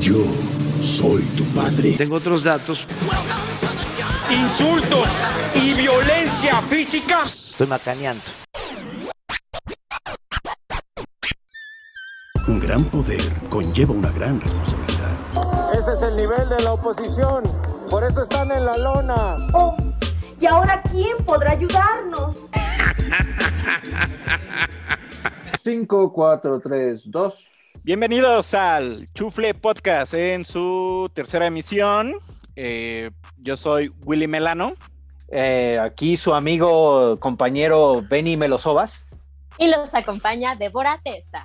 [0.00, 0.24] Yo
[0.80, 1.92] soy tu padre.
[1.92, 2.86] Tengo otros datos.
[4.30, 5.10] Insultos
[5.54, 7.24] y violencia física.
[7.50, 8.22] Estoy macaneando.
[12.46, 15.12] Un gran poder conlleva una gran responsabilidad.
[15.72, 17.44] Ese es el nivel de la oposición.
[17.88, 19.36] Por eso están en la lona.
[19.52, 19.76] Oh,
[20.40, 22.36] ¿y ahora quién podrá ayudarnos?
[25.62, 27.53] 5, 4, 3, 2.
[27.84, 32.14] Bienvenidos al Chufle Podcast en su tercera emisión.
[32.56, 34.72] Eh, yo soy Willy Melano.
[35.28, 39.06] Eh, aquí su amigo, compañero Benny Melosobas.
[39.58, 41.44] Y los acompaña Débora Testa.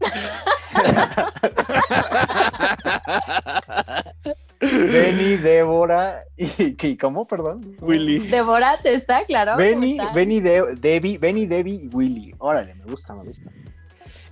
[4.60, 6.46] Benny, Débora y,
[6.86, 7.26] y ¿cómo?
[7.26, 7.76] Perdón.
[7.80, 8.28] Willy.
[8.28, 9.56] Débora Testa, claro.
[9.56, 9.98] Benny.
[10.14, 12.34] Benny, De- Debbie, Benny, Debbie y Willy.
[12.38, 13.50] Órale, me gusta, me gusta.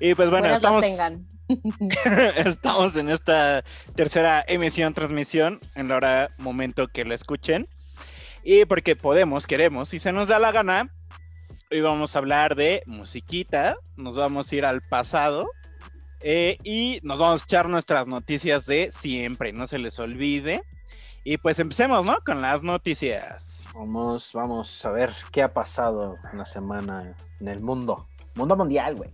[0.01, 1.29] Y pues bueno, Buenas estamos, tengan.
[2.37, 3.63] estamos en esta
[3.95, 7.69] tercera emisión, transmisión, en la hora, momento que lo escuchen.
[8.43, 10.91] Y porque podemos, queremos, y se nos da la gana,
[11.71, 15.47] hoy vamos a hablar de musiquita, nos vamos a ir al pasado
[16.23, 20.63] eh, y nos vamos a echar nuestras noticias de siempre, no se les olvide.
[21.23, 22.17] Y pues empecemos, ¿no?
[22.25, 23.67] Con las noticias.
[23.75, 28.09] Vamos, vamos a ver qué ha pasado en la semana en el mundo.
[28.35, 29.11] Mundo mundial, güey.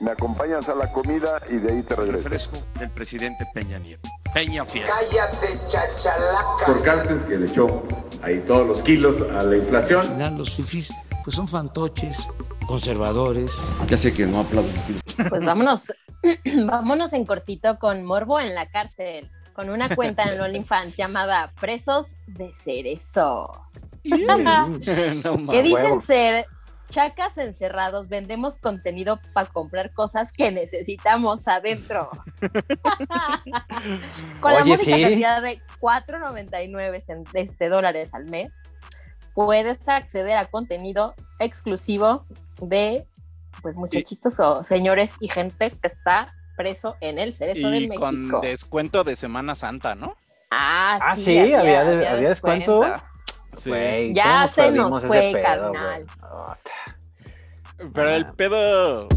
[0.00, 2.28] Me acompañas a la comida y de ahí te regreso.
[2.28, 4.08] Refresco del presidente Peña Nieto.
[4.32, 4.86] Peña Fiel.
[4.86, 6.66] Cállate, chachalaca.
[6.66, 7.82] Por Cárcel que le echó
[8.22, 10.00] ahí todos los kilos a la inflación.
[10.02, 10.92] Al final los fifís
[11.24, 12.28] pues son fantoches,
[12.68, 13.60] conservadores.
[13.88, 14.68] Ya sé que no aplaudo.
[15.28, 15.92] Pues vámonos,
[16.66, 22.12] vámonos en cortito con Morbo en la cárcel, con una cuenta en OnlyFans llamada Presos
[22.26, 23.64] de Cerezo.
[24.08, 24.78] No
[25.50, 26.00] que dicen huevo.
[26.00, 26.46] ser
[26.90, 32.10] chacas encerrados, vendemos contenido para comprar cosas que necesitamos adentro.
[34.40, 34.90] Con la módica sí.
[35.02, 38.52] cantidad de 4.99 cent- este, dólares al mes,
[39.34, 42.26] puedes acceder a contenido exclusivo
[42.60, 43.06] de
[43.62, 48.18] pues muchachitos o señores y gente que está preso en el Cerezo de Y con
[48.20, 48.40] México.
[48.40, 50.16] descuento de Semana Santa, ¿no?
[50.50, 52.82] Ah, Ah, sí, sí, había había descuento.
[53.56, 53.70] Sí.
[54.14, 55.42] Ya ¿cómo se nos fue, pedo,
[55.72, 56.06] carnal.
[57.94, 58.32] Pero el Ah.
[58.36, 59.08] pedo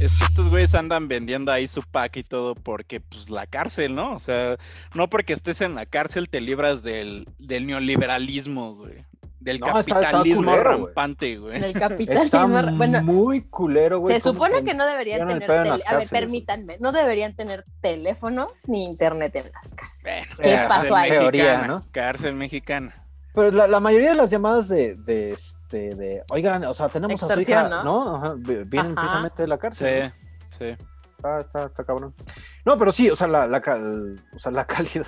[0.00, 3.94] es que estos güeyes andan vendiendo ahí su pack y todo porque, pues, la cárcel,
[3.94, 4.12] ¿no?
[4.12, 4.56] O sea,
[4.94, 9.04] no porque estés en la cárcel te libras del, del neoliberalismo, güey.
[9.38, 11.56] Del No, está- está capitalismo culero, rampante, güey.
[11.56, 12.76] El Está capitalismo.
[12.76, 14.14] Bueno, muy culero, güey.
[14.14, 16.20] se supone que no deberían tener las A ver, cárceles, güey.
[16.20, 20.26] permítanme, no deberían tener teléfonos ni internet en las cárceles.
[20.28, 21.10] Bueno, ¿Qué cárcel pasó ahí?
[21.10, 21.86] Teoría, ¿no?
[21.90, 22.92] Cárcel mexicana.
[23.34, 27.22] Pero la, la mayoría de las llamadas de, de este, de, oigan, o sea, tenemos
[27.22, 27.84] a su hija, ¿no?
[27.84, 28.16] ¿no?
[28.16, 29.00] Ajá, vi- vienen Ajá.
[29.02, 30.12] precisamente de la Sí, cárcel.
[30.58, 30.76] sí.
[31.16, 32.14] Está, está, está cabrón.
[32.64, 35.06] No, pero sí, o sea, la, la, cal- o sea, la calidad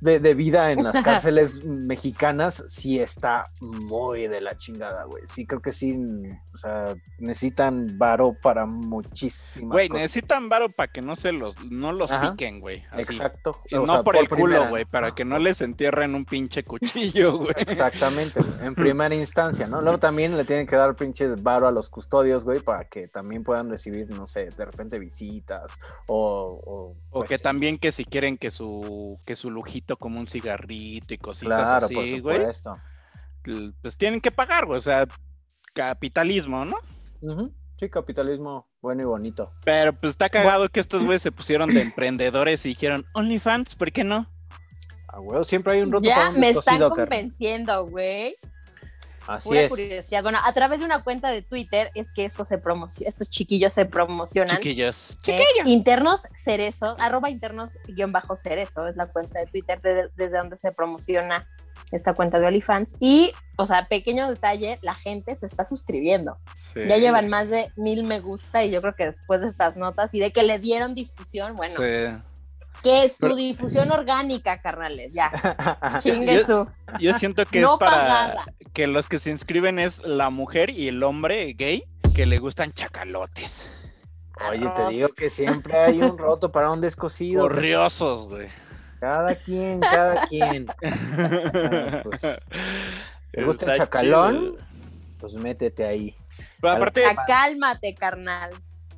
[0.00, 5.22] de, de vida en las cárceles mexicanas sí está muy de la chingada, güey.
[5.26, 5.98] Sí, creo que sí,
[6.54, 10.02] o sea, necesitan varo para muchísimas Güey, cosas.
[10.02, 12.32] necesitan varo para que no se los, no los Ajá.
[12.32, 12.84] piquen, güey.
[12.90, 13.02] así.
[13.02, 13.58] Exacto.
[13.68, 14.58] Y no sea, por el primera.
[14.60, 17.54] culo, güey, para que no les entierren un pinche cuchillo, güey.
[17.56, 19.80] Exactamente, güey, en primera instancia, ¿no?
[19.80, 23.44] Luego también le tienen que dar pinche varo a los custodios, güey, para que también
[23.44, 25.72] puedan recibir, no sé, de repente visitas
[26.06, 26.60] o...
[26.64, 26.79] O,
[27.10, 31.14] O que pues, también que si quieren que su que su lujito como un cigarrito
[31.14, 32.46] y cositas Claro, así, güey,
[33.82, 35.06] pues tienen que pagar, güey, o sea,
[35.72, 36.76] capitalismo, ¿no?
[37.72, 39.52] Sí, capitalismo bueno y bonito.
[39.64, 43.90] Pero pues está cagado que estos güeyes se pusieron de emprendedores y dijeron, OnlyFans, ¿por
[43.90, 44.26] qué no?
[45.08, 48.36] Ah, güey, siempre hay un roto para Ya un me están convenciendo, güey.
[49.26, 49.68] Así Pura es.
[49.68, 50.22] curiosidad.
[50.22, 53.72] Bueno, a través de una cuenta de Twitter es que estos se promociona, estos chiquillos
[53.72, 54.56] se promocionan.
[54.56, 55.18] Chiquillos.
[55.26, 60.38] Eh, internos cerezo, arroba internos guion bajo cerezo, es la cuenta de Twitter de- desde
[60.38, 61.46] donde se promociona
[61.92, 62.96] esta cuenta de OnlyFans.
[63.00, 66.36] Y, o sea, pequeño detalle, la gente se está suscribiendo.
[66.54, 66.80] Sí.
[66.88, 70.14] Ya llevan más de mil me gusta y yo creo que después de estas notas
[70.14, 72.22] y de que le dieron difusión, bueno, Sí.
[72.82, 75.30] Que es su Pero- difusión orgánica, carnales, ya,
[75.98, 76.68] chingue Yo- su.
[76.98, 78.44] Yo siento que No es para pagada.
[78.72, 81.84] que los que se inscriben es la mujer y el hombre gay
[82.14, 83.66] que le gustan chacalotes.
[84.50, 87.42] Oye, te digo que siempre hay un roto para un descosido.
[87.42, 88.48] Corriosos, güey.
[88.98, 90.66] Cada quien, cada quien.
[92.02, 92.20] Pues,
[93.32, 94.38] ¿Te gusta el chacalón?
[94.56, 94.56] chido.
[95.18, 96.14] Pues métete ahí.
[96.60, 98.50] Pero aparte, cálmate, carnal.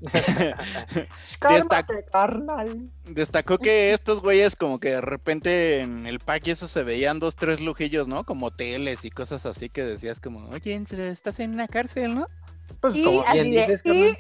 [1.39, 2.91] Cálmate, carnal.
[3.05, 7.21] destacó que estos güeyes como que de repente en el pack y eso se veían
[7.21, 8.25] dos, tres lujillos, ¿no?
[8.25, 12.29] Como hoteles y cosas así que decías como, oye, estás en una cárcel, ¿no?
[12.81, 14.17] Pues Y como así bien de, dices, y-.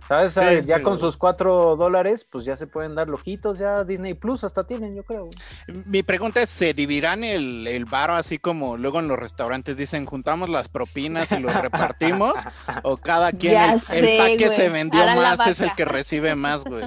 [0.08, 0.32] ¿Sabes?
[0.32, 1.00] Sí, ya sí, con güey.
[1.00, 5.04] sus cuatro dólares, pues ya se pueden dar lojitos, ya Disney Plus hasta tienen, yo
[5.04, 5.28] creo.
[5.68, 10.06] Mi pregunta es, ¿se dividirán el, el varo así como luego en los restaurantes dicen,
[10.06, 12.34] juntamos las propinas y los repartimos?
[12.82, 15.84] ¿O cada quien, Ya el, el sé, pack que se vendió más es el que
[15.84, 16.86] recibe más, güey?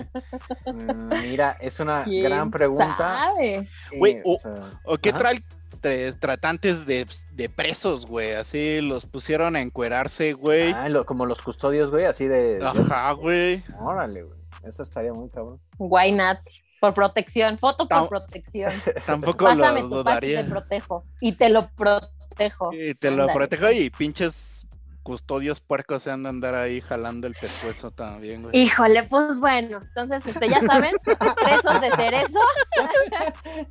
[0.66, 2.98] Mm, Mira, es una ¿Quién gran pregunta.
[2.98, 3.70] sabe?
[3.98, 5.18] Güey, Eh, o- sea, ¿O qué ajá.
[5.20, 5.44] trae
[5.86, 8.34] tra- tratantes de, de presos, güey?
[8.34, 10.72] Así los pusieron a encuerarse, güey.
[10.74, 12.60] Ah, lo- como los custodios, güey, así de.
[12.64, 13.64] Ajá, güey.
[13.80, 14.40] Órale, güey.
[14.64, 15.60] Eso estaría muy cabrón.
[15.78, 16.40] Why not?
[16.82, 18.72] Por protección, foto por Tam- protección.
[19.06, 21.06] Tampoco Pásame lo tu pack y te protejo.
[21.22, 22.72] Y te lo protejo.
[22.74, 24.65] Y te lo protejo y pinches
[25.06, 28.58] custodios puercos se han de andar ahí jalando el pescuezo también, güey.
[28.58, 32.40] Híjole, pues bueno, entonces este, ya saben, presos de cerezo,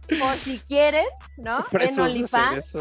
[0.21, 1.05] por si quieren,
[1.37, 1.59] ¿no?
[1.59, 2.79] en Presos OnlyFans,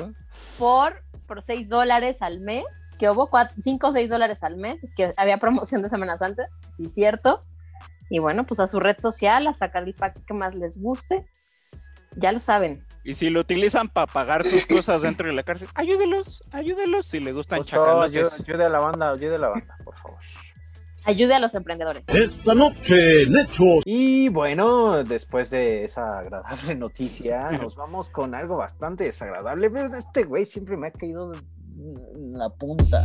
[0.59, 2.65] por, por 6 dólares al mes,
[2.99, 3.27] que hubo
[3.57, 6.47] 5 o 6 dólares al mes, es que había promoción de Semana Santa,
[6.77, 7.39] sí, cierto.
[8.11, 11.25] Y bueno, pues a su red social, a sacar el pack que más les guste,
[12.17, 12.85] ya lo saben.
[13.03, 17.19] Y si lo utilizan para pagar sus cosas dentro de la cárcel, ayúdelos, ayúdelos si
[17.19, 18.05] le gustan chacalos.
[18.05, 20.19] Ayude, ayude, a la banda, ayude a la banda, por favor.
[21.05, 22.07] Ayude a los emprendedores.
[22.07, 23.63] Esta noche, Necho.
[23.83, 29.69] Y bueno, después de esa agradable noticia, nos vamos con algo bastante desagradable.
[29.97, 33.03] Este güey siempre me ha caído en la punta.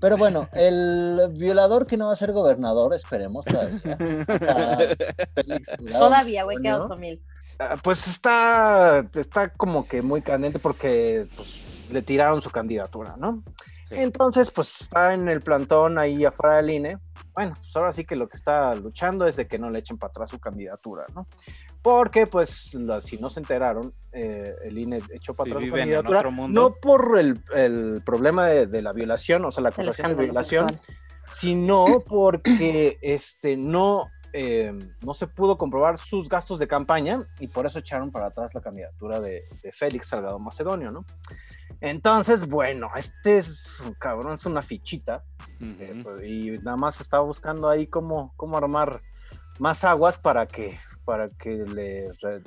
[0.00, 3.98] Pero bueno, el violador que no va a ser gobernador, esperemos todavía.
[5.92, 7.20] todavía, güey, queda 2000.
[7.82, 13.42] Pues está, está como que muy candente porque pues, le tiraron su candidatura, ¿no?
[13.88, 13.94] Sí.
[13.98, 16.98] Entonces, pues está en el plantón ahí afuera del INE.
[17.34, 19.96] Bueno, pues ahora sí que lo que está luchando es de que no le echen
[19.96, 21.28] para atrás su candidatura, ¿no?
[21.82, 25.74] Porque, pues, la- si no se enteraron, eh, el INE echó para Sí, atrás su
[25.76, 26.22] candidatura.
[26.48, 30.68] No por el, el problema de, de la violación, o sea, la acusación de violación,
[30.68, 30.96] sexual.
[31.34, 37.66] sino porque este no, eh, no se pudo comprobar sus gastos de campaña y por
[37.66, 41.04] eso echaron para atrás la candidatura de, de Félix Salgado Macedonio, ¿no?
[41.80, 45.22] Entonces, bueno, este es un cabrón, es una fichita
[45.60, 49.02] eh, pues, y nada más estaba buscando ahí cómo, cómo armar
[49.58, 52.04] más aguas para que para que le,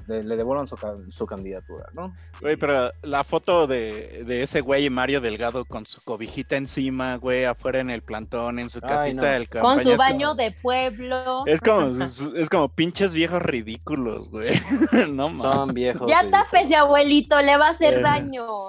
[0.08, 2.14] le, le devuelvan su, ca- su candidatura, ¿no?
[2.42, 7.46] Güey, pero la foto de, de ese güey Mario Delgado con su cobijita encima, güey,
[7.46, 9.28] afuera en el plantón, en su Ay, casita no.
[9.28, 9.84] del Con campaña.
[9.84, 11.44] su es baño como- de pueblo.
[11.48, 14.52] Es como, es, es como pinches viejos ridículos, güey.
[15.10, 15.42] no mames.
[15.56, 16.10] Son viejos.
[16.10, 18.68] Ya tápese, abuelito, le va a hacer daño.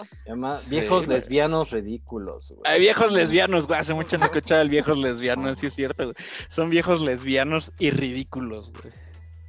[0.55, 1.19] Sí, viejos güey.
[1.19, 2.49] lesbianos ridículos.
[2.49, 2.61] güey.
[2.65, 3.81] Hay viejos lesbianos, güey.
[3.81, 6.15] Hace mucho no escuchaba el viejos lesbianos, sí es cierto, güey.
[6.49, 8.93] Son viejos lesbianos y ridículos, güey.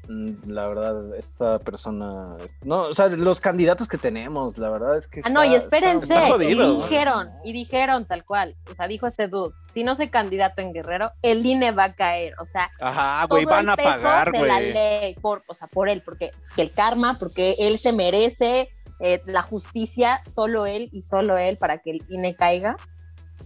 [0.07, 2.35] Mm, La verdad, esta persona.
[2.63, 5.21] No, o sea, los candidatos que tenemos, la verdad es que.
[5.23, 6.13] Ah, no, y está- espérense.
[6.13, 8.55] está jodido, y dijeron, y dijeron tal cual.
[8.69, 11.95] O sea, dijo este dude: si no soy candidato en Guerrero, el INE va a
[11.95, 12.33] caer.
[12.39, 15.53] O sea, Ajá, güey, todo van el a peso pagar, de la ley, por, o
[15.53, 18.69] sea, por él, porque es que el karma, porque él se merece
[18.99, 22.75] eh, la justicia, solo él y solo él para que el INE caiga.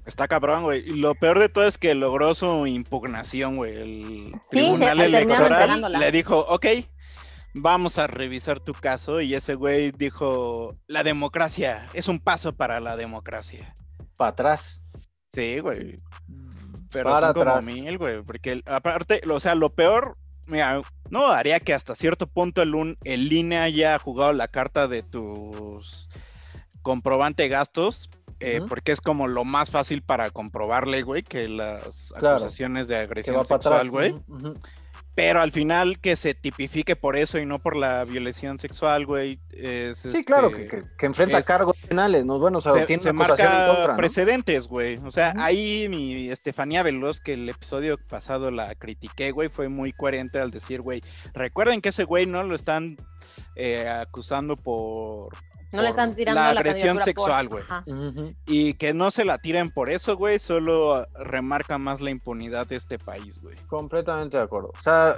[0.06, 0.88] Está cabrón, güey.
[0.88, 3.75] Y lo peor de todo es que logró su impugnación, güey.
[3.75, 6.66] El Sí, tribunal se- electoral le dijo, ok,
[7.56, 9.19] vamos a revisar tu caso.
[9.22, 13.74] Y ese güey dijo, la democracia es un paso para la democracia.
[14.18, 14.84] Para atrás.
[15.34, 15.96] Sí, güey.
[16.92, 17.66] Pero Para son como atrás.
[17.66, 18.22] mil, güey.
[18.22, 20.18] Porque aparte, o sea, lo peor,
[20.48, 24.88] mira, no haría que hasta cierto punto el, un- el INE haya jugado la carta
[24.88, 26.08] de tus
[26.84, 28.10] comprobante gastos.
[28.46, 28.62] Eh.
[28.68, 32.38] Porque es como lo más fácil para comprobarle, güey, que las Claro.
[32.38, 34.14] acusaciones de agresión sexual, güey.
[35.16, 39.40] Pero al final que se tipifique por eso y no por la violación sexual, güey.
[39.52, 42.38] es, Sí, claro, este, que, que- que enfrenta es- cargos penales, ¿no?
[42.38, 43.96] Bueno, o sea, se, tiene se acusación en marca contra.
[43.96, 44.98] precedentes, güey.
[45.06, 49.94] O sea, ahí mi Estefanía Veloz, que el episodio pasado la critiqué, güey, fue muy
[49.94, 51.00] coherente al decir, güey,
[51.34, 52.98] recuerden que ese güey no lo están
[53.56, 55.30] eh, acusando por,
[55.75, 57.63] No le están tirando la la, agresión sexual, güey.
[58.46, 62.75] Y que no se la tiren por eso, güey, solo remarca más la impunidad de
[62.75, 63.55] este país, güey.
[63.67, 64.72] Completamente de acuerdo.
[64.77, 65.15] O sea,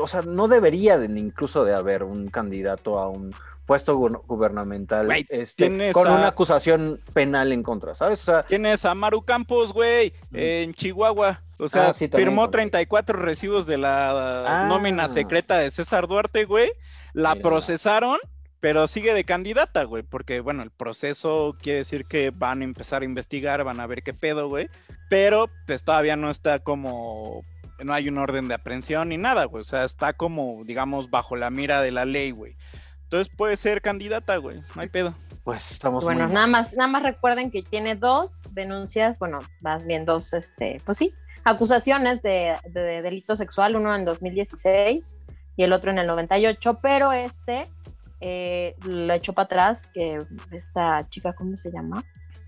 [0.00, 5.08] o sea, no debería de, incluso de haber un candidato a un puesto gu- gubernamental
[5.30, 8.20] este, con a- una acusación penal en contra, ¿sabes?
[8.22, 11.42] O sea, Tienes a Maru Campos, güey, en Chihuahua.
[11.58, 12.50] O sea, Ah, sí, firmó correcto.
[12.58, 14.66] 34 recibos de la Ah.
[14.66, 16.72] nómina secreta de César Duarte, güey.
[17.12, 17.48] La Mira.
[17.48, 18.18] procesaron,
[18.62, 20.04] pero sigue de candidata, güey.
[20.04, 24.04] Porque, bueno, el proceso quiere decir que van a empezar a investigar, van a ver
[24.04, 24.70] qué pedo, güey.
[25.10, 27.42] Pero, pues todavía no está como.
[27.82, 29.62] No hay un orden de aprehensión ni nada, güey.
[29.62, 32.56] O sea, está como, digamos, bajo la mira de la ley, güey.
[33.02, 34.62] Entonces puede ser candidata, güey.
[34.76, 35.12] No hay pedo.
[35.42, 39.84] Pues estamos Bueno, muy nada más, nada más recuerden que tiene dos denuncias, bueno, más
[39.84, 45.18] bien dos, este, pues sí, acusaciones de, de delito sexual, uno en 2016
[45.56, 47.64] y el otro en el 98, pero este
[48.22, 52.04] eh, lo echó para atrás, que esta chica, ¿cómo se llama?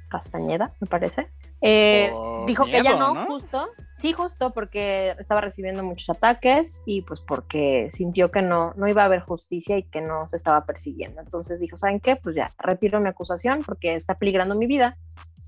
[0.08, 1.28] Castañeda, me parece.
[1.60, 2.12] Eh,
[2.46, 3.26] dijo que ella no, ¿no?
[3.26, 8.86] justo, sí, justo porque estaba recibiendo muchos ataques y pues porque sintió que no, no
[8.86, 11.20] iba a haber justicia y que no se estaba persiguiendo.
[11.20, 12.14] Entonces dijo, ¿saben qué?
[12.16, 14.96] Pues ya, retiro mi acusación porque está peligrando mi vida.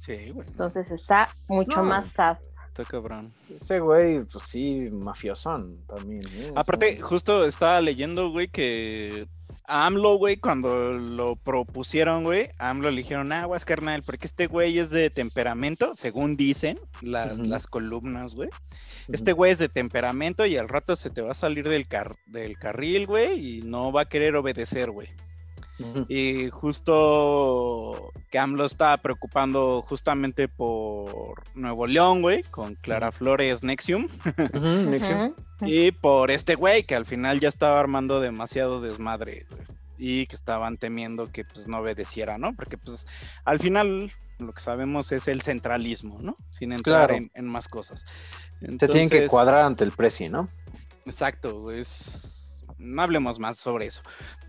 [0.00, 0.48] Sí, güey.
[0.48, 1.90] Entonces está mucho No.
[1.90, 2.38] más sad.
[2.78, 3.32] Está cabrón.
[3.54, 6.22] Ese güey, pues sí, mafiosón también.
[6.34, 6.52] ¿eh?
[6.54, 7.00] Aparte, Sí.
[7.00, 9.26] justo estaba leyendo, güey, que
[9.66, 14.46] a AMLO, güey, cuando lo propusieron, güey, a AMLO le dijeron, aguas, carnal, porque este
[14.46, 18.50] güey es de temperamento, según dicen las, las columnas, güey.
[19.08, 22.16] Este güey es de temperamento y al rato se te va a salir del, car-
[22.26, 25.08] del carril, güey, y no va a querer obedecer, güey.
[26.08, 34.08] Y justo que AMLO estaba preocupando justamente por Nuevo León, güey, con Clara Flores Nexium.
[35.62, 39.62] Y por este güey que al final ya estaba armando demasiado desmadre, güey.
[39.98, 42.54] Y que estaban temiendo que pues no obedeciera, ¿no?
[42.54, 43.06] Porque pues
[43.44, 46.34] al final lo que sabemos es el centralismo, ¿no?
[46.50, 47.14] Sin entrar Claro.
[47.14, 48.04] en, en más cosas.
[48.60, 50.48] Se tienen que cuadrar ante el presi, ¿no?
[51.06, 52.35] Exacto, es...
[52.78, 54.00] No hablemos más sobre eso.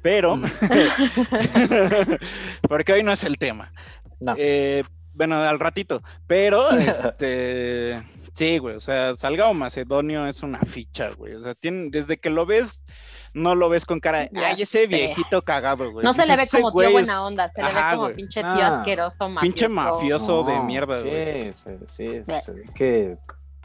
[0.02, 0.38] Pero...
[0.38, 0.44] Mm.
[2.70, 3.72] porque hoy no es el tema.
[4.20, 4.36] No.
[4.38, 6.02] Eh, bueno, al ratito.
[6.28, 8.02] Pero, este.
[8.36, 8.76] Sí, güey.
[8.76, 11.34] O sea, Salgado Macedonio es una ficha, güey.
[11.34, 12.84] O sea, tiene, desde que lo ves,
[13.34, 14.30] no lo ves con cara de.
[14.32, 14.88] Ya Ay, ese sé.
[14.88, 16.06] viejito cagado, güey.
[16.06, 17.96] No se le ve Dices, "Ese como tío es- buena onda, se le Ajá, ve
[17.96, 18.16] como güey.
[18.16, 18.78] pinche tío Ah.
[18.78, 19.42] asqueroso, mafioso.
[19.42, 21.54] Pinche mafioso de mierda, sí, güey.
[21.54, 22.42] Sí, sí, ve
[22.76, 23.18] que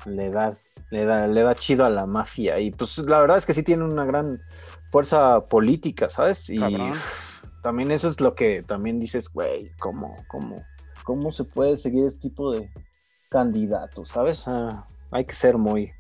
[0.06, 0.52] le da,
[0.90, 2.58] le da, le da chido a la mafia.
[2.60, 4.40] Y pues la verdad es que sí tiene una gran
[4.90, 6.48] fuerza política, ¿sabes?
[6.50, 6.92] Y Cabrón.
[7.62, 10.56] también eso es lo que también dices, güey, ¿cómo, cómo,
[11.04, 12.70] cómo se puede seguir este tipo de
[13.28, 14.44] candidatos, ¿sabes?
[14.46, 15.92] Ah, hay que ser muy,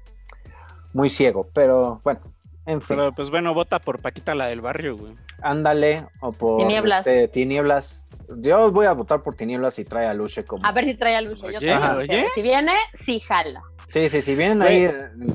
[0.92, 2.20] muy ciego, pero bueno,
[2.66, 5.14] en fin, Pero pues bueno, vota por Paquita la del barrio, güey.
[5.42, 7.06] ándale, o por Tinieblas.
[7.06, 8.04] este, tinieblas.
[8.40, 10.64] Yo voy a votar por tinieblas y trae a Luche como.
[10.64, 11.50] A ver si trae a Lucho.
[11.50, 11.58] Yo
[11.96, 12.26] Oye.
[12.34, 12.72] Si viene,
[13.04, 13.62] sí jala.
[13.88, 14.68] Sí, sí, si vienen Güey.
[14.70, 14.94] ahí eh,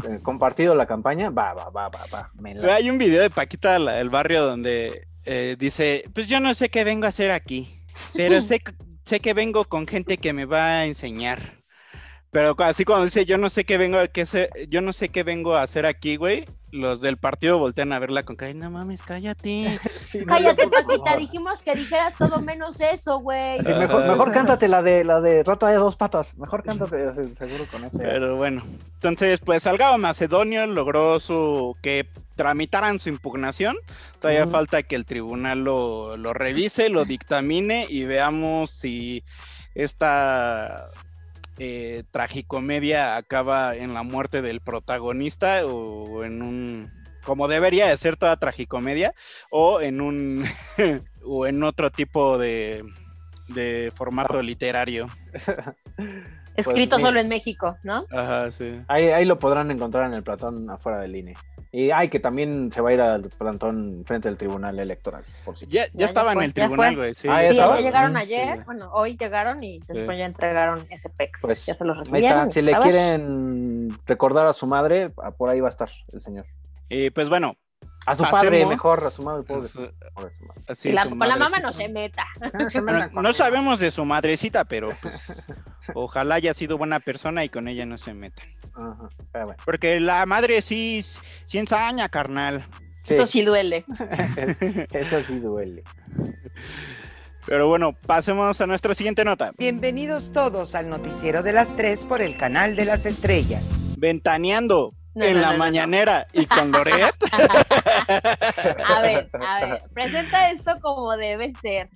[0.09, 2.31] eh, compartido la campaña, va, va, va, va, va.
[2.55, 6.55] la- Hay un video de Paquita la del barrio donde eh, dice, pues yo no
[6.55, 7.81] sé qué vengo a hacer aquí,
[8.13, 8.71] pero sé, que-
[9.05, 11.56] sé que vengo con gente que me va a enseñar.
[12.29, 15.09] Pero así cuando dice, yo no sé qué vengo a qué hacer, yo no sé
[15.09, 18.69] qué vengo a hacer aquí, güey, los del partido voltean a verla con cara, no
[18.69, 19.79] mames, cállate.
[20.01, 21.17] Sí, no, Cállate, favor.
[21.17, 23.61] dijimos que dijeras todo menos eso, güey.
[23.63, 26.37] Sí, mejor, mejor cántate la de la de rata de dos patas.
[26.37, 27.97] Mejor cántate, se- seguro con eso.
[27.97, 28.63] Pero bueno,
[28.95, 32.07] entonces pues Salgado Macedonio logró su que
[32.37, 33.75] tramitaran su impugnación.
[34.19, 39.23] Todavía falta que el tribunal lo, lo revise, lo dictamine y veamos si
[39.75, 40.89] esta
[41.59, 46.91] eh, tragicomedia acaba en la muerte del protagonista o en un
[47.23, 49.13] como debería de ser toda tragicomedia
[49.51, 50.45] o en un
[51.25, 52.83] o en otro tipo de
[53.49, 55.07] de formato literario.
[56.57, 58.05] Escrito Pues, solo en México, ¿no?
[58.11, 58.81] Ajá, sí.
[58.87, 61.33] Ahí, ahí lo podrán encontrar en el plantón afuera del INE.
[61.71, 65.57] Y hay que también se va a ir al plantón frente al tribunal electoral, por
[65.57, 67.13] si Ya, ya, estaba en fue, el tribunal, güey.
[67.13, 68.63] Sí, Ah, Sí, ya llegaron Mm, ayer, sí.
[68.65, 69.87] bueno, hoy llegaron y Sí.
[69.93, 71.41] supone ya entregaron ese PEX.
[71.41, 72.39] Pues, ya se los Ahí recibieron.
[72.47, 72.51] está.
[72.51, 76.45] Si le quieren recordar a su madre, por ahí va a estar el señor.
[76.89, 77.55] Y pues bueno,
[78.07, 79.67] A su padre, mejor, a su madre, pobre.
[79.67, 80.61] Su- pobre su madre.
[80.69, 82.25] así Y la- su con la mamá no se meta.
[83.13, 85.43] No, no sabemos de su madrecita, pero pues
[85.93, 88.13] ojalá haya sido buena persona y con ella no se
[89.43, 89.55] bueno.
[89.65, 92.65] Porque la madre sí, sí ensaña, carnal.
[93.03, 93.83] Sí, Eso sí duele.
[94.91, 95.83] eso sí duele.
[97.45, 99.51] Pero bueno, pasemos a nuestra siguiente nota.
[99.57, 103.63] Bienvenidos todos al noticiero de las tres por el canal de las estrellas.
[103.97, 105.57] Ventaneando No, en no, la no, no, no.
[105.65, 107.15] mañanera y con Loret.
[108.87, 111.89] A ver, a ver, presenta esto como debe ser.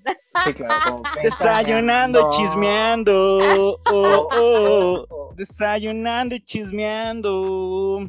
[0.44, 1.04] Sí, claro.
[1.24, 2.30] Desayunando, No.
[2.32, 3.38] chismeando.
[3.86, 5.34] Oh, oh.
[5.36, 8.08] Desayunando y chismeando.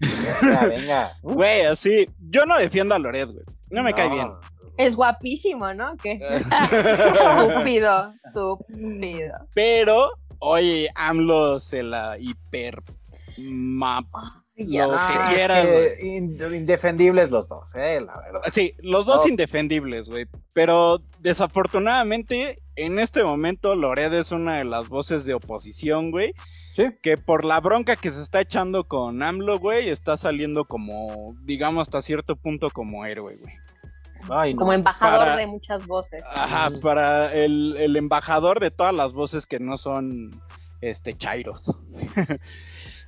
[0.00, 1.12] Venga, venga.
[1.22, 2.06] Güey, así.
[2.30, 3.44] Yo no defiendo a Loret, güey.
[3.70, 4.32] No me cae bien.
[4.76, 5.96] Es guapísimo, ¿no?
[6.02, 6.18] ¿Qué?
[6.72, 9.34] Estúpido, estúpido.
[9.54, 12.82] Pero, oye, AMLO se la hiper.
[13.38, 14.06] Ma-
[14.58, 15.12] Ya Lo sé.
[15.12, 18.40] que es quieras, que in- indefendibles los dos, eh, la verdad.
[18.52, 19.28] Sí, los dos Oh.
[19.28, 20.26] indefendibles, güey.
[20.54, 26.32] Pero desafortunadamente, en este momento, Loret es una de las voces de oposición, güey.
[26.74, 26.84] Sí.
[27.02, 31.82] Que por la bronca que se está echando con AMLO, güey, está saliendo como, digamos,
[31.88, 33.54] hasta cierto punto como héroe, güey.
[34.30, 34.60] Ay, no.
[34.60, 36.22] como embajador Para- de muchas voces.
[36.34, 40.34] Ajá, para el, el embajador de todas las voces que no son
[40.80, 41.82] este chairos.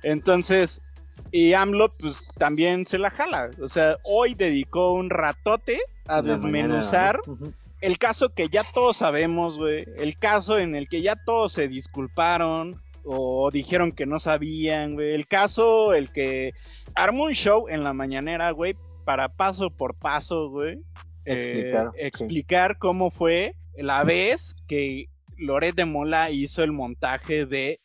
[0.03, 0.93] Entonces,
[1.31, 3.51] y AMLO pues también se la jala.
[3.61, 7.47] O sea, hoy dedicó un ratote a la desmenuzar mañana, ¿no?
[7.47, 7.53] Ujú.
[7.81, 9.83] el caso que ya todos sabemos, güey.
[9.97, 15.13] El caso en el que ya todos se disculparon o dijeron que no sabían, güey.
[15.13, 16.53] El caso, el que
[16.95, 18.75] armó un show en la mañanera, güey,
[19.05, 20.79] para paso por paso, güey.
[21.25, 22.77] eh, Explicar, sí.
[22.79, 27.79] cómo fue la vez que Loret de Mola hizo el montaje de,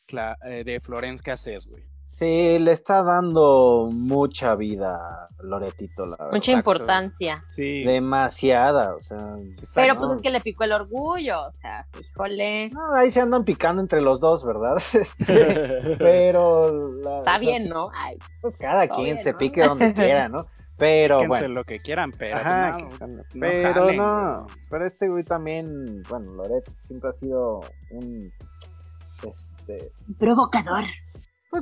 [0.44, 1.82] eh, de Florence Cassés, güey.
[2.06, 6.32] Sí, le está dando mucha vida a Loretito, la verdad.
[6.32, 6.58] Mucha Exacto.
[6.58, 7.44] importancia.
[7.48, 7.82] Sí.
[7.82, 9.36] Demasiada, o sea.
[9.74, 10.00] Pero no.
[10.00, 12.70] pues es que le picó el orgullo, o sea, híjole.
[12.70, 14.76] No, ahí se andan picando entre los dos, ¿verdad?
[14.94, 16.92] Este, pero.
[17.02, 17.90] la- Está o sea, bien, ¿no?
[17.94, 19.38] Ay, Pues cada quien bien, se ¿no?
[19.38, 20.44] pique donde quiera, ¿no?
[20.78, 21.54] Pero Fíjense bueno.
[21.54, 26.02] lo que quieran, pero Ajá, no, que- no pero jalen, no, pero este güey también,
[26.08, 27.60] bueno, Loret siempre ha sido
[27.92, 28.30] un,
[29.26, 30.84] este, provocador.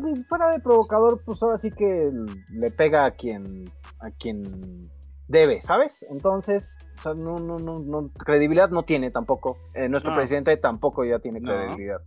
[0.01, 2.11] Pues, fuera de provocador, pues ahora sí que
[2.51, 3.71] le pega a quien,
[4.01, 4.91] a quien
[5.29, 6.05] debe, ¿sabes?
[6.11, 9.59] Entonces, o sea, no, no, no, no, credibilidad no tiene tampoco.
[9.75, 10.17] Eh, nuestro No.
[10.19, 11.51] presidente tampoco ya tiene No.
[11.53, 12.01] credibilidad.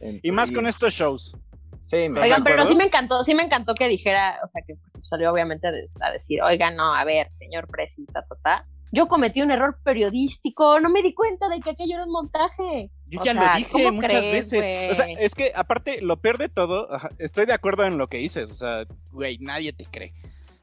[0.00, 1.36] Y más con estos shows.
[1.80, 4.74] Sí, me- Oigan, pero sí me encantó, sí me encantó que dijera, o sea, que
[5.02, 9.78] salió obviamente a decir, oiga, no, a ver, señor presidente, ta, yo cometí un error
[9.84, 12.90] periodístico, no me di cuenta de que aquello era un montaje.
[13.06, 14.92] Yo O ya sea, lo dije ¿cómo muchas crees, veces.
[14.92, 18.18] O sea, es que aparte, lo peor de todo, estoy de acuerdo en lo que
[18.18, 18.50] dices.
[18.50, 20.12] O sea, güey, nadie te cree.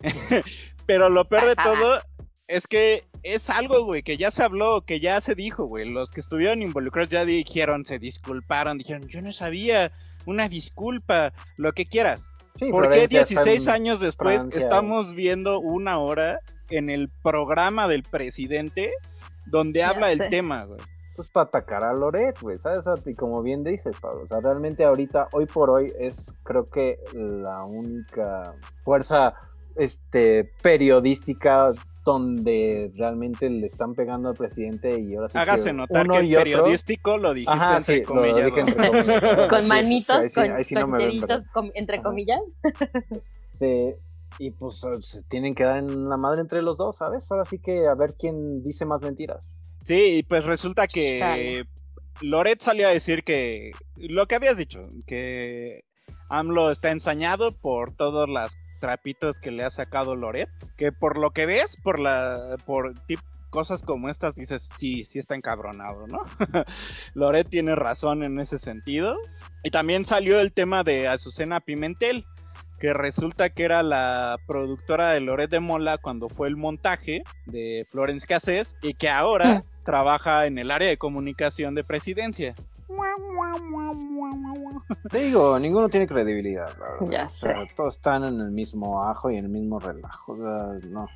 [0.86, 2.00] Pero lo peor de todo
[2.48, 5.90] es que es algo, güey, que ya se habló, que ya se dijo, güey.
[5.90, 9.92] Los que estuvieron involucrados ya dijeron, se disculparon, dijeron, yo no sabía,
[10.26, 12.30] una disculpa, lo que quieras.
[12.58, 16.90] Sí, ¿Por qué Florencia está 16 en años después Francia, estamos viendo una hora en
[16.90, 18.92] el programa del presidente
[19.46, 20.30] donde Ya habla del sé.
[20.30, 20.80] tema, güey?
[21.16, 22.86] pues para atacar a Loret, güey, ¿sabes?
[23.06, 27.00] Y como bien dices, Pablo, o sea, realmente ahorita, hoy por hoy, es creo que
[27.14, 29.36] la única fuerza
[29.76, 31.72] este, periodística
[32.06, 36.26] donde realmente le están pegando al presidente y ahora sí Hágase que notar uno que
[36.26, 38.46] y otro- periodístico lo dijiste Ajá, entre sí, lo comillas.
[38.46, 38.68] dije ¿no?
[38.68, 39.48] entre comillas, ¿no?
[39.50, 40.76] Con manitos, sí- con, sí
[41.74, 42.04] entre Ajá.
[42.04, 42.62] comillas.
[43.54, 43.98] Este,
[44.38, 47.30] y pues se tienen que dar en la madre entre los dos, ¿sabes?
[47.32, 49.50] Ahora sí que a ver quién dice más mentiras.
[49.84, 51.64] Sí, y pues resulta que
[52.22, 55.84] Loret salió a decir que lo que habías dicho, que
[56.30, 61.32] AMLO está ensañado por todos los trapitos que le ha sacado Loret, que por lo
[61.32, 63.20] que ves, por la por tip-
[63.50, 66.20] cosas como estas dices, sí, sí está encabronado, ¿no?
[67.16, 69.18] Loret tiene razón en ese sentido.
[69.64, 72.26] Y también salió el tema de Azucena Pimentel,
[72.80, 77.88] que resulta que era la productora de Loret de Mola cuando fue el montaje de
[77.90, 82.54] Florence Cassés y que ahora trabaja en el área de comunicación de presidencia.
[85.10, 87.08] Te digo, ninguno tiene credibilidad, la verdad.
[87.12, 87.72] Ya O sea, sé.
[87.76, 90.34] todos están en el mismo ajo y en el mismo relajo.
[90.34, 91.08] O sea, no,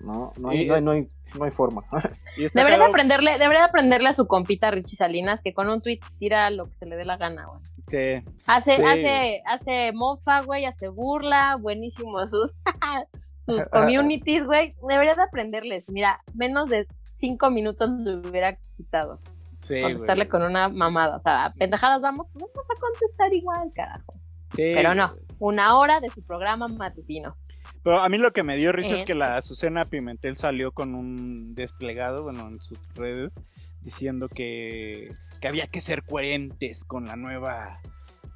[0.00, 1.82] no, no hay, Y- no hay, no hay, no hay forma.
[2.54, 6.00] Debería de aprenderle, debería de aprenderle a su compita Richie Salinas que con un tweet
[6.18, 7.60] tira lo que se le dé la gana, güey.
[7.88, 8.82] que- Hace, Sí.
[8.82, 12.54] hace, hace mofa, güey, hace burla, buenísimo sus,
[13.46, 14.70] sus communities, güey.
[14.88, 15.86] Debería de aprenderles.
[15.90, 19.20] Mira, menos de cinco minutos le hubiera quitado.
[19.62, 20.28] Sí, contestarle güey.
[20.28, 21.16] con una mamada.
[21.16, 24.12] O sea, pendejadas vamos, pues vamos a contestar igual, carajo.
[24.54, 25.20] Sí, Pero no, güey.
[25.38, 27.36] una hora de su programa matutino.
[27.82, 30.94] Pero a mí lo que me dio risa es que la Azucena Pimentel salió con
[30.94, 33.42] un desplegado, bueno, en sus redes,
[33.80, 35.08] diciendo que,
[35.40, 37.80] que había que ser coherentes con la nueva,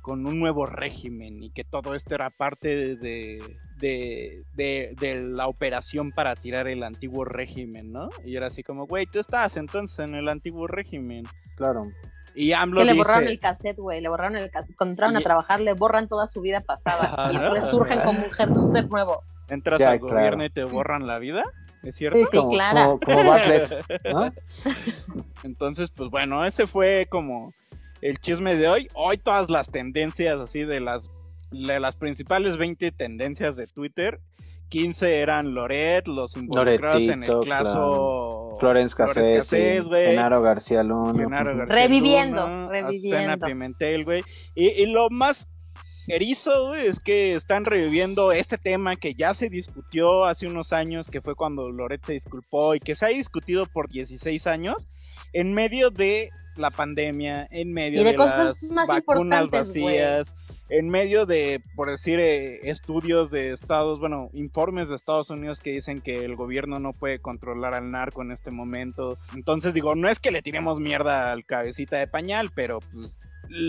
[0.03, 5.47] con un nuevo régimen y que todo esto era parte de, de, de, de la
[5.49, 8.09] operación para tirar el antiguo régimen, ¿no?
[8.25, 11.25] Y era así como, güey, tú estás entonces en el antiguo régimen.
[11.57, 11.91] claro.
[12.39, 14.77] Y AMLO Que le dice, borraron el cassette, güey, le borraron el cassette.
[14.77, 17.09] Cuando entraron Y- a trabajar, le borran toda su vida pasada.
[17.33, 17.41] y Ajá.
[17.41, 19.23] después surgen como un ser, un ser nuevo.
[19.49, 20.15] entras Ya, al claro.
[20.17, 21.43] gobierno y te borran la vida,
[21.83, 22.19] ¿es cierto?
[22.31, 23.01] Sí, como, claro.
[23.03, 23.33] como, como
[24.13, 24.33] ¿no?
[25.45, 27.55] Entonces, pues bueno, ese fue como
[28.03, 28.89] el chisme de hoy.
[28.95, 31.09] Hoy todas las tendencias así de las,
[31.51, 34.21] de las principales 20 tendencias de Twitter,
[34.69, 40.07] 15 eran Loret, los involucrados en el Loretito, caso Florence Cassés, güey.
[40.07, 41.23] Genaro García Luna.
[41.23, 41.59] Genaro ujú.
[41.59, 43.17] García Reviviendo, Luna, reviviendo.
[43.17, 44.25] Azucena Pimentel, güey.
[44.55, 45.49] Y, y lo más
[46.09, 51.09] erizo, güey, es que están reviviendo este tema que ya se discutió hace unos años,
[51.09, 54.87] que fue cuando Loret se disculpó y que se ha discutido por 16 años,
[55.33, 59.69] en medio de la pandemia, en medio Y de de, cosas las más vacunas importantes,
[59.69, 60.35] vacías,
[60.69, 65.71] en medio de, por decir, eh, estudios de Estados, bueno, informes de Estados Unidos que
[65.71, 69.19] dicen que el gobierno no puede controlar al narco en este momento.
[69.35, 73.19] Entonces digo, no es que le tiremos mierda al cabecita de pañal, pero pues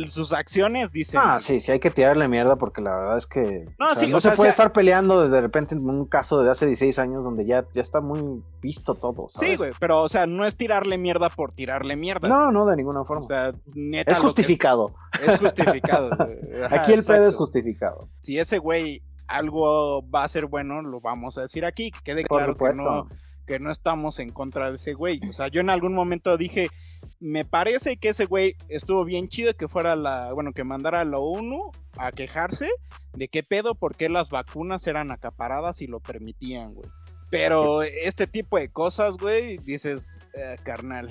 [0.10, 1.20] sus acciones dicen...
[1.24, 4.06] Ah, sí, sí hay que tirarle mierda porque la verdad es que No, o sea,
[4.06, 6.52] sí, no o se sea, puede estar peleando de, de repente en un caso de
[6.52, 9.50] hace 16 años donde ya, ya está muy visto todo, ¿sabes?
[9.50, 12.28] Sí, güey, pero o sea, no es tirarle mierda por tirarle mierda.
[12.28, 13.24] No, no, de ninguna forma.
[13.24, 14.12] O sea, neta.
[14.12, 14.96] es justificado.
[15.26, 16.10] Es justificado.
[16.66, 17.38] Ajá, Aquí el pedo es exacto.
[17.38, 18.10] justificado.
[18.22, 21.92] Si ese güey algo va a ser bueno, lo vamos a decir aquí.
[21.92, 23.08] Que quede Por claro que no,
[23.46, 25.20] que no estamos en contra de ese güey.
[25.28, 26.70] O sea, yo en algún momento dije,
[27.20, 31.06] me parece que ese güey estuvo bien chido que fuera la, bueno, que mandara a
[31.06, 32.70] la ONU a quejarse
[33.14, 36.90] de qué pedo, por qué las vacunas eran acaparadas y lo permitían, güey.
[37.30, 41.10] Pero este tipo de cosas, güey, dices, eh, carnal.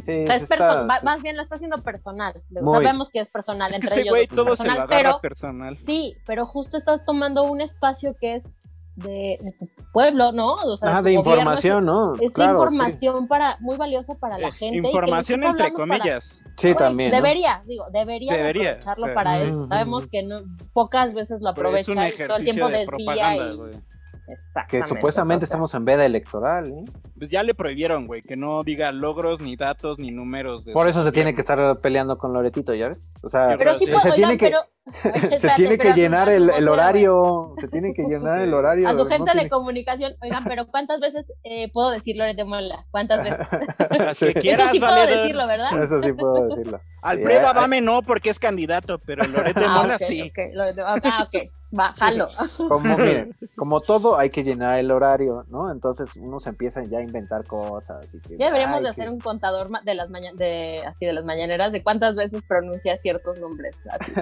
[0.05, 2.33] Sí, O sea, es está- más bien lo está haciendo personal.
[2.51, 2.73] Muy.
[2.85, 4.11] Sabemos que es personal Es que entre ese ellos.
[4.13, 5.77] güey todo se agarra pero personal.
[5.77, 8.57] sí, pero justo estás tomando un espacio que es
[8.97, 10.55] de, de tu pueblo, ¿no?
[10.55, 12.13] O sea, Ajá, tu de gobierno información, ¿no?
[12.21, 14.87] Es, Claro, información para muy valiosa para la Eh, gente.
[14.89, 16.41] Información entre para- comillas.
[16.57, 17.11] Sí, también.
[17.11, 17.17] ¿no?
[17.17, 19.65] Debería, digo, debería, de Debería, aprovecharlo o sea, para eso.
[19.67, 20.37] Sabemos que no,
[20.73, 23.57] pocas veces lo Pero es un aprovechan y todo el tiempo de desvía propaganda, y...
[23.57, 23.81] güey.
[24.27, 24.89] Exactamente.
[24.89, 26.85] Que supuestamente entonces- estamos en veda electoral, ¿eh?
[27.19, 30.65] Pues ya le prohibieron, güey, que no diga logros, ni datos, ni números.
[30.65, 33.13] De Por eso se tiene que estar peleando con Loretito, ¿ya ves?
[33.23, 34.61] O sea, Pero sí, Se puede, se oigan, tiene que- pero...
[35.39, 38.87] se tiene que llenar el, horario, se tiene que llenar el horario.
[38.89, 42.37] A su no gente de tiene- comunicación, oigan, pero ¿cuántas veces eh, puedo decir Loret
[42.37, 42.85] de Mola?
[42.91, 43.47] ¿Cuántas veces?
[44.15, 44.27] Sí.
[44.49, 45.83] Eso sí puedo decirlo, ¿verdad?
[45.83, 46.81] Eso sí puedo decirlo.
[47.03, 50.23] Alfredo Sí, Adame no, porque es candidato, pero Loret de Ah, Mola sí.
[50.23, 51.35] ok, Loret de- Ah, ok,
[51.79, 52.29] va, jalo.
[52.69, 55.71] Como, miren, como todo hay que llenar el horario, ¿no?
[55.71, 58.07] Entonces uno se empieza ya a inventar cosas.
[58.15, 61.05] Y que, Ya deberíamos ay, de que- hacer un contador de las maña- de así
[61.07, 63.77] de las mañaneras de cuántas veces pronuncia ciertos nombres.
[63.91, 64.13] así.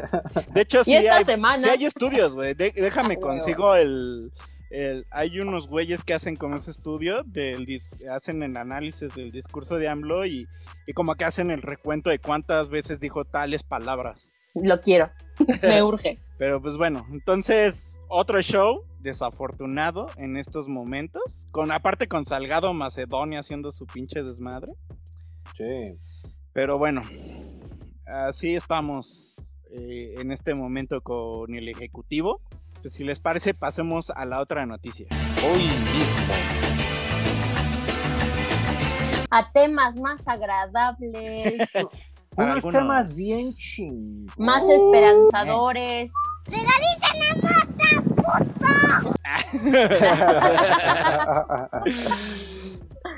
[0.55, 2.55] De hecho, sí esta hay, semana- sí hay estudios, güey.
[2.55, 4.33] Déjame Ah, consigo el,
[4.71, 9.31] el- Hay unos güeyes que hacen como ese estudio, del dis- hacen el análisis del
[9.33, 10.47] discurso de AMLO y,
[10.87, 14.33] y como que hacen el recuento de cuántas veces dijo tales palabras.
[14.55, 15.11] Lo quiero,
[15.63, 16.17] me urge.
[16.39, 23.41] Pero pues bueno, entonces otro show desafortunado en estos momentos, con aparte con Salgado Macedonia
[23.41, 24.73] haciendo su pinche desmadre.
[25.57, 25.97] Sí.
[26.53, 27.01] Pero bueno,
[28.07, 32.41] así estamos eh, en este momento con el ejecutivo.
[32.81, 35.07] Pues si les parece, pasemos a la otra noticia.
[35.51, 36.35] Hoy mismo.
[39.31, 41.73] A temas más agradables,
[42.37, 42.73] Unos algunos.
[42.83, 44.27] temas bien ching.
[44.37, 46.11] más esperanzadores.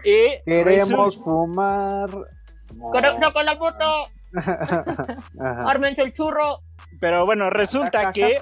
[0.04, 2.10] y Queremos resulta- fumar.
[2.10, 4.10] Con, con la foto, Ajá.
[5.38, 6.60] ármense el churro.
[7.00, 8.38] pero bueno, resulta que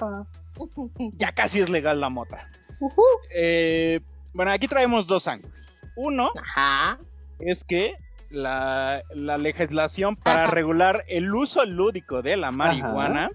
[1.17, 2.47] ya casi es legal la mota.
[3.33, 3.99] Eh,
[4.33, 5.53] bueno, aquí traemos dos ángulos.
[5.95, 6.97] Uno Ajá.
[7.39, 7.95] es que
[8.29, 10.51] la, la legislación para Ajá.
[10.51, 13.29] regular el uso lúdico de la marihuana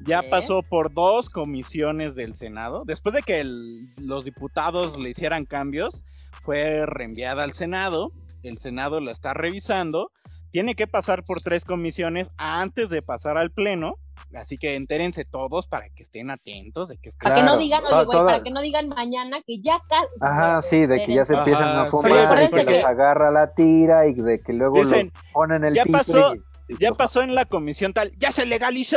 [0.00, 2.82] ya pasó por dos comisiones del Senado.
[2.84, 6.04] Después de que el- los diputados le hicieran cambios,
[6.42, 8.10] fue reenviada al Senado.
[8.42, 10.10] El Senado la está revisando.
[10.52, 13.96] Tiene que pasar por tres comisiones antes de pasar al Pleno.
[14.36, 17.58] Así que entérense todos para que estén atentos de que está Para que no Claro,
[17.62, 20.12] digan, oye, güey, para que no digan mañana que ya casi.
[20.20, 22.66] Ajá, sí, de que ya se Ajá, empiezan a sí, fumar y que acuérdense les
[22.66, 26.34] que- agarra la tira y de que luego Dicen, los ponen el "Ya piso pasó,
[26.34, 26.42] y
[26.80, 28.96] Ya pasó en la comisión tal, ya se legalizó.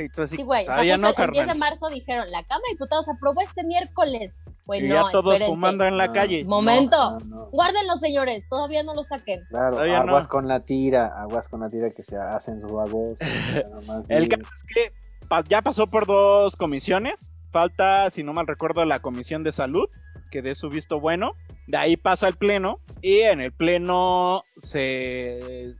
[0.00, 0.66] Y tú así, Sí, güey.
[0.68, 4.42] O sea, no, el 10 de marzo dijeron, la Cámara de Diputados aprobó este miércoles.
[4.66, 5.54] Güey, Y no, ya todos espérense.
[5.54, 6.12] fumando en la No.
[6.12, 6.44] calle.
[6.44, 6.96] Momento.
[7.12, 7.46] no, no, no.
[7.50, 9.44] Guárdenlo, señores, todavía no lo saquen.
[9.48, 10.30] Claro, Todavía aguas no.
[10.30, 13.24] con la tira, aguas con la tira que se hacen su agosto.
[14.08, 14.92] El caso es que
[15.28, 17.30] pa- ya pasó por dos comisiones.
[17.50, 19.88] Falta, si no mal recuerdo, la comisión de salud,
[20.30, 21.32] que dé su visto bueno.
[21.66, 22.80] De ahí pasa al pleno.
[23.00, 25.74] Y en el pleno se.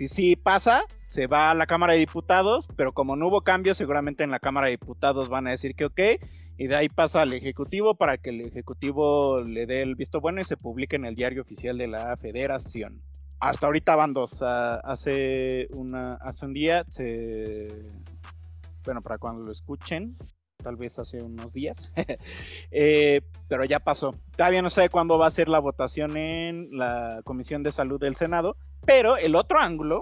[0.00, 2.70] Si sí pasa, se va a la Cámara de Diputados.
[2.74, 5.84] Pero como no hubo cambio, seguramente en la Cámara de Diputados van a decir que
[5.84, 6.00] ok.
[6.56, 10.40] Y de ahí pasa al Ejecutivo para que el Ejecutivo le dé el visto bueno
[10.40, 13.02] y se publique en el diario oficial de la Federación.
[13.40, 14.40] Hasta ahorita van dos.
[14.40, 17.68] hace, una, un día se
[18.82, 20.16] bueno, para cuando lo escuchen,
[20.62, 21.90] tal vez hace unos días,
[22.70, 24.12] Eh, pero ya pasó.
[24.34, 28.16] Todavía no sé cuándo va a ser la votación en la Comisión de Salud del
[28.16, 30.00] Senado, pero el otro ángulo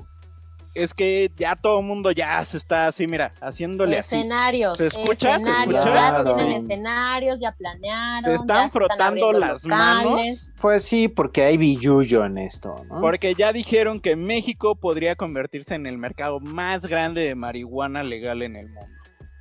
[0.75, 4.15] es que ya todo el mundo ya se está así, mira, haciéndole así.
[4.17, 5.31] Escenarios, ¿Se escucha?
[5.31, 5.95] ¿Se escenarios, escucha?
[5.95, 6.35] ya Claro.
[6.37, 8.23] tienen escenarios, ya planearon.
[8.23, 13.01] Se ya están frotando las manos Pues sí, porque hay billullo en esto, ¿no?
[13.01, 18.43] porque ya dijeron que México podría convertirse en el mercado más grande de marihuana legal
[18.43, 18.87] en el mundo.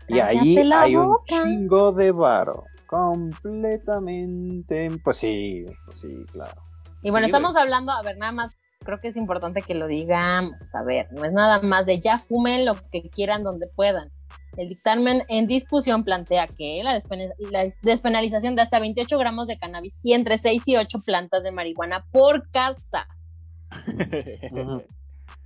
[0.07, 2.63] Y ahí hay un chingo de varo.
[2.87, 4.89] Completamente.
[5.03, 6.61] Pues sí, pues sí, claro.
[7.03, 9.85] Y bueno, Sí, estamos hablando, a ver, nada más, creo que es importante que lo
[9.85, 14.09] digamos, a ver, no es nada más de ya fumen lo que quieran donde puedan.
[14.55, 19.59] El dictamen en discusión plantea que la, despena- la despenalización de hasta 28 gramos de
[19.59, 23.05] cannabis y entre 6 y 8 plantas de marihuana por casa.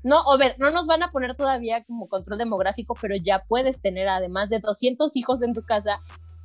[0.04, 3.82] No, a ver, no nos van a poner todavía como control demográfico, pero ya puedes
[3.82, 6.00] tener además de 200 hijos en tu casa,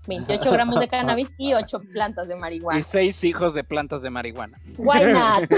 [0.07, 2.83] 28 gramos de cannabis y 8 plantas de Y marihuana.
[2.83, 4.53] seis hijos de plantas de marihuana.
[4.79, 5.51] Why not?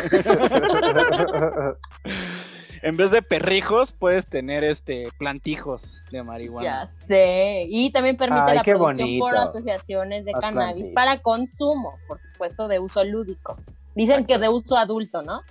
[2.80, 6.64] En vez de perrijos, puedes tener este plantijos de marihuana.
[6.64, 7.64] Ya sé.
[7.68, 10.94] Y también permite Ay, la producción por asociaciones de Las cannabis plantillas.
[10.94, 13.54] para consumo, por supuesto, de uso lúdico.
[13.96, 15.42] Dicen que de uso adulto, ¿no?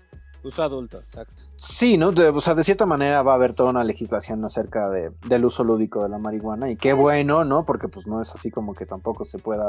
[0.44, 1.36] Uso adulto, exacto.
[1.60, 2.12] Sí, ¿no?
[2.12, 5.44] De, o sea, de cierta manera va a haber toda una legislación acerca de, del
[5.44, 7.66] uso lúdico de la marihuana y qué bueno, ¿no?
[7.66, 9.68] Porque pues no es así como que tampoco se pueda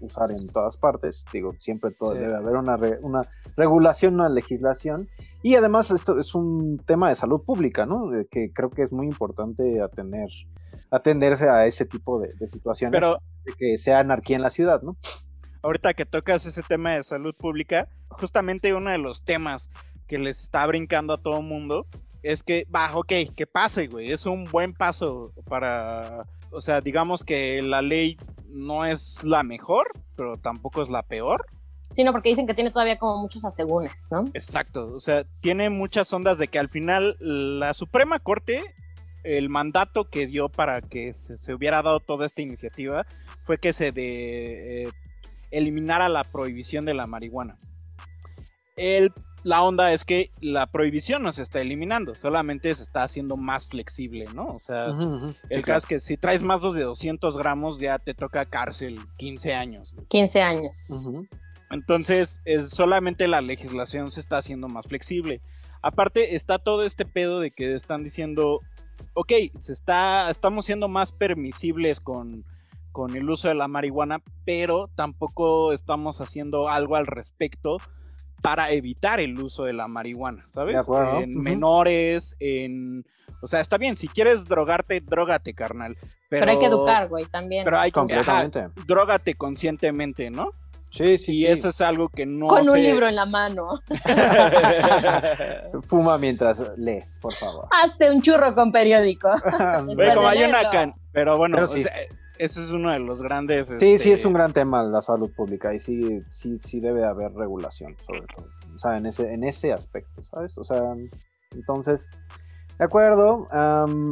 [0.00, 1.24] usar en todas partes.
[1.32, 2.20] Digo, siempre todo, Sí.
[2.20, 3.22] debe haber una, re- una
[3.56, 5.08] regulación, una legislación.
[5.42, 8.08] Y además esto es un tema de salud pública, ¿no?
[8.10, 10.28] De que creo que es muy importante atender,
[10.92, 14.82] atenderse a ese tipo de, de situaciones Pero de que sea anarquía en la ciudad,
[14.82, 14.96] ¿no?
[15.62, 19.70] ahorita que tocas ese tema de salud pública, justamente uno de los temas
[20.14, 21.88] que les está brincando a todo mundo
[22.22, 27.24] es que, va, ok, que pase, güey, es un buen paso para, o sea, digamos
[27.24, 28.16] que la ley
[28.48, 31.44] no es la mejor, pero tampoco es la peor.
[31.92, 34.24] Sino porque dicen que tiene todavía como muchos asegúnes, ¿no?
[34.34, 38.62] Exacto, o sea, tiene muchas ondas de que al final la Suprema Corte,
[39.24, 43.04] el mandato que dio para que se, se hubiera dado toda esta iniciativa
[43.46, 44.90] fue que se de, eh,
[45.50, 47.56] eliminara la prohibición de la marihuana.
[48.76, 49.12] El,
[49.44, 53.68] la onda es que la prohibición no se está eliminando, solamente se está haciendo más
[53.68, 54.48] flexible, ¿no?
[54.48, 54.86] O sea,
[55.50, 59.54] el caso es que si traes más de 200 gramos ya te toca cárcel 15
[59.54, 59.92] años.
[59.92, 60.06] güey.
[60.06, 61.10] 15 años.
[61.70, 65.42] Entonces, es, solamente la legislación se está haciendo más flexible.
[65.82, 68.60] Aparte, está todo este pedo de que están diciendo,
[69.12, 72.46] ok, se está, estamos siendo más permisibles con,
[72.92, 77.76] con el uso de la marihuana, pero tampoco estamos haciendo algo al respecto
[78.44, 80.74] para evitar el uso de la marihuana, ¿sabes?
[80.74, 81.20] De acuerdo.
[81.20, 83.06] En menores, en...
[83.40, 85.96] O sea, está bien, si quieres drogarte, drogate, carnal.
[86.28, 87.64] Pero, Pero, hay que educar, güey, también.
[87.64, 88.00] Pero hay que...
[88.00, 88.82] ajá, Completamente.
[88.86, 90.50] drogate conscientemente, ¿no?
[90.90, 91.46] Sí, sí, y sí.
[91.46, 93.80] eso es algo que no Con un libro en la mano.
[95.88, 97.66] Fuma mientras lees, por favor.
[97.82, 99.30] Hazte un churro con periódico.
[99.96, 100.92] Pero como hay una can...
[101.12, 101.82] Pero bueno, Pero o sí.
[101.82, 101.94] sea,
[102.38, 103.68] ese es uno de los grandes.
[103.68, 107.04] Sí, este, sí, es un gran tema la salud pública y sí, sí, sí debe
[107.04, 108.46] haber regulación, sobre todo.
[108.74, 110.56] O sea, en ese, en ese aspecto, ¿sabes?
[110.58, 110.94] O sea,
[111.52, 112.08] entonces,
[112.78, 113.46] de acuerdo.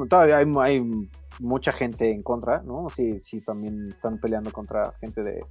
[0.08, 1.08] todavía hay, hay
[1.40, 2.88] mucha gente en contra, ¿no?
[2.88, 5.44] Sí, sí, también están peleando contra gente de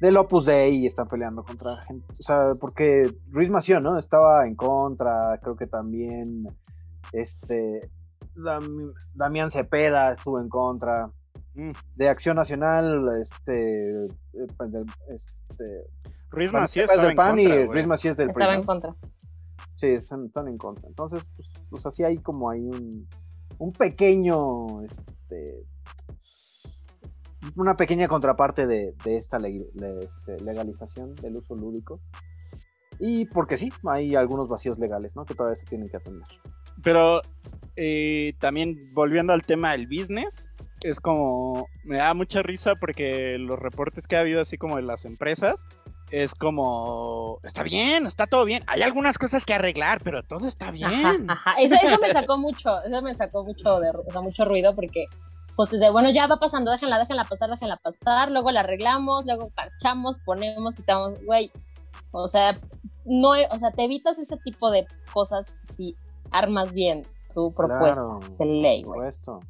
[0.00, 3.98] del Opus Dei y están peleando contra gente, o sea, porque Ruiz Mació, ¿no?
[3.98, 6.48] Estaba en contra, creo que también
[7.12, 7.90] este
[8.36, 11.10] Dam- Damián Cepeda estuvo en contra
[11.96, 14.08] de Acción Nacional, este, eh,
[14.56, 14.72] pues,
[15.08, 15.88] este
[16.86, 17.66] estaba es del en PAN contra, y güey.
[17.68, 18.94] Ruiz Macías del PRI, Estaba en contra.
[19.74, 20.88] Sí, están, en contra.
[20.88, 23.08] Entonces, pues, pues así hay como ahí un,
[23.58, 25.64] un pequeño, este,
[27.56, 29.70] una pequeña contraparte de, de esta le-
[30.02, 32.00] este, legalización del uso lúdico.
[32.98, 35.24] Y porque sí, hay algunos vacíos legales, ¿no?
[35.24, 36.28] Que todavía se tienen que atender.
[36.82, 37.22] Pero
[37.76, 40.50] eh, también volviendo al tema del business,
[40.82, 44.82] es como, me da mucha risa porque los reportes que ha habido así como de
[44.82, 45.66] las empresas,
[46.10, 50.70] es como, está bien, está todo bien, hay algunas cosas que arreglar, pero todo está
[50.70, 50.90] bien.
[50.90, 51.54] Ajá, ajá.
[51.60, 55.06] Eso, eso me sacó mucho, eso me sacó mucho de o sea, mucho ruido porque
[55.56, 59.50] pues desde, bueno, ya va pasando, déjenla, déjenla pasar, déjenla pasar, luego la arreglamos, luego
[59.50, 61.52] parchamos, ponemos, quitamos, güey.
[62.12, 62.58] O sea,
[63.04, 65.94] no, o sea, te evitas ese tipo de cosas si
[66.30, 69.12] armas bien tu propuesta Claro, de ley, por güey.
[69.12, 69.40] supuesto.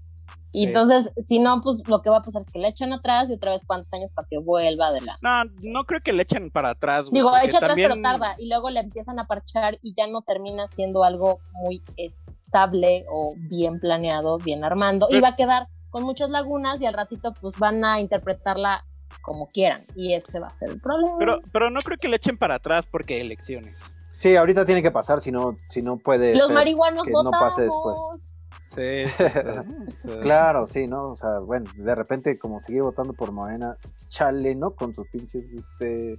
[0.52, 0.64] Y Sí.
[0.66, 3.34] entonces, si no, pues lo que va a pasar es que le echan atrás y
[3.34, 5.20] otra vez cuántos años para que vuelva adelante.
[5.22, 7.02] No, no creo que le echen para atrás.
[7.08, 8.34] güey, Digo, echa atrás, pero tarda.
[8.38, 13.34] Y luego le empiezan a parchar y ya no termina siendo algo muy estable o
[13.36, 15.06] bien planeado, bien armando.
[15.10, 18.84] Y va a quedar con muchas lagunas y al ratito pues van a interpretarla
[19.22, 19.86] como quieran.
[19.96, 21.16] Y ese va a ser el problema.
[21.18, 23.90] Pero, pero no creo que le echen para atrás porque elecciones.
[24.18, 27.30] Sí, ahorita tiene que pasar, si no, si no puede Los ser marihuanos que no
[27.30, 28.32] pase después.
[28.74, 29.04] Sí,
[29.96, 30.66] sí, claro.
[30.66, 31.10] Sí, ¿no?
[31.10, 33.76] O sea, bueno, de repente como seguir votando por Morena,
[34.08, 34.70] chale, ¿no?
[34.76, 36.12] Con sus pinches este,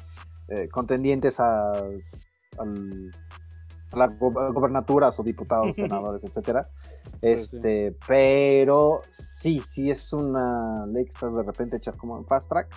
[0.49, 3.11] eh, contendientes a, al-
[3.91, 6.67] a la go- gobernaturas o diputados, senadores, etcétera.
[7.21, 7.55] Pues sí.
[7.57, 12.49] Este, pero sí, sí es una ley que está de repente hecha como en fast
[12.49, 12.67] track.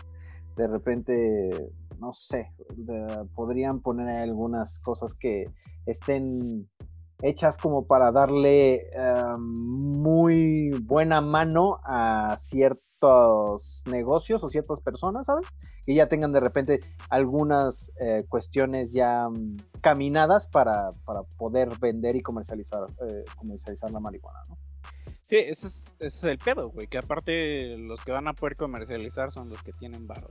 [0.56, 5.50] De repente, no sé, de- podrían poner algunas cosas que
[5.84, 6.68] estén
[7.22, 15.46] hechas como para darle eh, muy buena mano a ciertos negocios o ciertas personas, ¿sabes?
[15.84, 22.16] Que ya tengan de repente algunas eh, cuestiones ya mm, caminadas para, para poder vender
[22.16, 24.56] y comercializar, eh, comercializar la marihuana, ¿no?
[25.34, 26.86] Sí, ese es, ese es el pedo, güey.
[26.86, 30.28] Que aparte los que van a poder comercializar son los que tienen varo,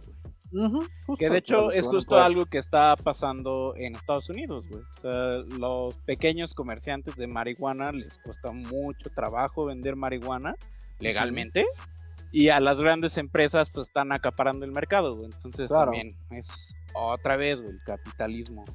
[0.51, 1.17] güey.
[1.17, 2.23] Que de hecho que es justo poder.
[2.25, 4.83] algo que está pasando en Estados Unidos, güey.
[4.83, 10.55] O sea, los pequeños comerciantes de marihuana les cuesta mucho trabajo vender marihuana
[10.99, 11.65] legalmente.
[12.31, 15.25] Y a las grandes empresas pues están acaparando el mercado, güey.
[15.25, 15.91] Entonces Claro.
[15.91, 18.65] también es otra vez, güey, el capitalismo.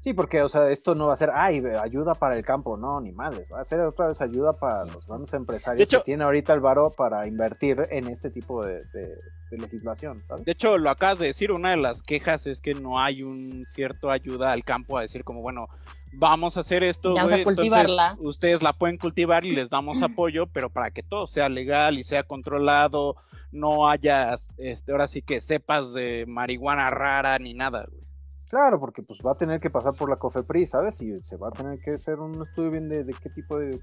[0.00, 3.00] Sí, porque, o sea, esto no va a ser, ay, ayuda para el campo, no,
[3.00, 6.04] ni madres, va a ser otra vez ayuda para los grandes empresarios De hecho- que
[6.04, 9.16] tienen ahorita el varo para invertir en este tipo de, de-
[9.50, 10.44] de legislación, ¿sabes?
[10.44, 13.64] De hecho, lo acabas de decir, una de las quejas es que no hay un
[13.66, 15.66] cierto ayuda al campo a decir como, bueno,
[16.12, 18.14] vamos a hacer esto, Vamos a güey, entonces cultivarla.
[18.20, 22.04] ustedes la pueden cultivar y les damos apoyo, pero para que todo sea legal y
[22.04, 23.16] sea controlado,
[23.50, 28.00] no haya, este, ahora sí que sepas de marihuana rara ni nada, güey.
[28.48, 31.02] Claro, porque pues va a tener que pasar por la COFEPRI, ¿sabes?
[31.02, 33.78] Y se va a tener que hacer un estudio bien de, de qué tipo de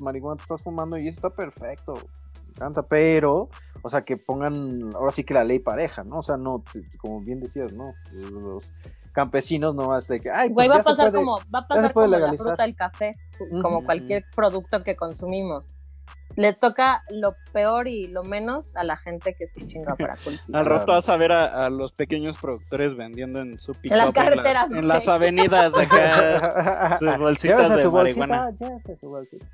[0.00, 1.94] marihuana estás fumando y eso está perfecto.
[2.46, 3.48] Me encanta, pero,
[3.82, 6.18] o sea, que pongan ahora sí que la ley pareja, ¿no?
[6.18, 6.64] O sea, no,
[6.98, 7.84] como bien decías, ¿no?
[8.12, 8.72] Los
[9.12, 11.68] campesinos no más de que, ay, pues Güey, va a pasar puede- como, va a
[11.68, 13.16] pasar como la fruta del café,
[13.62, 15.76] como cualquier producto que consumimos.
[16.38, 20.60] Le toca lo peor y lo menos a la gente que se chinga para cultivar.
[20.60, 24.12] Al rato vas a ver a, a los pequeños productores vendiendo en su pick las
[24.12, 28.56] carreteras, en las avenidas de acá, sus bolsitas Llévese de su bolsita, marihuana.
[28.60, 29.46] llévese su bolsita.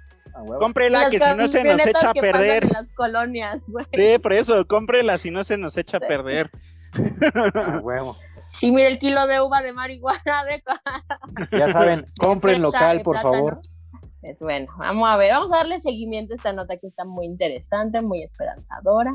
[0.58, 2.64] Cómprela que si no se nos echa a perder.
[2.64, 3.86] en las colonias, güey.
[3.94, 6.50] Sí, por eso, cómprela si no se nos echa a perder.
[7.54, 8.16] A huevo.
[8.50, 10.62] Sí, mira el kilo de uva de marihuana de
[11.50, 13.58] Ya saben, compren local, por favor.
[14.24, 17.26] Es bueno, vamos a ver, vamos a darle seguimiento a esta nota que está muy
[17.26, 19.10] interesante, muy esperanzadora.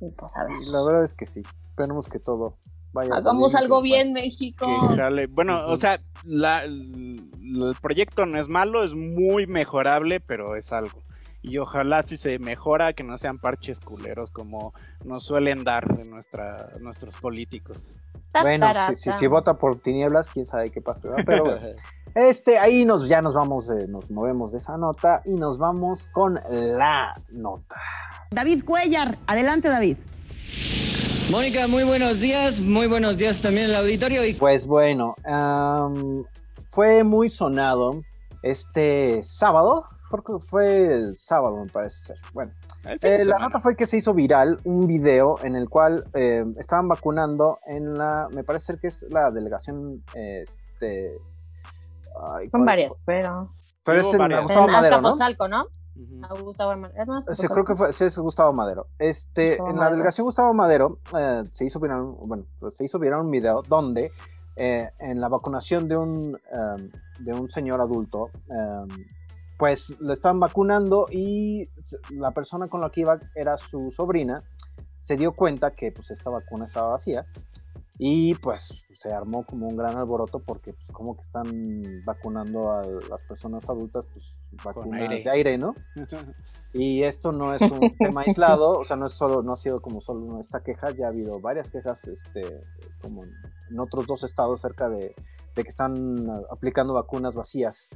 [0.00, 1.42] Y pues a ver, La verdad es que sí.
[1.70, 2.56] Esperemos que todo
[2.92, 3.14] vaya.
[3.14, 4.66] hagamos bien, algo bien, México.
[4.94, 5.26] Que.
[5.28, 10.72] Bueno, o sea, la- el, el proyecto no es malo, es muy mejorable, pero es
[10.72, 11.02] algo.
[11.42, 16.04] Y ojalá si se mejora, que no sean parches culeros como nos suelen dar de
[16.04, 17.98] nuestra, nuestros políticos.
[18.42, 21.24] Bueno, si, si, si vota por tinieblas, quién sabe qué pasa, ¿verdad?
[21.26, 21.44] Pero.
[22.14, 26.08] Este, ahí nos, ya nos vamos, eh, nos movemos de esa nota y nos vamos
[26.12, 27.76] con la nota.
[28.30, 29.96] David Cuellar, adelante David.
[31.30, 34.24] Mónica, muy buenos días, muy buenos días también al auditorio.
[34.24, 34.34] Y...
[34.34, 35.14] Pues bueno,
[36.66, 38.02] fue muy sonado
[38.42, 42.16] este sábado, porque fue el sábado me parece ser.
[42.32, 42.52] Bueno,
[42.84, 46.88] eh, la nota fue que se hizo viral un video en el cual eh, estaban
[46.88, 51.16] vacunando en la, me parece ser que es la delegación, este...
[52.34, 53.50] ay, Son ¿cuál- varias, pero.
[53.84, 54.42] Pero Sí, es en varias.
[54.42, 55.08] Gustavo En Madero, ¿no?
[55.08, 55.66] Azcapotzalco, ¿no?
[56.22, 57.00] A Gustavo Madero.
[57.02, 58.86] ¿Es más Sí, creo que fue, sí, es Gustavo Madero.
[58.98, 59.96] Este, Gustavo en la Madero.
[59.96, 63.62] delegación Gustavo Madero eh, se hizo viral, un- bueno, pues, se hizo viral un video
[63.62, 64.10] donde
[64.56, 68.88] eh, en la vacunación de un em, de un señor adulto, em,
[69.58, 71.64] pues le estaban vacunando y
[72.10, 74.38] la persona con la que iba era su sobrina.
[75.00, 77.24] Se dio cuenta que pues esta vacuna estaba vacía
[78.02, 82.86] y pues se armó como un gran alboroto porque pues como que están vacunando a
[82.86, 84.24] las personas adultas pues
[84.64, 85.22] vacunas aire.
[85.22, 85.74] de aire, ¿no?
[86.72, 89.82] Y esto no es un tema aislado, o sea, no es solo, no ha sido
[89.82, 92.62] como solo esta queja, ya ha habido varias quejas, este,
[93.02, 95.14] como en, otros dos estados cerca de,
[95.56, 97.90] de que están aplicando vacunas vacías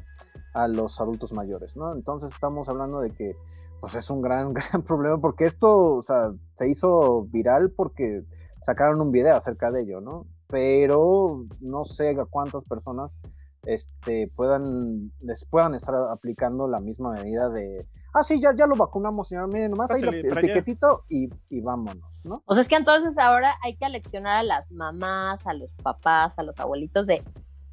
[0.53, 1.95] a los adultos mayores, ¿no?
[1.95, 3.37] Entonces estamos hablando de que,
[3.81, 8.23] pues es un gran, gran problema porque esto, o sea, se hizo viral porque
[8.65, 10.27] sacaron un video acerca de ello, ¿no?
[10.49, 13.21] Pero no sé a cuántas personas
[13.67, 18.77] este, puedan, les puedan estar aplicando la misma medida de, ah, sí, ya, ya lo
[18.77, 22.43] vacunamos, señor, miren, nomás ahí el piquetito y, y vámonos, ¿no?
[22.47, 26.39] O sea, es que entonces ahora hay que aleccionar a las mamás, a los papás,
[26.39, 27.23] a los abuelitos de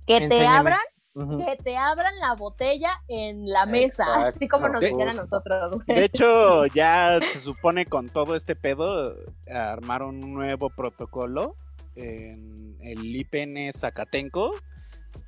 [0.08, 0.72] que te Enséñame.
[1.16, 5.72] Que te abran la botella en la mesa, Exacto, así como nos decían a nosotros.
[5.86, 6.00] güey.
[6.00, 9.16] De hecho, ya se supone con todo este pedo,
[9.50, 11.56] armaron un nuevo protocolo
[11.96, 12.48] en
[12.82, 14.52] el IPN Zacatenco,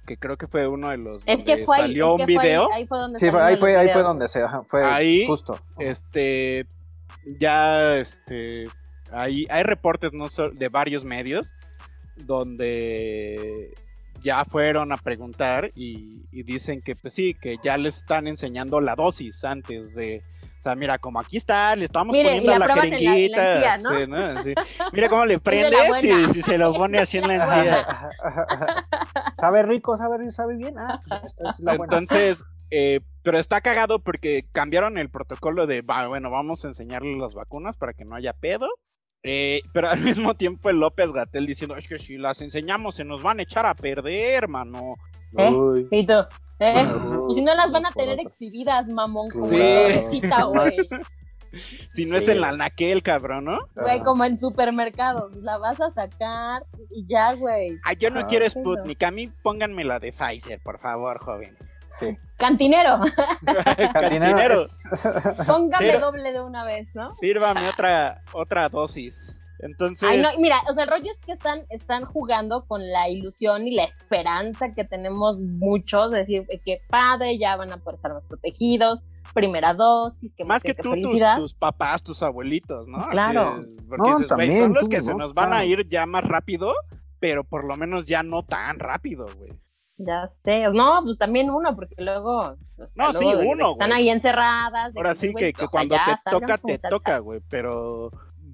[0.07, 2.39] que creo que fue uno de los Es que fue ahí, salió es que un
[2.39, 2.69] fue ahí- video.
[2.73, 5.59] ahí fue donde Sí, fue- ahí fue, ahí fue donde se, ajá, fue Ahí, justo.
[5.79, 6.65] este,
[7.39, 8.65] ya, este,
[9.11, 11.51] hay, hay reportes no sol- de varios medios
[12.15, 13.73] donde
[14.24, 15.97] ya fueron a preguntar y,
[16.32, 20.24] y dicen que pues sí, que ya les están enseñando la dosis antes de,
[20.59, 22.91] o sea, mira, como aquí está, le estamos Mire, y poniendo la la, prueban en
[22.91, 23.99] la- en la jeringuita, encía, ¿no?
[23.99, 24.41] sí, ¿no?
[24.43, 24.53] Sí.
[24.93, 25.99] mira cómo le de prende la
[26.34, 28.09] si, se lo pone así en la encía.
[29.39, 30.78] Sabe rico, sabe rico, sabe bien.
[30.78, 31.97] Ah, pues esta es la buena.
[31.97, 37.34] Entonces, eh, pero está cagado porque cambiaron el protocolo de, bueno, vamos a enseñarles las
[37.34, 38.67] vacunas para que no haya pedo.
[39.24, 43.05] Eh, pero al mismo tiempo el López Gatel diciendo, es que si las enseñamos se
[43.05, 44.95] nos van a echar a perder, hermano.
[45.38, 45.49] ¿Eh?
[45.49, 45.88] Uy.
[45.89, 46.13] Y tú,
[46.59, 46.86] ¿eh?
[47.19, 50.71] Uy, si no las van a tener exhibidas, mamón, como torrecita, güey.
[51.91, 53.59] Si no es en la naquel, cabrón, ¿no?
[53.76, 55.36] Güey, como en supermercados.
[55.38, 57.78] La vas a sacar y ya, güey.
[57.84, 58.49] Ah, yo no Ah, quiero no.
[58.49, 61.55] Sputnik, a mí pónganme la de Pfizer, por favor, joven.
[61.99, 62.17] Sí.
[62.37, 62.99] Cantinero,
[63.93, 64.65] Cantinero,
[65.45, 67.11] póngame doble de una vez, ¿no?
[67.11, 69.35] sírvame otra, otra dosis.
[69.59, 73.07] Entonces, Ay, no, mira, o sea, el rollo es que están, están jugando con la
[73.07, 77.95] ilusión y la esperanza que tenemos muchos, de decir que padre, ya van a poder
[77.95, 81.37] estar más protegidos, primera dosis, que más que qué tú, tus, felicidad.
[81.37, 83.07] tus papás, tus abuelitos, ¿no?
[83.07, 83.59] Claro.
[83.59, 85.19] es, porque No, dices, también son los tú, que se ¿no?
[85.19, 86.73] nos van a ir ya más rápido,
[87.19, 89.51] pero por lo menos ya no tan rápido, güey.
[89.97, 93.89] Ya sé, no, pues también uno, porque luego, o sea, No, luego sí, uno, están
[93.89, 94.01] güey.
[94.01, 94.95] ahí encerradas.
[94.95, 96.89] Ahora sí que, que sea, cuando te toca, te muchachas.
[96.89, 98.09] toca, güey, pero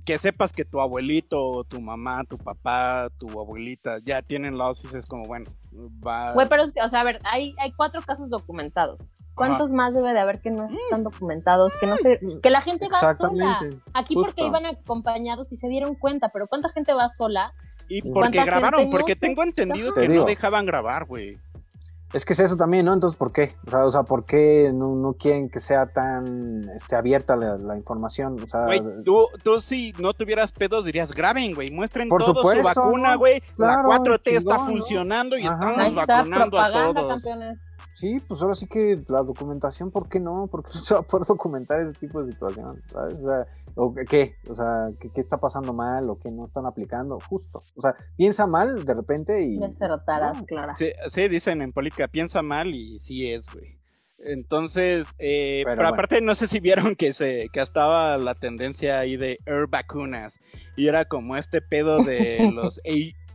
[0.05, 4.93] que sepas que tu abuelito, tu mamá, tu papá, tu abuelita ya tienen la dosis,
[4.95, 5.51] es como, bueno,
[6.05, 6.33] va...
[6.33, 9.11] Güey, pero es que, o sea, a ver, hay, hay cuatro casos documentados.
[9.35, 11.73] ¿Cuántos más debe de haber que no están documentados?
[11.79, 13.61] Que no sé, que la gente va sola.
[13.93, 14.31] Aquí justo.
[14.31, 17.53] porque iban acompañados y se dieron cuenta, pero ¿cuánta gente va sola?
[17.89, 21.37] Y ¿Cuánta porque grabaron, no porque tengo entendido Te que no dejaban grabar, güey.
[22.11, 22.93] Es que es eso también, ¿no?
[22.93, 23.53] Entonces, ¿por qué?
[23.67, 27.55] O sea, o sea, ¿por qué no, no quieren que sea tan este, abierta la,
[27.57, 28.35] la información?
[28.43, 32.37] O sea, Güey, tú, tú si no tuvieras pedos dirías, graben, güey, muestren Por todo
[32.37, 33.19] supuesto, su vacuna, ¿no?
[33.19, 33.41] güey.
[33.55, 34.65] Claro, la 4T está chingón, ¿no?
[34.65, 35.53] funcionando y Ajá.
[35.53, 37.07] estamos Ahí está, vacunando a todos.
[37.23, 37.73] campeones.
[38.00, 40.47] Sí, pues ahora sí que la documentación, ¿por qué no?
[40.47, 42.82] ¿Por qué no se va a poder documentar ese tipo de situación?
[42.88, 43.16] ¿Sabes?
[43.16, 44.36] O sea, ¿o qué?
[44.50, 47.20] O sea, ¿qué, qué está pasando mal o qué no están aplicando?
[47.30, 47.62] Justo.
[47.76, 49.60] O sea, piensa mal de repente y...
[49.60, 50.45] Ya se rotarás, No.
[50.45, 50.76] Clara.
[50.78, 53.80] Sí, sí, dicen en política, piensa mal y sí es, güey.
[54.22, 55.93] Entonces, eh, Pero pero, bueno.
[55.93, 60.39] aparte no sé si vieron que se que estaba la tendencia ahí de Air vacunas
[60.76, 62.82] y era como este pedo de los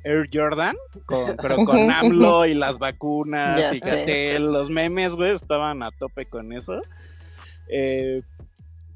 [0.05, 0.77] Air Jordan,
[1.07, 3.81] con- pero con AMLO y las vacunas Ya y.
[3.81, 6.81] Gatel, los memes, güey, estaban a tope con eso.
[7.69, 8.21] Eh,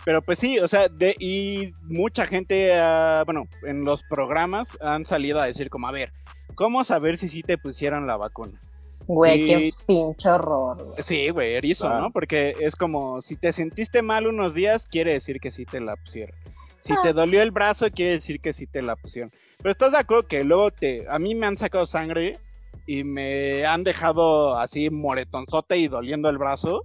[0.04, 5.04] pero pues sí, o sea, de, y mucha gente, ah, bueno, en los programas han
[5.04, 6.12] salido a decir como, a ver,
[6.54, 8.58] ¿cómo saber si sí te pusieron la vacuna?
[9.06, 9.84] Güey, qué Sí.
[9.86, 10.76] pinche horror.
[10.82, 11.02] güey.
[11.02, 12.00] Sí, güey, erizo, Claro.
[12.02, 12.10] ¿no?
[12.10, 15.96] Porque es como, si te sentiste mal unos días, quiere decir que sí te la
[15.96, 16.34] pusieron.
[16.80, 17.00] Si Ah.
[17.02, 19.30] te dolió el brazo, quiere decir que sí te la pusieron.
[19.60, 22.38] Pero estás de acuerdo que luego te, a mí me han sacado sangre
[22.86, 26.84] y me han dejado así moretonzote y doliendo el brazo.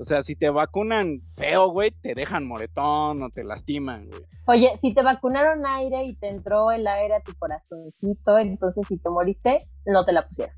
[0.00, 4.22] O sea, si te vacunan feo, güey, te dejan moretón o te lastiman, güey.
[4.46, 8.96] Oye, si te vacunaron aire y te entró el aire a tu corazoncito, entonces si
[8.96, 10.54] te moriste, no te la pusieron.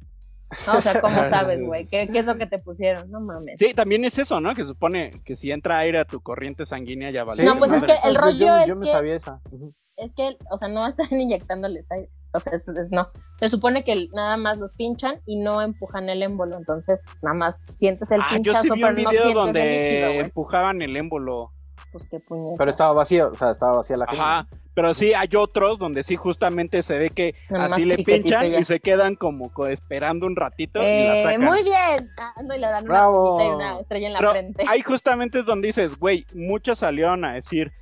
[0.66, 1.86] No, o sea, ¿cómo sabes, güey?
[1.86, 3.11] ¿Qué, ¿Qué es lo que te pusieron?
[3.11, 3.55] No mames.
[3.59, 4.55] Sí, también es eso, ¿no?
[4.55, 7.43] Que supone que si entra aire a tu corriente sanguínea ya vale.
[7.43, 9.41] No, pues es que el Yo- rollo yo, es yo me que- sabía esa.
[9.51, 9.74] Ujú.
[10.01, 12.09] Es que, o sea, no están inyectándoles aire.
[12.33, 13.09] O sea, es- es- no.
[13.41, 16.59] Se supone que nada más los pinchan y no empujan el émbolo.
[16.59, 19.35] Entonces, nada más sientes el Ah, yo pinchazo, sí vi pero un no video sientes
[19.35, 20.21] donde el líquido, güey.
[20.21, 21.53] empujaban el émbolo.
[21.93, 22.55] Pues qué puñeta.
[22.59, 24.05] Pero estaba vacío, o sea, estaba vacía la.
[24.05, 28.49] Ajá, pero sí hay otros donde sí justamente se ve que Nada así le pinchan
[28.49, 28.61] ya.
[28.61, 31.43] y se quedan como co- esperando un ratito y la Eh, sacan.
[31.43, 31.97] muy bien.
[32.17, 33.35] Ah, no, y le dan Bravo.
[33.35, 34.65] una puñita y una estrella en la Pero frente.
[34.69, 37.73] ahí justamente es donde dices, güey, muchos salieron a decir,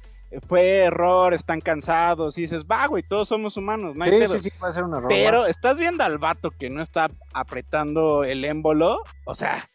[0.47, 4.35] fue error, están cansados, y dices, va, güey, todos somos humanos, no hay sí, pedo.
[4.35, 5.09] sí, sí, puede ser un error.
[5.09, 9.69] Pero estás viendo al vato que no está apretando el émbolo, o sea,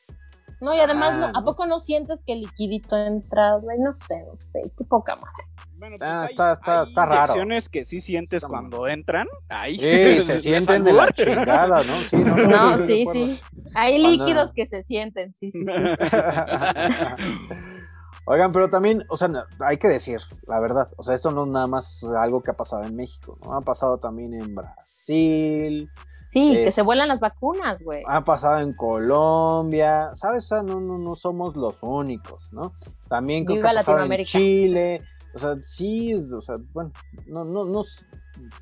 [0.62, 3.56] No, y además, Ah, no, ¿a poco no sientes que el liquidito entra?
[3.58, 5.44] Güey, no sé, no sé, qué poca madre.
[5.78, 7.34] bueno, pues Ah, hay, está- está- hay está raro.
[7.70, 9.76] que sí sientes Está cuando entran, ahí.
[9.76, 12.00] Sí, se sienten de la chingada, ¿no?
[12.04, 12.26] Sí, no,
[12.78, 13.42] sí, sí.
[13.74, 15.66] Hay Cuando- líquidos que se sienten, sí, sí, sí.
[18.26, 20.88] Oigan, pero también, o sea, hay que decir la verdad.
[20.98, 23.54] O sea, esto no es nada más algo que ha pasado en México, ¿no?
[23.56, 25.90] Ha pasado también en Brasil,
[26.26, 28.02] Sí, que se vuelan las vacunas, güey.
[28.08, 30.46] ha pasado en Colombia, ¿sabes?
[30.46, 32.74] O sea, no, no, no somos los únicos, ¿no?
[33.10, 34.24] También creo Viva que ha pasado en.
[34.24, 35.02] Chile.
[35.36, 36.92] O sea, sí, o sea, bueno,
[37.28, 37.82] no, no, no,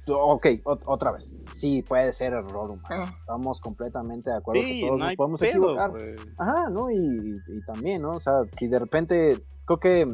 [0.07, 0.47] ok,
[0.85, 1.35] otra vez.
[1.53, 2.87] Sí, puede ser error humano.
[2.89, 3.13] Ah.
[3.19, 5.89] Estamos completamente de acuerdo Sí, que todos no nos podemos pedo, equivocar.
[5.91, 6.15] güey.
[6.37, 6.89] Ajá, ¿no?
[6.89, 8.11] Y, y- y también, ¿no?
[8.13, 10.07] O sea, si de repente, creo que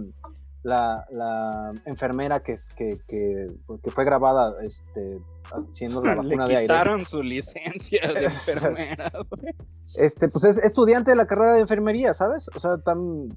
[0.64, 3.48] la, la enfermera que, que, que,
[3.82, 5.20] que fue grabada este,
[5.52, 6.74] haciendo la vacuna Le de aire.
[6.74, 9.12] quitaron su licencia de enfermera.
[10.00, 12.50] Este, pues es estudiante de la carrera de enfermería, ¿sabes?
[12.54, 13.30] O sea, tan,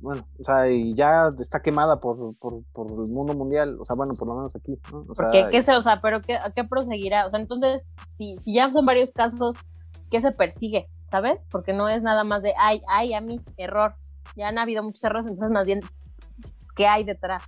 [0.00, 3.94] bueno, o sea, y ya está quemada por, por, por el mundo mundial, o sea,
[3.94, 5.04] bueno, por lo menos aquí, ¿no?
[5.08, 7.26] O sea, Porque, ¿qué se, o sea, pero qué, a qué proseguirá?
[7.26, 9.56] O sea, entonces, si, si ya son varios casos,
[10.12, 10.86] ¿qué se persigue?
[11.06, 11.40] ¿Sabes?
[11.50, 13.94] Porque no es nada más de, ay, ay, a mí, error.
[14.36, 15.80] Ya han habido muchos errores, entonces más bien,
[16.76, 17.42] ¿qué hay detrás?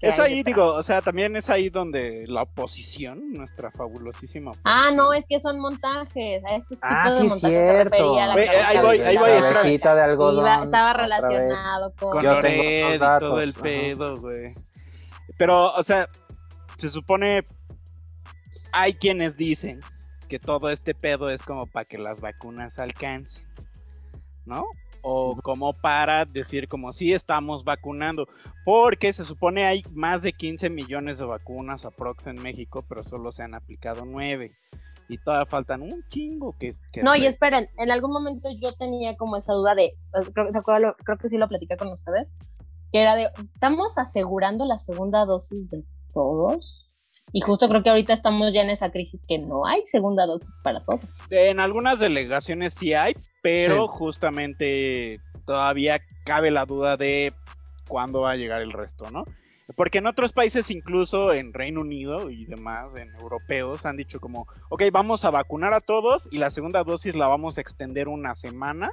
[0.00, 0.44] Es hay ahí, detrás?
[0.56, 5.38] digo, o sea, también es ahí donde la oposición, nuestra fabulosísima Ah, no, es que
[5.40, 6.44] son montajes.
[6.44, 7.90] A estos tipos Ah, de sí, es montajes cierto.
[7.90, 10.44] refería la ahí voy, ahí voy, cabecita de algodón.
[10.44, 12.10] Iba- estaba relacionado con...
[12.12, 13.62] con Yo tengo y todo el ajá.
[13.62, 14.44] pedo, güey.
[15.38, 16.08] Pero, o sea,
[16.76, 17.44] se supone
[18.72, 19.80] hay quienes dicen
[20.26, 23.44] que todo este pedo es como para que las vacunas alcancen,
[24.44, 24.64] ¿no?
[25.02, 28.26] O como para decir como sí estamos vacunando,
[28.64, 33.30] porque se supone hay más de 15 millones de vacunas aprox en México, pero solo
[33.30, 34.52] se han aplicado 9
[35.08, 38.72] y todavía faltan un chingo que, que No, y re- esperen, en algún momento yo
[38.72, 40.94] tenía como esa duda de, pues, creo, ¿se acuerdan?
[41.04, 42.28] Creo que sí lo platicé con ustedes,
[42.90, 46.85] que era de, ¿estamos asegurando la segunda dosis de todos?
[47.36, 50.58] Y justo creo que ahorita estamos ya en esa crisis que no hay segunda dosis
[50.64, 51.30] para todos.
[51.30, 53.12] En algunas delegaciones sí hay,
[53.42, 53.90] pero Sí.
[53.92, 57.34] justamente todavía cabe la duda de
[57.88, 59.26] cuándo va a llegar el resto, ¿no?
[59.76, 64.46] Porque en otros países, incluso en Reino Unido y demás, en europeos, han dicho como,
[64.70, 68.34] ok, vamos a vacunar a todos y la segunda dosis la vamos a extender una
[68.34, 68.92] semana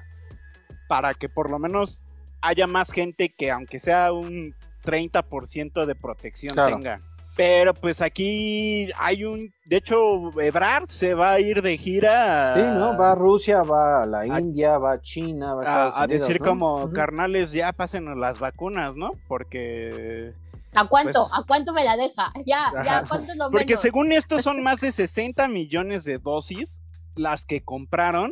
[0.89, 2.03] para que por lo menos
[2.41, 6.75] haya más gente que aunque sea un 30% de protección Claro.
[6.75, 6.97] tenga.
[7.35, 12.61] Pero pues aquí hay un, de hecho, Ebrard se va a ir de gira Sí,
[12.61, 12.95] ¿no?
[12.95, 16.07] Va a Rusia, va a la a- India, va a China, va a, a, a
[16.07, 16.47] decir ¿no?
[16.47, 16.93] como Ujú.
[16.93, 19.13] carnales ya pásenos las vacunas, ¿no?
[19.27, 20.33] Porque
[20.75, 21.21] ¿A cuánto?
[21.27, 22.31] Pues- ¿A cuánto me la deja?
[22.45, 23.05] Ya, ya, Ajá.
[23.07, 23.81] ¿cuánto es lo porque menos?
[23.81, 26.81] según esto son más de 60 millones de dosis
[27.15, 28.31] las que compraron.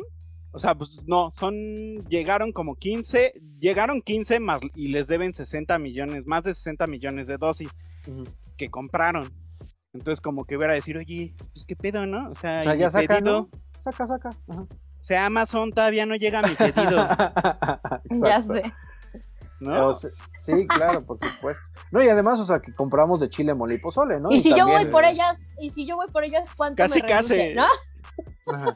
[0.52, 1.54] O sea, pues no, son
[2.08, 7.26] llegaron como 15, llegaron 15 más y les deben 60 millones, más de 60 millones
[7.26, 7.70] de dosis
[8.56, 9.32] Que compraron.
[9.94, 12.30] Entonces como que hubiera decir, "Oye, pues qué pedo, ¿no?
[12.30, 13.82] O sea, O sea, y ya saca, pedido, ¿no?
[13.82, 14.30] Saca, saca.
[14.48, 14.60] Ajá.
[14.62, 17.06] o sea, Amazon todavía no llega a mi pedido,
[18.26, 18.62] Ya sé.
[19.60, 19.88] ¿no?
[19.88, 21.62] O sea, sí, claro, por supuesto.
[21.92, 24.30] No, y además, o sea, que compramos de chile mole y pozole, ¿no?
[24.30, 27.00] Y si yo también- voy por ellas, y si yo voy por ellas, ¿cuánto Casi,
[27.02, 27.36] me reduce?
[27.36, 27.54] casi.
[27.54, 27.66] ¿No?
[28.46, 28.74] Ajá,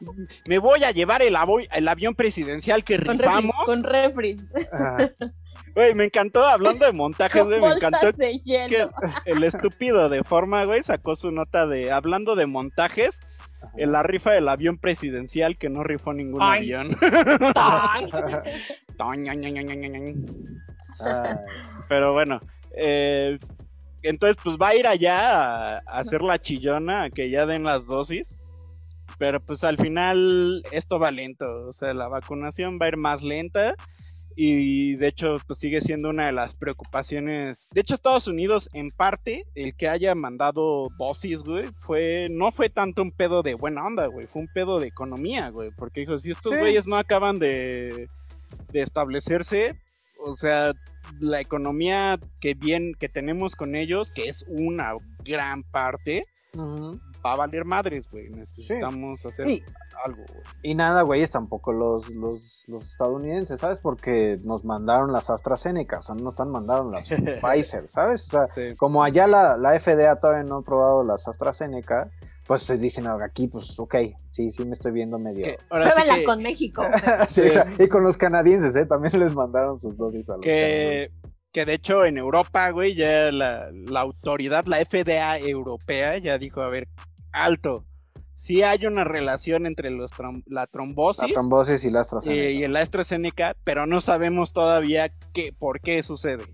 [0.48, 3.54] Me voy a llevar el, avo- el avión presidencial que Con refris, rifamos.
[3.66, 4.42] con refris.
[5.74, 8.90] Güey, me encantó, hablando de montajes, güey, me encantó de que hielo.
[9.26, 13.20] el estúpido de forma, güey, sacó su nota de, hablando de montajes,
[13.76, 16.72] en la rifa del avión presidencial que no rifó ningún Ay.
[16.72, 16.96] avión.
[21.88, 22.40] Pero bueno,
[22.76, 23.38] eh,
[24.02, 27.64] entonces pues va a ir allá a, a hacer la chillona, a que ya den
[27.64, 28.36] las dosis.
[29.18, 33.22] Pero pues al final esto va lento, o sea, la vacunación va a ir más
[33.22, 33.74] lenta
[34.38, 37.68] y de hecho pues sigue siendo una de las preocupaciones.
[37.72, 42.68] De hecho Estados Unidos en parte el que haya mandado dosis, güey, fue no fue
[42.68, 46.18] tanto un pedo de buena onda, güey, fue un pedo de economía, güey, porque dijo,
[46.18, 46.58] si estos Sí.
[46.58, 48.08] güeyes no acaban de
[48.72, 49.74] de establecerse,
[50.24, 50.72] o sea,
[51.20, 54.92] la economía que bien que tenemos con ellos, que es una
[55.24, 57.00] gran parte, ujú.
[57.26, 58.30] Va a valer madres, güey.
[58.30, 59.62] Necesitamos hacer Y-
[60.04, 60.42] algo, güey.
[60.62, 63.78] Y nada, güeyes, tampoco los, los, los estadounidenses, ¿sabes?
[63.80, 67.08] Porque nos mandaron las AstraZeneca, o sea, no nos están mandando las
[67.42, 68.26] Pfizer, ¿sabes?
[68.28, 68.76] O sea, Sí.
[68.76, 72.10] como allá la, la FDA todavía no ha probado las AstraZeneca,
[72.46, 73.96] pues se dicen "Ah, aquí, pues, ok,
[74.30, 75.44] sí, sí me estoy viendo medio...
[75.46, 76.82] Sí Pruébenla que, con México.
[77.28, 77.82] Sí, exacto.
[77.82, 78.86] Y con los canadienses, ¿eh?
[78.86, 81.10] También les mandaron sus dosis a los que,
[81.52, 86.60] que de hecho en Europa, güey, ya la, la autoridad, la FDA europea, ya dijo,
[86.60, 86.86] a ver,
[87.36, 87.84] alto.
[88.34, 92.42] Sí hay una relación entre los trom- la trombosis La trombosis y la AstraZeneca.
[92.42, 96.44] eh, y el AstraZeneca, pero no sabemos todavía qué, por qué sucede.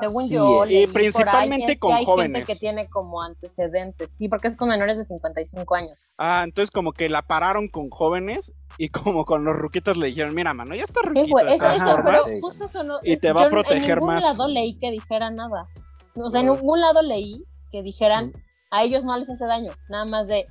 [0.00, 0.72] Según Así yo, es.
[0.72, 2.38] Y principalmente ahí, es que con hay jóvenes.
[2.46, 4.10] gente que tiene como antecedentes.
[4.18, 6.08] Sí, porque es con menores de 55 años.
[6.18, 10.34] Ah, entonces como que la pararon con jóvenes y como con los ruquitos le dijeron,
[10.34, 11.26] mira, mano, ya está ruquito.
[11.28, 12.28] güey, de es todas eso, Ajá, pero formas".
[12.28, 12.38] sí.
[12.40, 12.98] justo eso no.
[13.02, 14.22] Y es- te va a proteger En ningún más.
[14.24, 15.66] lado leí que dijera nada.
[16.16, 18.32] O sea, en ningún lado leí que dijeran.
[18.76, 19.72] A ellos no les hace daño.
[19.88, 20.44] Nada más de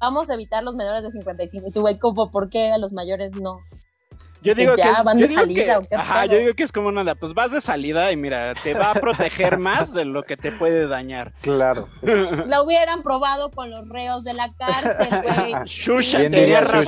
[0.00, 1.68] vamos a evitar los menores de 55.
[1.68, 3.60] Y tú, güey, como, ¿por qué a los mayores no?
[4.42, 6.38] Yo digo ya que es- van yo de digo salida, que- ¿o qué ajá, yo
[6.38, 9.58] digo que es como una, pues vas de salida y mira, te va a proteger
[9.58, 11.32] más de lo que te puede dañar.
[11.40, 11.88] Claro.
[12.46, 15.54] La hubieran probado con los reos de la cárcel, güey.
[15.64, 16.84] Shusha tenía razón.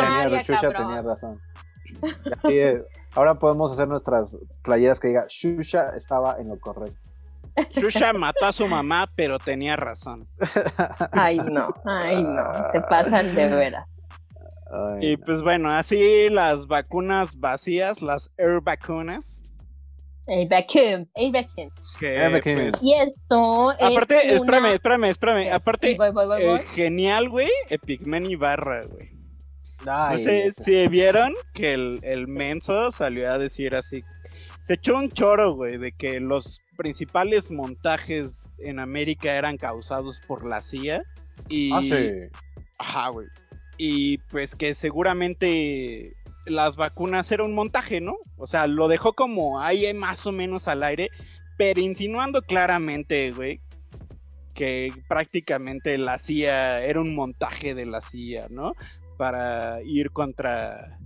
[0.00, 1.40] Tenía, Shusha tenía razón.
[2.44, 2.82] Y eh,
[3.14, 6.98] ahora podemos hacer nuestras playeras que diga Shusha estaba en lo correcto.
[7.70, 10.28] Shusha mató a su mamá, pero tenía razón.
[11.12, 12.42] Ay, no, ay, no,
[12.72, 14.08] se pasan de veras.
[14.66, 19.42] Ay, Y pues bueno, así las vacunas vacías, las air vacunas,
[20.26, 21.70] El vacuum, el vacuum.
[22.00, 22.70] que Air vacunas.
[22.72, 24.34] pues, Y esto aparte, es una...
[24.36, 29.14] espérame, espérame, espérame, aparte, Voy, voy, voy, eh, genial, güey, Epigmen Ibarra, güey.
[29.84, 34.02] No sé si vieron que el, el menso salió a decir así.
[34.62, 40.44] Se echó un choro, güey, de que los principales montajes en América eran causados por
[40.44, 41.02] la CIA.
[41.48, 41.72] Y.
[41.72, 42.38] Ah, sí.
[42.78, 43.26] Ajá, güey.
[43.76, 46.14] Y pues que seguramente
[46.46, 48.16] las vacunas era un montaje, ¿no?
[48.36, 51.10] O sea, lo dejó como ahí más o menos al aire,
[51.56, 53.60] pero insinuando claramente, güey,
[54.54, 58.74] que prácticamente la CIA era un montaje de la CIA, ¿no?
[59.16, 60.98] Para ir contra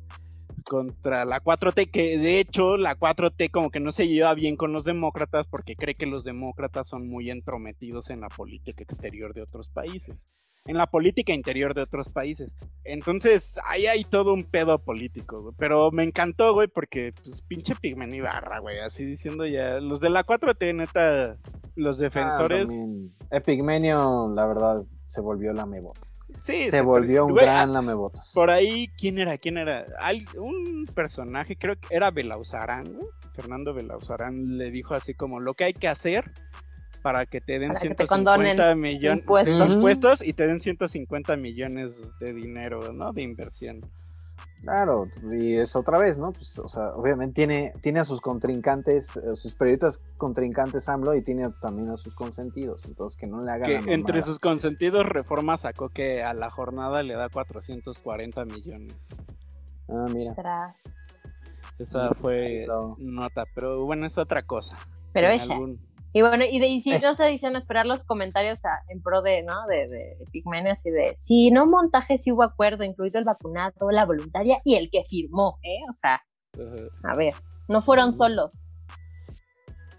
[0.69, 4.73] contra la 4T, que de hecho la 4T como que no se lleva bien con
[4.73, 9.43] los demócratas porque cree que los demócratas son muy entrometidos en la política exterior de
[9.43, 10.29] otros países,
[10.67, 12.57] en la política interior de otros países.
[12.85, 15.55] Entonces, ahí hay todo un pedo político, güey.
[15.59, 20.01] Pero me encantó, güey, porque pues pinche Pigmen y barra, güey, así diciendo ya, los
[20.01, 21.39] de la 4T, neta,
[21.75, 23.01] los defensores...
[23.31, 23.37] Ah.
[23.37, 26.08] Epigmenio, la verdad, se volvió la mebota.
[26.41, 28.33] Sí, Se volvió un gran ah, lamebotas.
[28.35, 29.39] Por ahí, ¿quién era?
[29.39, 29.85] ¿Quién era?
[29.99, 33.09] Al- un personaje, creo que era Belauzarán, güey.
[33.35, 36.31] Fernando Belauzarán le dijo así como lo que hay que hacer
[37.03, 38.09] para que te den Para que te 150
[38.65, 39.69] condonen millones impuestos.
[39.69, 43.13] de impuestos y te den 150 millones de dinero, ¿no?
[43.13, 43.81] De inversión.
[44.63, 46.33] Claro, y es otra vez, ¿no?
[46.33, 51.23] Pues, o sea, obviamente tiene, tiene a sus contrincantes, a sus periodistas contrincantes AMLO y
[51.23, 55.07] tiene también a sus consentidos, entonces que no le hagan Que la entre sus consentidos
[55.07, 59.17] Reforma sacó que a la jornada le da 440 millones.
[59.89, 60.35] Ah, mira.
[60.35, 60.83] Tras.
[61.79, 62.97] Esa fue Claro.
[62.99, 64.77] nota, pero bueno, es otra cosa.
[65.13, 65.55] Pero En ella.
[65.55, 69.03] algún- Y bueno, y, de, y si no se dicen esperar los comentarios a- en
[69.03, 69.67] pro de, ¿no?
[69.67, 74.07] De, de Pigmenio, así de, si no montaje, si hubo acuerdo, incluido el vacunado, la
[74.07, 75.81] voluntaria y el que firmó, ¿eh?
[75.89, 76.23] O sea,
[77.05, 77.35] a ver,
[77.69, 78.68] no fueron solos.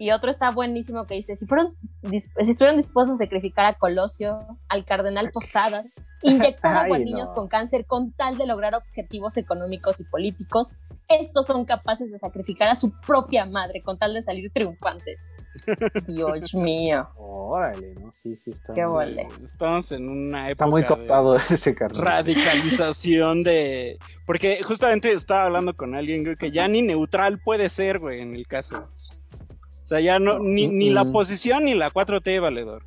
[0.00, 1.66] Y otro está buenísimo que dice, si, fueron,
[2.02, 4.38] dis- si estuvieron dispuestos a sacrificar a Colosio,
[4.68, 5.90] al cardenal Posadas,
[6.22, 7.34] inyectar agua a niños no.
[7.34, 10.78] con cáncer con tal de lograr objetivos económicos y políticos,
[11.10, 15.28] estos son capaces de sacrificar a su propia madre con tal de salir triunfantes.
[16.06, 17.06] Dios mío.
[17.18, 18.10] Órale, ¿no?
[18.10, 18.72] Sí, sí, está.
[18.72, 19.28] Qué vole.
[19.44, 22.06] Estamos en una época Está muy de cooptado ese carnal.
[22.06, 23.98] radicalización de...
[24.24, 28.34] Porque justamente estaba hablando con alguien güey, que ya ni neutral puede ser, güey, en
[28.34, 28.78] el caso.
[29.90, 31.10] O sea, ya no, ni, ni la Mm-mm.
[31.10, 32.84] oposición ni la 4T, valedor.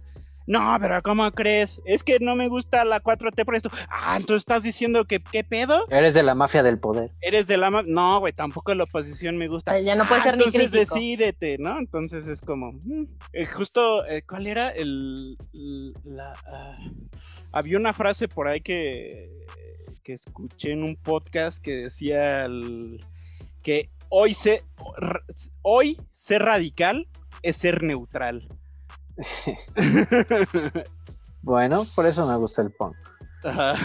[0.47, 1.81] No, pero ¿cómo crees?
[1.85, 3.69] Es que no me gusta la 4T por esto.
[3.89, 5.85] Ah, entonces estás diciendo que qué pedo?
[5.89, 7.07] Eres de la mafia del poder.
[7.19, 7.69] Eres de la...
[7.69, 9.71] ma- No, güey, tampoco la oposición me gusta.
[9.71, 10.95] O sea, ya no puede Ah, ser ni entonces crítico.
[10.95, 11.77] decídete, ¿no?
[11.77, 12.71] Entonces es como...
[12.71, 15.37] mm, eh, justo, eh, ¿cuál era el...
[16.05, 16.77] la, ah,
[17.53, 19.29] había una frase por ahí que,
[20.03, 23.03] que escuché en un podcast que decía el-
[23.63, 24.63] que hoy, se,
[25.61, 27.07] hoy ser radical
[27.41, 28.47] es ser neutral.
[31.45, 32.95] Bueno, por eso me gusta el punk.
[33.43, 33.75] Ajá.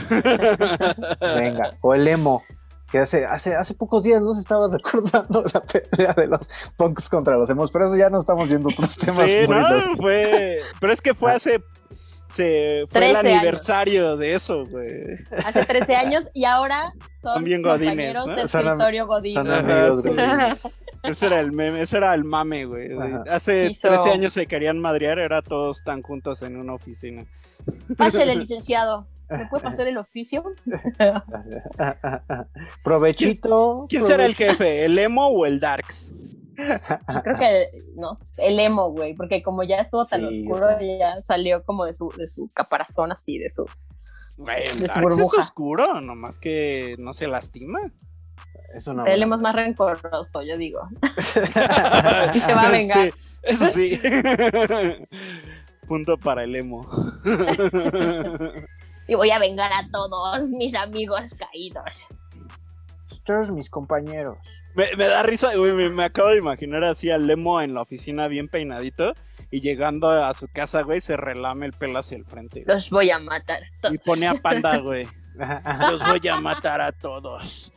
[1.35, 2.45] Venga, o el emo.
[2.91, 7.09] Que hace, hace, hace pocos días no se estaba recordando la pelea de los punks
[7.11, 9.27] contra los emos, pero eso ya no estamos viendo otros temas.
[9.29, 10.61] Sí, no, fue...
[10.81, 11.37] Pero es que fue Ah.
[11.37, 11.61] hace...
[12.29, 13.39] Se, fue el 13 años.
[13.41, 15.03] aniversario de eso, güey.
[15.47, 18.37] Hace 13 años y ahora son Son bien godines, compañeros ¿no?
[18.37, 19.35] de Son escritorio godín.
[19.35, 20.05] son amigos.
[21.05, 22.89] Ese era el meme, ese era el mame, güey.
[22.93, 23.23] Ajá.
[23.31, 27.23] Hace Sí, so- 13 años se querían madrear, era todos tan juntos en una oficina.
[27.97, 29.07] Pásele, licenciado.
[29.31, 30.43] ¿Me puede pasar el oficio?
[32.85, 33.87] Provechito.
[33.89, 34.85] ¿Quién será el jefe?
[34.85, 36.13] ¿El emo o el darks?
[36.59, 38.13] Creo que no,
[38.45, 40.99] el emo, güey, porque como ya estuvo tan Sí, oscuro, sí.
[40.99, 43.65] ya salió como de su, de su caparazón así, de su...
[44.37, 45.41] Güey, el De su darks es burbuja.
[45.43, 47.79] oscuro, nomás que no se lastima.
[48.75, 50.81] Es una el emo es más rencoroso, yo digo.
[52.35, 53.11] Y se va a vengar.
[53.11, 54.01] Sí, eso sí.
[55.89, 56.87] Punto para el emo.
[59.07, 62.09] Y voy a vengar a todos mis amigos caídos.
[63.53, 64.39] Mis compañeros.
[64.75, 67.83] Me, me da risa, güey, me, me acabo de imaginar así al emo en la
[67.83, 69.13] oficina bien peinadito
[69.51, 72.63] y llegando a su casa, güey, se relame el pelo hacia el frente.
[72.65, 72.75] güey.
[72.75, 73.63] Los voy a matar.
[73.91, 75.07] Y pone a panda, güey.
[75.91, 77.73] Los voy a matar a todos.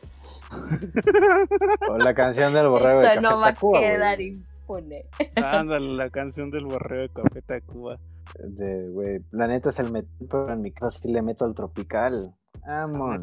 [1.88, 3.92] O la canción del borrego de Esto no va a Café Tacuba, güey.
[3.92, 5.06] quedar impune.
[5.36, 7.98] Ándale, la canción del borrego de Café Tacuba.
[8.38, 11.54] De, güey, la neta es el metal, pero en mi casa sí le meto al
[11.54, 12.34] tropical.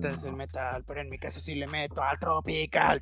[0.03, 3.01] Es el metal, pero en mi caso sí le meto al tropical.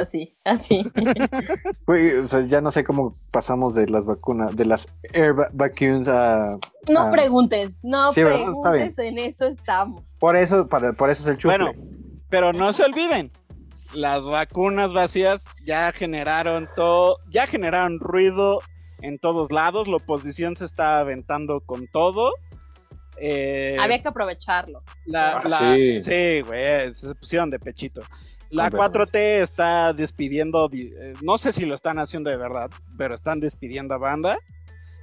[0.00, 0.84] Así, así.
[1.86, 5.48] Güey, o sea, ya no sé cómo pasamos de las vacunas, de las air va-
[5.56, 6.58] vacuums a...
[6.90, 8.52] No a- preguntes, no Sí, ¿verdad?
[8.52, 8.88] Está bien.
[8.88, 10.02] preguntes, en eso estamos.
[10.20, 11.56] Por eso, para, por eso es el chufle.
[11.58, 11.72] Bueno,
[12.28, 13.30] pero no se olviden,
[13.94, 18.58] las vacunas vacías ya generaron todo, ya generaron ruido
[19.00, 22.32] en todos lados, la oposición se está aventando con todo.
[23.18, 24.82] Eh, Había que aprovecharlo.
[25.04, 26.02] la, Ah, la- sí.
[26.02, 28.02] sí, güey, se pusieron de pechito.
[28.50, 29.18] La Completamente.
[29.18, 33.40] 4T está despidiendo, di- eh, no sé si lo están haciendo de verdad, pero están
[33.40, 34.36] despidiendo a banda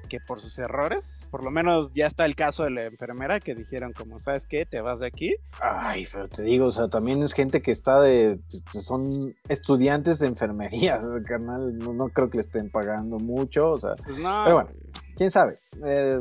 [0.10, 3.56] que por sus errores, por lo menos ya está el caso de la enfermera que
[3.56, 4.66] dijeron como, ¿sabes qué?
[4.66, 5.36] Te vas de aquí.
[5.60, 8.40] Ay, pero te digo, o sea, también es gente que está de.
[8.80, 9.04] Son
[9.50, 11.78] estudiantes de enfermería, o sea, carnal.
[11.80, 13.96] No, no creo que le estén pagando mucho, o sea.
[13.96, 14.70] Pues no, Pero bueno,
[15.16, 15.60] quién sabe.
[15.86, 16.20] Eh,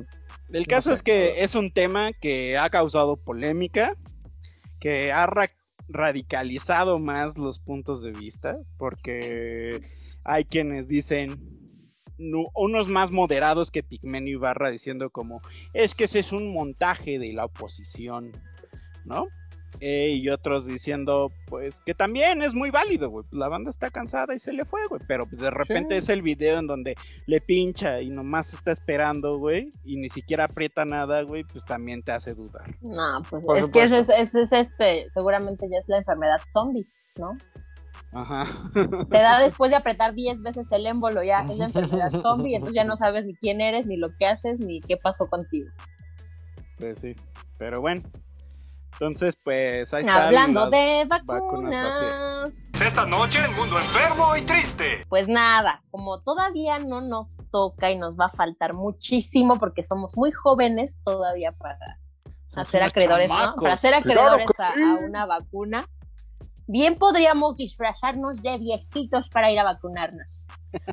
[0.50, 0.94] El No caso sé.
[0.94, 3.96] es que es un tema que ha causado polémica,
[4.80, 5.50] que ha ra-
[5.88, 9.80] radicalizado más los puntos de vista, porque
[10.24, 11.38] hay quienes dicen,
[12.54, 15.40] unos más moderados que Pigmenio Ibarra diciendo como,
[15.72, 18.30] es que ese es un montaje de la oposición,
[19.04, 19.26] ¿no?
[19.80, 23.26] Eh, y otros diciendo, pues, que también es muy válido, güey.
[23.30, 25.00] La banda está cansada y se le fue, güey.
[25.08, 25.98] Pero de repente Sí.
[25.98, 26.94] es el video en donde
[27.26, 29.70] le pincha y nomás está esperando, güey.
[29.84, 31.42] Y ni siquiera aprieta nada, güey.
[31.44, 32.76] Pues también te hace dudar.
[32.82, 36.40] No, pues Por es que ese es, ese es este, seguramente ya es la enfermedad
[36.52, 36.86] zombie,
[37.18, 37.36] ¿no?
[38.12, 38.46] Ajá.
[38.72, 42.74] Te da después de apretar 10 veces el émbolo, ya es la enfermedad zombie, entonces
[42.74, 45.70] ya no sabes ni quién eres, ni lo que haces, ni qué pasó contigo.
[46.78, 47.16] Pues sí.
[47.58, 48.02] Pero bueno.
[49.02, 52.80] Entonces, pues ahí están Hablando de vacunas vacunas.
[52.80, 55.04] Esta noche en el mundo enfermo y triste.
[55.08, 60.16] Pues nada, como todavía no nos toca y nos va a faltar muchísimo porque somos
[60.16, 61.98] muy jóvenes todavía para
[62.54, 63.56] hacer acreedores, ¿no?
[63.56, 64.80] Para ser Claro acreedores a, sí.
[64.80, 65.84] a una vacuna.
[66.68, 70.46] Bien podríamos disfrazarnos de viejitos para ir a vacunarnos.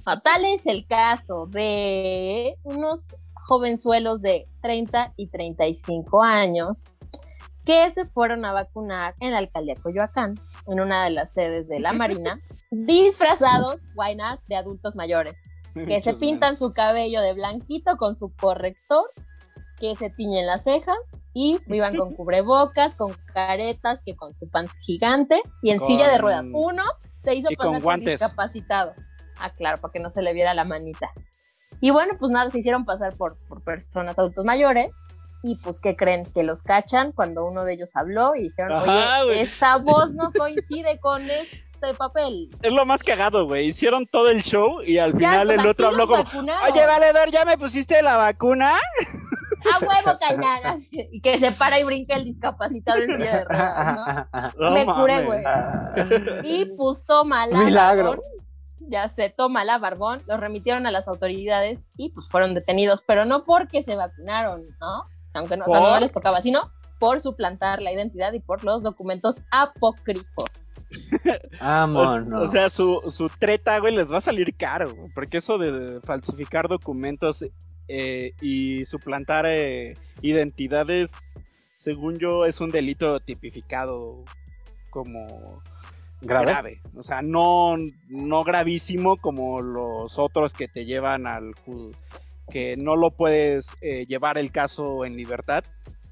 [0.07, 6.85] No, tal es el caso de unos jovenzuelos de 30 y 35 años
[7.69, 11.79] que se fueron a vacunar en la alcaldía Coyoacán, en una de las sedes de
[11.79, 12.41] la Marina,
[12.71, 15.35] disfrazados, why not, de adultos mayores
[15.75, 19.11] que se pintan su cabello de blanquito con su corrector,
[19.79, 20.97] que se tiñen las cejas
[21.31, 26.09] y iban con cubrebocas, con caretas, que con su pants gigante y en Con- silla
[26.11, 26.47] de ruedas.
[26.51, 26.81] Uno
[27.23, 28.19] se hizo y con pasar por guantes.
[28.19, 28.93] discapacitado.
[29.39, 31.11] Ah, claro, para que no se le viera la manita.
[31.81, 34.89] Y bueno, pues nada, se hicieron pasar por, por personas adultos mayores.
[35.41, 36.25] Y pues, ¿qué creen?
[36.33, 40.31] Que los cachan cuando uno de ellos habló y dijeron, Ajá, oye, esa voz no
[40.31, 42.49] coincide con este papel.
[42.61, 43.67] Es lo más cagado, güey.
[43.67, 46.71] Hicieron todo el show y al Ya, final pues, el otro habló como, vacunaron.
[46.71, 48.73] oye, valedor, ¿ya me pusiste la vacuna?
[48.73, 50.61] a huevo, carnal.
[50.65, 54.51] así, Y que se para y brinca el discapacitado en silla de ruedas, ¿no?
[54.59, 55.43] No Me curé, güey.
[56.43, 58.03] Y pues toma la Milagro.
[58.09, 58.25] barbón,
[58.89, 63.23] ya se toma la barbón, los remitieron a las autoridades y pues fueron detenidos, pero
[63.25, 65.03] no porque se vacunaron, ¿no?
[65.39, 69.41] Aunque no, cuando no les tocaba, sino por suplantar la identidad y por los documentos
[69.51, 70.45] apócrifos.
[71.61, 72.49] Vámonos.
[72.49, 76.01] O sea, su, su treta, güey, les va a salir caro, güey, porque eso de
[76.01, 77.45] falsificar documentos
[77.87, 81.41] eh, y suplantar eh, identidades,
[81.75, 84.23] según yo, es un delito tipificado
[84.89, 85.61] como
[86.21, 86.45] ¿Grave?
[86.51, 86.81] grave.
[86.97, 87.77] O sea, no,
[88.07, 91.95] no gravísimo como los otros que te llevan al ju-
[92.49, 95.63] que no lo puedes eh, llevar el caso en libertad,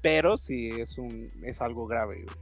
[0.02, 2.24] pero sí es un es algo grave.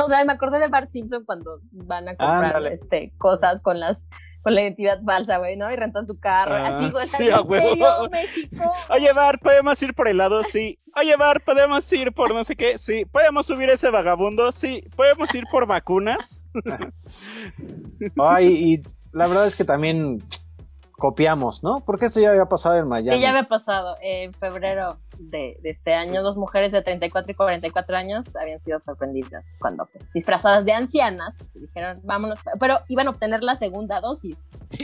[0.00, 4.08] O sea, me acordé de Bart Simpson cuando van a comprar este, cosas con las
[4.46, 5.68] con la identidad falsa, güey, ¿no?
[5.72, 6.54] Y rentan su carro.
[6.54, 7.68] Ah, así, güey, sí, ¿en a huevo.
[7.68, 8.72] serio, México?
[8.90, 10.44] Oye, Bar, ¿podemos ir por helado?
[10.44, 10.78] Sí.
[10.94, 12.78] Oye, Bar, ¿podemos ir por no sé qué?
[12.78, 13.04] Sí.
[13.06, 14.52] ¿Podemos subir ese vagabundo?
[14.52, 14.84] Sí.
[14.94, 16.44] ¿Podemos ir por vacunas?
[18.18, 20.22] Ay, y la verdad es que también
[20.98, 21.80] copiamos, ¿no?
[21.84, 23.16] Porque esto ya había pasado en Miami.
[23.18, 23.96] Sí, ya me ha pasado.
[24.00, 28.80] En febrero de, de este año, dos mujeres de 34 y 44 años habían sido
[28.80, 34.38] sorprendidas cuando, pues, disfrazadas de ancianas, dijeron, vámonos, pero iban a obtener la segunda dosis.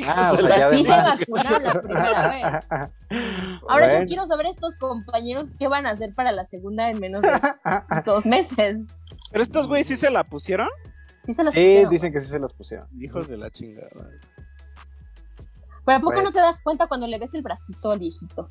[0.07, 2.71] Ah, O sea, sí se vacunaron la primera vez.
[3.69, 4.01] Ahora Bueno.
[4.01, 7.31] yo quiero saber estos compañeros qué van a hacer para la segunda en menos de
[8.07, 8.79] dos meses.
[9.31, 10.69] ¿Pero estos güeyes sí se la pusieron?
[11.21, 11.91] Sí se las Sí, pusieron.
[11.91, 12.87] dicen que sí se los pusieron.
[13.01, 13.89] Hijos de la chingada.
[15.85, 18.49] Pero ¿a poco Pues- no te das cuenta cuando le ves el bracito al viejito?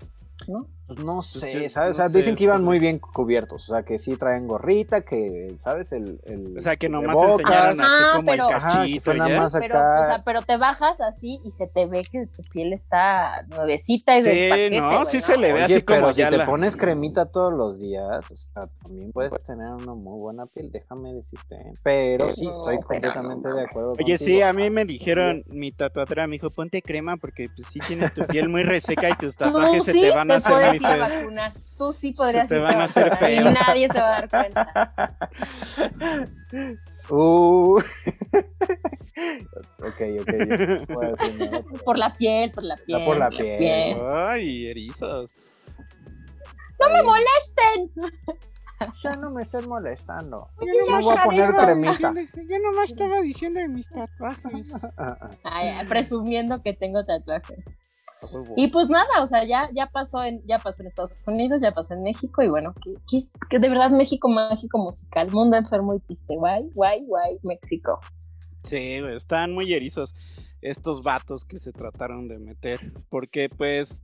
[0.48, 0.68] ¿No?
[0.88, 1.92] Pues no sé, yo- ¿sabes?
[1.96, 2.64] O sea, sé, dicen que iban sí.
[2.64, 5.94] muy bien cubiertos, o sea, que sí traen gorrita, que, ¿sabes?
[5.94, 9.40] El, el O sea, que nomás enseñaron así Ah, como pero- el Ajá, cachito nada
[9.42, 12.74] más Pero, o sea, pero te bajas así y se te ve que tu piel
[12.74, 16.00] está nuevecita y de Sí, paquete, no, güey, sí se le ve Oye, así como
[16.02, 19.68] pero si ya te la- pones cremita todos los días, o sea, también puedes tener
[19.70, 21.56] una muy buena piel, déjame decirte.
[21.56, 21.74] ¿eh?
[21.84, 25.72] Pero sí, No, estoy completamente no de acuerdo Oye, sí, a mí me dijeron, mi
[25.72, 29.38] tatuadora me dijo, ponte crema porque pues sí tienes tu piel muy reseca y tus
[29.38, 31.54] tatuajes se sí te van a te puedes ir a vacunar.
[31.78, 35.16] Tú sí podrías te van a hacer vacunar y nadie se va a dar cuenta.
[37.10, 37.78] Uh.
[37.78, 37.82] ok,
[40.22, 40.34] ok.
[40.88, 43.06] no pero- Por la piel, por la piel.
[43.06, 43.98] por la piel.
[44.14, 45.34] Ay, erizos.
[46.80, 47.92] ¡No me molesten!
[49.04, 50.50] Ya no me estés molestando.
[50.62, 51.58] Yo No ya voy a poner ¿no?
[51.66, 52.14] cremita.
[52.50, 54.68] Yo nomás estaba diciendo de mis tatuajes.
[55.44, 57.60] Ay, presumiendo que tengo tatuajes.
[58.56, 61.74] Y pues nada, o sea, ya, ya pasó en, ya pasó en Estados Unidos, ya
[61.74, 65.32] pasó en México, y bueno, que, que es que de verdad es México mágico musical,
[65.32, 68.00] mundo enfermo y triste, guay, guay, guay, México.
[68.64, 70.16] Sí, güey, están muy erizos
[70.62, 72.94] estos vatos que se trataron de meter.
[73.10, 74.04] Porque, pues.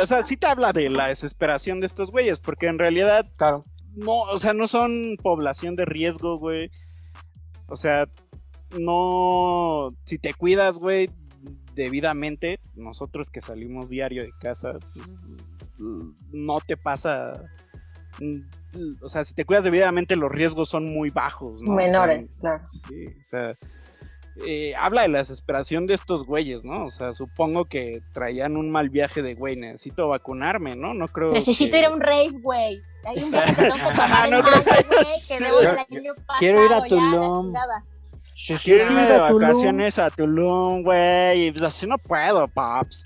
[0.00, 2.38] O sea, sí te habla de la desesperación de estos güeyes.
[2.38, 3.26] Porque en realidad.
[3.38, 3.60] Claro.
[3.94, 6.70] No, o sea, no son población de riesgo, güey.
[7.68, 8.08] O sea,
[8.78, 9.88] no.
[10.04, 11.10] Si te cuidas, güey,
[11.74, 15.06] debidamente, nosotros que salimos diario de casa, pues,
[16.32, 17.44] no te pasa.
[19.02, 21.74] O sea, si te cuidas debidamente, los riesgos son muy bajos, ¿no?
[21.74, 22.64] O sea, Menores, claro.
[22.68, 23.56] Sí, o sea,
[24.46, 26.86] eh, habla de la desesperación de estos güeyes, ¿no?
[26.86, 30.94] O sea, supongo que traían un mal viaje de, güey, necesito vacunarme, ¿no?
[30.94, 31.78] No creo Necesito que...
[31.80, 32.80] ir a un rave, güey.
[33.04, 35.68] Hay un viaje que tengo que tomar No en creo mayo, güey, que debo del
[35.68, 36.38] año pasado.
[36.38, 37.82] Quiero ir a ya,
[38.34, 38.58] Tulum.
[38.58, 38.62] chingada.
[38.62, 43.04] Quiero irme de a vacaciones a Tulum, güey, y pues así no puedo, paps.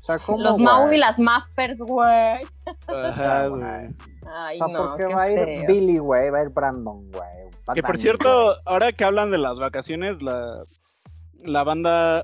[0.00, 0.58] O sea, ¿cómo, Los?
[0.58, 2.40] Mau y las Maffers, güey.
[2.86, 3.88] Ajá, güey.
[4.30, 5.66] Ay, O sea, no, porque qué va a ir feos.
[5.66, 7.74] Billy, güey, va a ir Brandon, güey.
[7.74, 10.64] Que por cierto, ahora que hablan de las vacaciones, la,
[11.44, 12.22] la banda,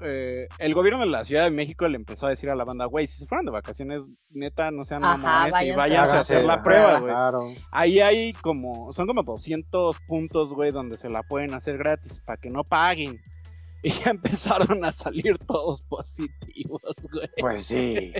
[0.00, 2.86] eh, el gobierno de la Ciudad de México le empezó a decir a la banda,
[2.86, 6.16] güey, si se fueran de vacaciones, neta, no sean mamones y váyanse.
[6.16, 7.12] a hacer la prueba, güey.
[7.12, 7.52] Claro.
[7.70, 12.38] Ahí hay como, son como 200 puntos, güey, donde se la pueden hacer gratis para
[12.38, 13.20] que no paguen.
[13.80, 16.82] Y ya empezaron a salir todos positivos,
[17.12, 17.30] güey.
[17.38, 18.10] Pues sí.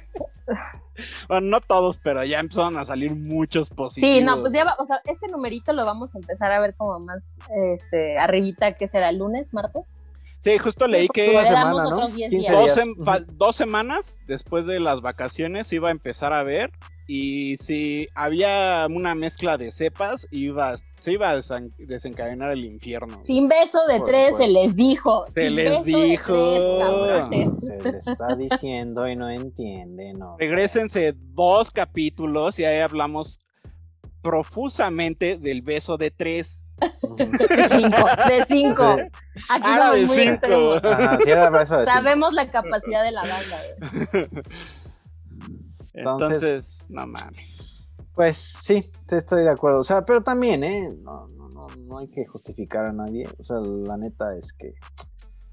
[1.29, 4.16] Bueno, no todos, pero ya empezaron a salir muchos positivos.
[4.16, 6.74] Sí, no, pues ya va, o sea, este numerito lo vamos a empezar a ver
[6.74, 9.12] como más, este, arribita, ¿qué será?
[9.12, 9.85] ¿Lunes, martes?
[10.41, 11.97] Sí, justo leí que Una Le damos semana, ¿no?
[11.97, 13.26] otros 10 15 días.
[13.36, 16.70] dos, semanas después de las vacaciones iba a empezar a ver
[17.09, 21.41] y si había una mezcla de cepas iba se iba a
[21.78, 23.18] desencadenar el infierno.
[23.22, 25.24] Sin beso de Por tres se les dijo.
[25.30, 27.28] Se Sin les beso de dijo.
[27.30, 27.51] tres.
[27.61, 30.36] Se le está diciendo y no entiende, no.
[30.41, 33.39] Regrésense dos capítulos y ahí hablamos
[34.22, 36.64] profusamente del beso de tres.
[37.16, 38.85] De cinco, de cinco.
[39.49, 40.33] Aquí Ah, somos de muy cinco.
[40.33, 40.85] extremos.
[40.85, 41.93] Ajá, sí era beso de cinco.
[41.93, 43.64] Sabemos la capacidad de la banda.
[43.66, 44.29] eh.
[45.95, 47.89] Entonces, no mames.
[48.14, 49.81] Pues sí, sí estoy de acuerdo.
[49.81, 50.89] O sea, pero también, ¿eh?
[51.03, 53.29] No, no, no, no hay que justificar a nadie.
[53.39, 54.74] O sea, la neta es que.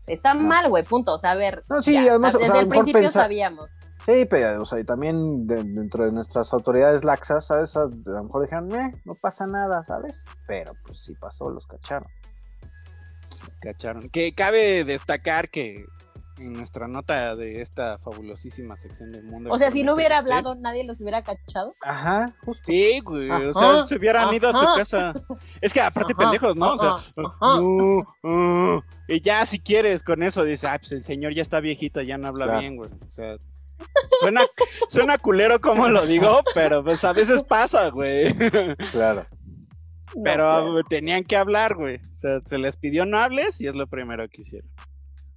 [0.08, 1.14] Está mal, güey, punto.
[1.14, 1.64] O sea, a ver.
[1.70, 3.82] No, sí, ya, además, o sea, o sea, desde el principio pensar- sabíamos.
[4.06, 7.76] Sí, pero, o sea, y también de- dentro de nuestras autoridades laxas, ¿sabes?
[7.76, 10.26] A lo mejor dijeron, eh, no pasa nada, ¿sabes?
[10.48, 12.08] Pero pues sí pasó, los cacharon.
[13.62, 14.10] Cacharon.
[14.10, 15.84] Que cabe destacar que
[16.38, 19.50] en nuestra nota de esta fabulosísima sección del mundo.
[19.52, 21.76] O sea, si no hubiera hablado, nadie los hubiera cachado.
[21.82, 22.64] Ajá, justo.
[22.68, 25.14] Sí, güey, o Ajá, sea, se hubieran ido a su casa.
[25.62, 26.74] Es que aparte Ajá, pendejos, ¿no?
[26.74, 31.34] O sea, no, ah, y ya si quieres con eso dices, ah, pues el señor
[31.34, 32.60] ya está viejito, ya no habla Claro.
[32.60, 32.90] bien, güey.
[32.90, 33.36] O sea,
[34.20, 34.42] suena,
[34.90, 38.36] suena culero como lo digo, pero pues a veces pasa, güey.
[38.92, 39.26] Claro.
[40.16, 41.98] No, Pero pues, tenían que hablar, güey.
[41.98, 44.70] O sea, se les pidió no hables y es lo primero que hicieron.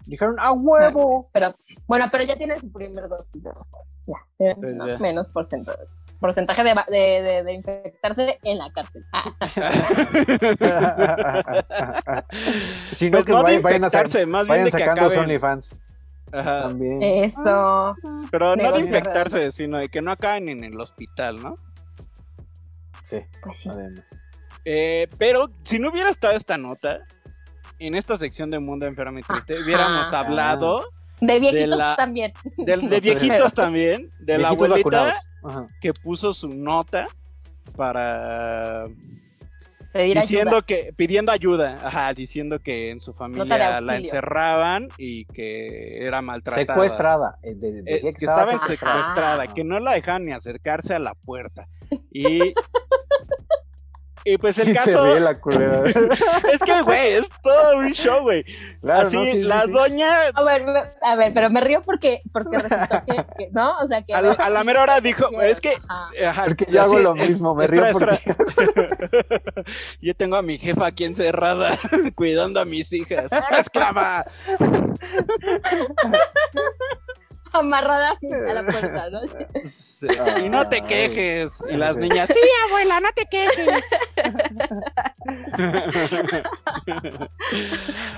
[0.09, 1.29] Dijeron, ¡a huevo!
[1.33, 1.55] Pero,
[1.87, 3.43] bueno, pero ya tiene su primer dosis.
[3.43, 3.53] ¿no?
[4.07, 4.89] Ya, tiene Pues ¿no?
[4.89, 4.99] ya.
[4.99, 5.83] menos porcentaje,
[6.19, 9.05] porcentaje de, de, de- de infectarse en la cárcel.
[9.13, 9.33] Ah,
[12.93, 14.79] si no, Pues que no vayan, vayan, a sa- infectarse, más bien vayan de que
[14.79, 15.19] sacando acaben.
[15.25, 15.77] OnlyFans.
[16.33, 16.63] Ajá.
[16.65, 17.03] También.
[17.03, 17.97] Eso.
[18.31, 21.59] Pero no de infectarse, sino de que no acaben en el hospital, ¿no?
[23.01, 23.69] Sí, Pues sí.
[23.71, 24.05] además.
[24.65, 26.99] Eh, pero si no hubiera estado esta nota,
[27.79, 30.20] en esta sección de Mundo Enfermo y Triste, hubiéramos Ajá.
[30.20, 30.85] hablado
[31.20, 32.33] De viejitos la- también.
[32.57, 35.14] de viejitos también, de la abuelita
[35.81, 37.07] que puso su nota
[37.76, 38.87] para
[39.93, 40.62] Pedir diciendo ayuda.
[40.66, 46.66] que, pidiendo ayuda, ajá, diciendo que en su familia la encerraban y que era maltratada.
[46.74, 47.39] Secuestrada.
[47.43, 49.55] eh, de- Es decía que estaba en secuestrada, secuestrada.
[49.55, 51.68] que no la dejaban ni acercarse a la puerta.
[52.12, 52.53] Y,
[54.35, 54.91] y pues el Sí, caso.
[54.91, 55.83] se ríe la culera.
[56.53, 58.45] es que, güey, es todo un show, güey.
[58.81, 59.70] Claro, Así, no, sí, la sí.
[59.72, 60.62] doña A ver,
[61.03, 63.72] a ver, pero me río porque, porque resultó que, que- ¿no?
[63.83, 64.14] O sea, que...
[64.14, 65.72] a la, a la mera hora dijo, es que.
[65.89, 66.45] Ajá.
[66.47, 69.64] Porque yo hago lo mismo, me espera, río porque espera.
[70.01, 71.79] Yo tengo a mi jefa aquí encerrada,
[72.14, 73.33] cuidando a mis hijas.
[73.33, 74.24] ¡Ahora esclava!
[77.53, 79.20] Amarrada a la puerta, ¿no?
[79.64, 80.07] Sí,
[80.44, 81.64] Y no te quejes.
[81.70, 82.38] Y las niñas, sí,
[82.68, 83.66] abuela, no te quejes.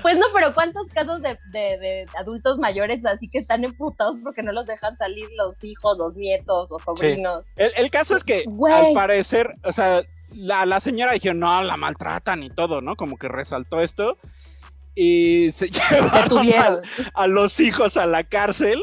[0.01, 4.43] Pues no, pero ¿cuántos casos de, de- de adultos mayores así que están emputados porque
[4.43, 7.45] no los dejan salir los hijos, los nietos, los sobrinos?
[7.55, 8.73] El, el caso es que, Güey.
[8.73, 10.01] al parecer, o sea,
[10.33, 12.95] la, la señora dijo, no, la maltratan y todo, ¿no?
[12.95, 14.17] Como que resaltó esto.
[14.95, 16.49] Y se llevaron
[17.13, 18.81] a los hijos a la cárcel.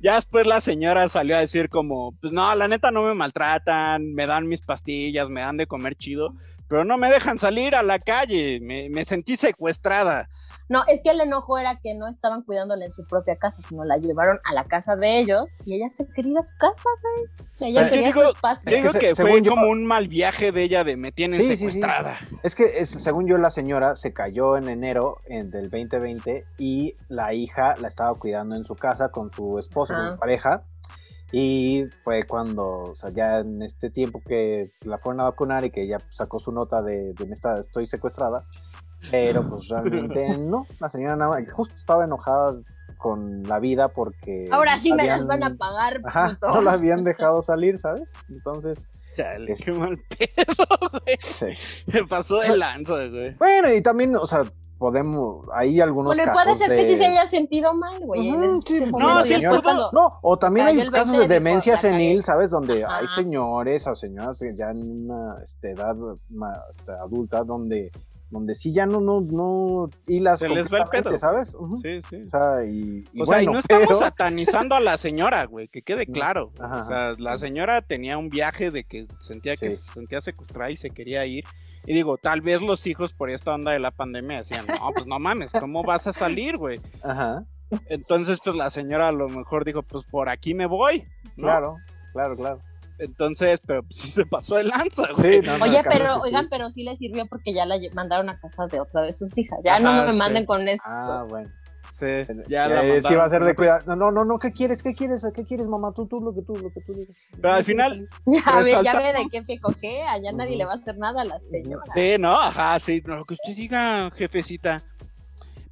[0.00, 4.14] Ya después la señora salió a decir como, pues no, la neta no me maltratan,
[4.14, 6.34] me dan mis pastillas, me dan de comer chido,
[6.68, 10.30] pero no me dejan salir a la calle, me, me sentí secuestrada.
[10.68, 13.84] No, es que el enojo era que no estaban cuidándola en su propia casa, sino
[13.84, 16.88] la llevaron a la casa de ellos y ella se quería ir a su casa,
[17.02, 17.70] güey.
[17.72, 18.70] Ella quería digo- su espacio.
[18.70, 21.40] Yo digo se- que fue yo- como un mal viaje de ella de me tienen
[21.40, 21.56] Sí, sí, sí.
[21.58, 22.16] secuestrada.
[22.42, 26.94] Es que es- según yo la señora se cayó en enero en- del 2020 y
[27.08, 30.62] la hija la estaba cuidando en su casa con su esposo, con su pareja.
[31.32, 35.70] Y fue cuando, o sea, ya en este tiempo que la fueron a vacunar y
[35.70, 38.44] que ella sacó su nota de, de esta, estoy secuestrada.
[39.10, 42.56] Pero pues realmente no, la señora nada más, justo estaba enojada
[42.98, 44.48] con la vida porque...
[44.52, 46.00] Ahora sí me las van a pagar.
[46.04, 48.12] Ajá, no la habían dejado salir, ¿sabes?
[48.28, 48.90] Entonces...
[49.16, 51.16] Chale, Es- qué mal pedo, güey.
[51.18, 51.46] sí.
[51.86, 53.34] Me pasó de lanza, güey.
[53.36, 54.44] Bueno, y también, o sea,
[54.78, 56.76] podemos, hay algunos Bueno, y casos puede ser de...
[56.76, 58.28] que sí se haya sentido mal, güey.
[58.28, 59.34] ese sí, no, sí,
[59.92, 62.22] No, o también hay casos 20 de de demencia senil.
[62.22, 62.50] ¿sabes?
[62.50, 62.98] Donde Ajá.
[62.98, 65.96] hay señores o señoras que ya en una este, edad
[67.02, 67.88] adulta donde,
[68.30, 71.16] donde sí ya no, no, no hilas Se les va el pedo.
[71.18, 71.56] ¿sabes?
[71.82, 72.24] Sí, sí.
[72.26, 75.68] O sea, y, y o sea, y bueno, no estamos satanizando a la señora, güey,
[75.68, 76.52] que quede claro.
[76.58, 80.70] Ajá, o sea, la señora tenía un viaje de que sentía que se sentía secuestrada
[80.70, 81.44] y se quería ir.
[81.86, 85.06] Y digo, tal vez los hijos por esta onda de la pandemia decían, no, pues
[85.06, 86.80] no mames, ¿cómo vas a salir, güey?
[87.02, 87.44] Ajá,
[87.86, 91.04] Entonces, pues la señora a lo mejor dijo, pues por aquí me voy,
[91.36, 91.44] ¿no?
[91.44, 91.76] claro,
[92.12, 92.60] claro, claro.
[93.00, 95.40] Entonces, pero pues, sí se pasó de lanza, güey.
[95.40, 96.20] Sí, no, no, Oye, pero, sí.
[96.24, 99.36] oigan, pero sí le sirvió porque ya la mandaron a casas de otra de sus
[99.36, 99.58] hijas.
[99.64, 100.18] Ya no me sí.
[100.18, 100.84] manden con esto.
[100.86, 101.50] Ah, bueno.
[101.90, 102.06] Sí,
[102.48, 103.82] ya Eh, la sí va a ser de cuidado.
[103.86, 104.82] No, no, no, no, ¿qué quieres?
[104.82, 105.26] ¿Qué quieres?
[105.34, 105.92] ¿Qué quieres, mamá?
[105.92, 107.16] Tú, tú, lo que tú, lo que tú digas.
[107.40, 110.72] Pero al final, Ya ve, ya ve de qué pie coge, allá nadie le va
[110.72, 111.84] a hacer nada a la señora.
[111.94, 114.82] Sí, no, ajá, sí, lo que usted diga, jefecita.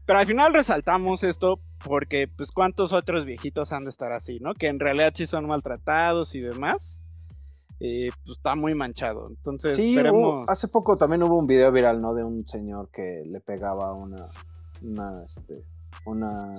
[0.05, 4.55] Pero al final resaltamos esto porque, pues, ¿cuántos otros viejitos han de estar así, no?
[4.55, 7.01] Que en realidad sí son maltratados y demás.
[7.81, 9.25] Eh, pues está muy manchado.
[9.29, 10.21] Entonces, Sí, esperemos.
[10.47, 12.15] hubo- hace poco también hubo un video viral, ¿no?
[12.15, 14.29] De un señor que le pegaba a una,
[14.83, 15.63] una, este,
[16.05, 16.51] una,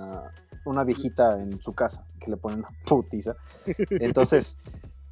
[0.64, 3.34] una viejita en su casa, que le pone una putiza.
[3.90, 4.56] Entonces,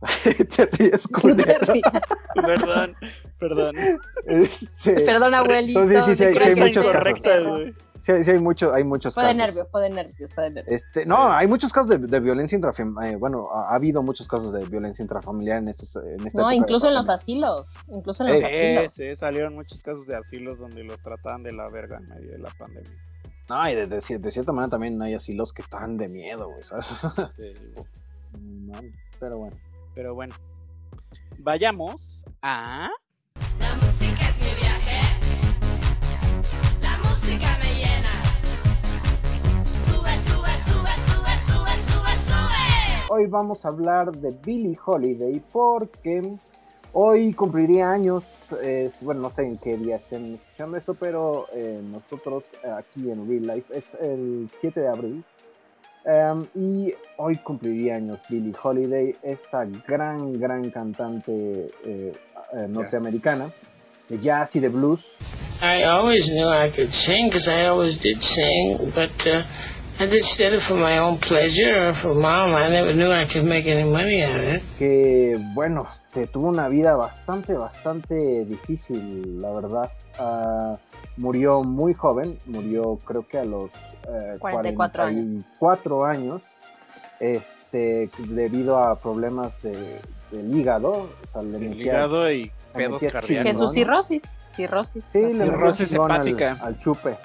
[0.56, 1.08] te ríes.
[2.34, 2.94] Perdón,
[3.38, 3.76] perdón.
[4.26, 5.80] Este, Perdón, abuelito.
[5.82, 7.60] Entonces, sí, sí, hay muchos casos.
[8.00, 9.46] Sí, sí, hay, muchos, hay muchos Fue de casos.
[9.46, 10.74] nervios, fue de nervios, fue de nervios.
[10.82, 13.18] Este, no, hay muchos casos de, de violencia intrafamiliar.
[13.18, 15.96] bueno, ha, ha habido muchos casos de violencia intrafamiliar en estos.
[15.96, 17.74] En esta No, época incluso de en los asilos.
[17.88, 18.94] Incluso en los Eh, asilos.
[18.94, 22.32] Sí, sí, salieron muchos casos de asilos donde los trataban de la verga en medio
[22.32, 22.92] de la pandemia.
[23.48, 26.48] No, y de, de cier- de cierta manera también hay asilos que están de miedo,
[26.50, 26.86] güey, ¿sabes?
[29.20, 29.56] Pero bueno.
[29.94, 30.34] Pero bueno,
[31.38, 32.88] vayamos a.
[43.08, 46.34] Hoy vamos a hablar de Billie Holiday porque
[46.92, 48.24] hoy cumpliría años,
[48.62, 53.10] es- bueno, no sé en qué día estén escuchando esto, pero eh, nosotros eh, aquí
[53.10, 55.24] en Real Life es el 7 de abril.
[56.04, 61.32] Em, y hoy cumpliría años Billie Holiday, esta gran, gran cantante
[61.84, 62.12] eh,
[62.52, 63.46] eh, norteamericana
[64.08, 65.16] de jazz y de blues.
[65.60, 69.42] I always knew I could sing because I always did sing, but uh,
[70.00, 72.54] I just did it for my own pleasure or for mom.
[72.54, 74.62] I never knew I could make any money out of it.
[74.78, 79.90] que bueno, te tuvo una vida bastante, bastante difícil, la verdad.
[80.20, 80.76] Ah,
[81.16, 83.72] murió muy joven, murió creo que a los
[84.08, 85.44] eh, 44 años.
[85.58, 86.42] 44 años,
[87.18, 93.50] este, debido a problemas de, del hígado, o sea, le El hígado y pedos cardíacos.
[93.50, 95.06] Que su cirrosis, cirrosis.
[95.06, 96.56] Sí, Cirrosis chingón al- hepática.
[96.62, 97.16] Al, chupe.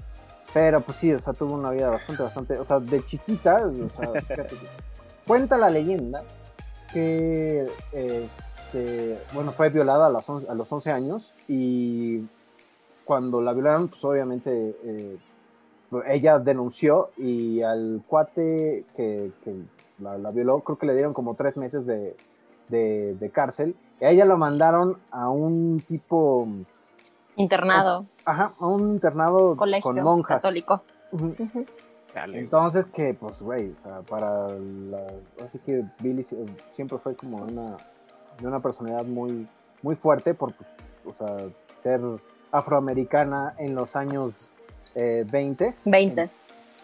[0.54, 3.90] Pero pues sí, o sea, tuvo una vida bastante, bastante, o sea, de chiquita, o
[3.90, 4.12] sea,
[5.28, 6.24] cuenta la leyenda
[6.92, 12.22] que, este, bueno, fue violada a, las on- a los 11 años y
[13.04, 15.18] cuando la violaron, pues obviamente eh,
[16.08, 19.32] ella denunció y al cuate que,
[20.00, 22.16] la, violó, creo que le dieron como tres meses de,
[22.70, 23.76] de- cárcel.
[24.00, 26.48] Ella lo mandaron a un tipo,
[27.36, 30.42] Internado, ajá, a un internado colegio con monjas.
[30.42, 30.84] católico.
[32.14, 32.40] Dale.
[32.40, 35.00] Entonces que, pues, güey, o sea, para la...
[35.44, 36.38] Así que Billy si-
[36.74, 37.76] siempre fue como una,
[38.40, 39.48] de una personalidad muy,
[39.82, 40.70] muy fuerte por, pues,
[41.08, 41.38] o sea,
[41.82, 42.02] ser
[42.52, 44.50] afroamericana en los años
[44.96, 45.74] eh, 20.
[45.86, 46.30] 20.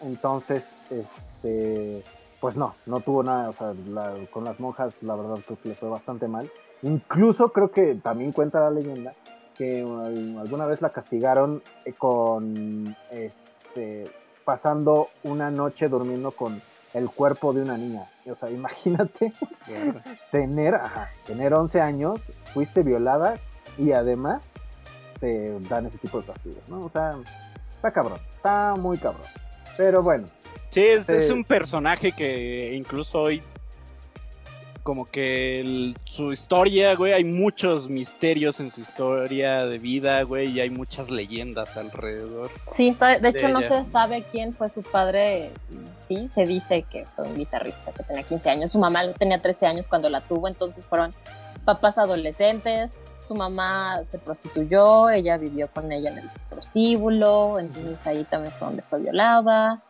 [0.02, 2.02] Entonces, este,
[2.40, 5.68] pues no, no tuvo nada, o sea, la- con las monjas la verdad creo que
[5.70, 6.50] le fue bastante mal.
[6.82, 9.12] Incluso creo que también cuenta la leyenda
[9.60, 14.10] que al- alguna vez la castigaron eh, con, este,
[14.42, 16.62] pasando una noche durmiendo con
[16.94, 18.04] el cuerpo de una niña.
[18.30, 19.34] O sea, imagínate
[20.30, 22.20] tener, ajá, tener 11 años,
[22.54, 23.38] fuiste violada
[23.76, 24.42] y además
[25.20, 26.86] te dan ese tipo de castigos, ¿no?
[26.86, 27.16] O sea,
[27.76, 29.26] está cabrón, está muy cabrón.
[29.76, 30.26] Pero bueno,
[30.70, 31.32] Sí, es, es Sí.
[31.34, 33.42] un personaje que incluso hoy,
[34.90, 40.48] como que el- su historia, güey, hay muchos misterios en su historia de vida, güey,
[40.48, 42.50] y hay muchas leyendas alrededor.
[42.72, 43.84] Sí, de hecho de no ella.
[43.84, 45.52] se sabe quién fue su padre.
[46.08, 48.72] Sí, se dice que fue un guitarrista que tenía 15 años.
[48.72, 51.14] Su mamá tenía 13 años cuando la tuvo, entonces fueron
[51.64, 52.98] papás adolescentes.
[53.22, 58.66] Su mamá se prostituyó, ella vivió con ella en el prostíbulo, entonces ahí también fue
[58.66, 59.84] donde fue violada.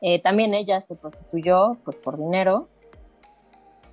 [0.00, 2.70] Eh, también ella se prostituyó pues por dinero.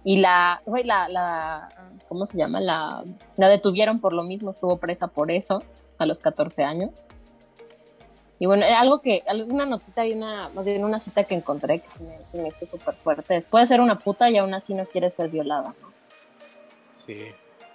[0.07, 1.67] Y la, güey, la, la,
[2.07, 2.59] ¿cómo se llama?
[2.61, 3.03] La,
[3.37, 5.63] la detuvieron por lo mismo, estuvo presa por eso
[5.97, 6.91] a los 14 años.
[8.37, 11.79] Y bueno, eh, algo que, alguna notita y una, más bien una cita que encontré
[11.79, 13.35] que se me, se me hizo súper fuerte.
[13.35, 15.73] es, Puede ser una puta y aún así no quiere ser violada.
[15.81, 15.87] ¿no?
[16.91, 17.17] Sí,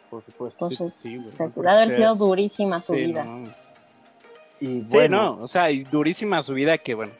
[0.08, 0.66] por supuesto.
[0.66, 3.24] Entonces, sí, güey, o sea, no puede haber sido durísima su Sí, vida.
[3.24, 3.72] no mames.
[4.60, 7.12] Y Sí, bueno, no, o sea, y durísima su vida que, bueno,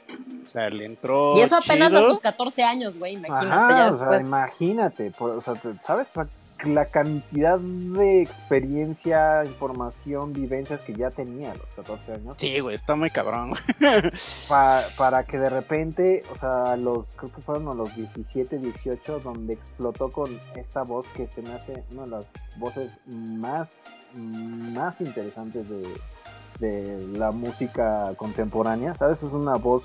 [0.45, 3.47] o sea, le entró y eso apenas a sus 14 años, güey, imagínate.
[3.47, 6.09] Ajá, ya o sea, imagínate, por- o sea, ¿sabes?
[6.11, 6.27] O sea,
[6.67, 12.35] la cantidad de experiencia, información, vivencias que ya tenía a los 14 años.
[12.37, 13.51] Sí, güey, está muy cabrón.
[13.51, 13.63] güey.
[14.49, 19.21] pa- para que de repente, o sea, los, creo que fueron a los 17, 18,
[19.21, 22.25] donde explotó con esta voz que se me hace una de las
[22.57, 23.85] voces más,
[24.15, 25.83] más interesantes de,
[26.61, 29.23] de la música contemporánea, ¿sabes?
[29.23, 29.85] Es una voz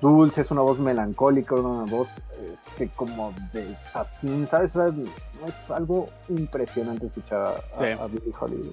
[0.00, 2.20] dulce, es una voz melancólica, una voz
[2.68, 4.74] este, como de satín, ¿sabes?
[4.76, 4.94] O sea,
[5.46, 7.54] es algo impresionante escuchar a,
[7.84, 7.92] Sí.
[8.00, 8.72] a Billie Holiday.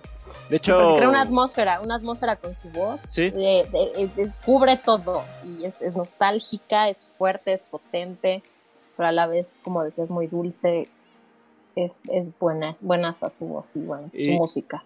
[0.50, 3.30] De hecho, crea una atmósfera, una atmósfera con su voz, Sí.
[3.30, 8.41] de- de- de- cubre todo y es, es nostálgica, es fuerte, es potente,
[8.97, 10.89] pero a la vez, como decías, muy dulce,
[11.76, 14.84] es, es buena, buena a su voz y bueno, su Y- música.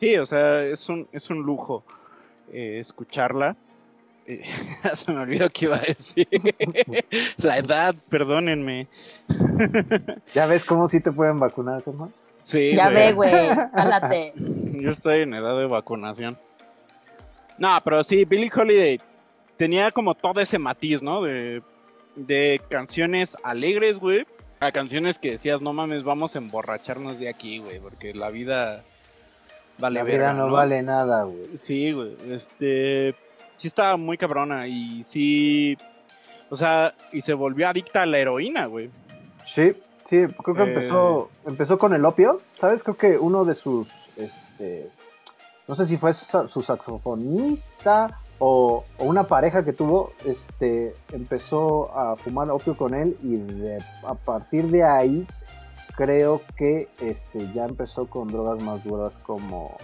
[0.00, 1.84] Sí, o sea, es un, es un lujo
[2.52, 3.56] eh, escucharla.
[4.26, 4.42] Eh,
[4.94, 6.28] se me olvidó que iba a decir.
[7.38, 8.88] La edad, perdónenme.
[10.34, 12.12] ¿Ya ves cómo sí te pueden vacunar, ¿no?
[12.42, 13.32] Sí, ya ve, güey,
[13.72, 14.34] álate.
[14.36, 16.38] Yo estoy en edad de vacunación.
[17.56, 19.00] No, pero sí, Billie Holiday
[19.56, 21.22] tenía como todo ese matiz, ¿no?
[21.22, 21.62] De,
[22.16, 24.26] de canciones alegres, güey.
[24.60, 28.84] A canciones que decías, no mames, vamos a emborracharnos de aquí, güey, porque la vida
[29.78, 31.56] vale la vida verga, no, vale nada, güey.
[31.58, 32.16] Sí, güey.
[32.30, 33.14] Este.
[33.56, 35.76] Sí estaba muy cabrona y sí.
[36.50, 38.90] O sea, y se volvió adicta a la heroína, güey.
[39.44, 39.72] Sí,
[40.04, 40.74] sí, creo que Eh.
[40.74, 42.82] empezó, empezó con el opio, ¿sabes?
[42.82, 44.88] Creo que uno de sus, este,
[45.66, 51.96] no sé si fue su, su saxofonista o, o una pareja que tuvo, este, empezó
[51.96, 55.26] a fumar opio con él y de- a partir de ahí
[55.96, 59.76] creo que, este, ya empezó con drogas más duras como,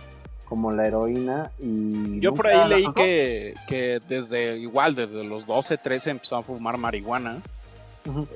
[0.44, 5.78] como la heroína y Yo por ahí leí que, que desde igual, desde los 12,
[5.78, 7.40] 13 empezó a fumar marihuana.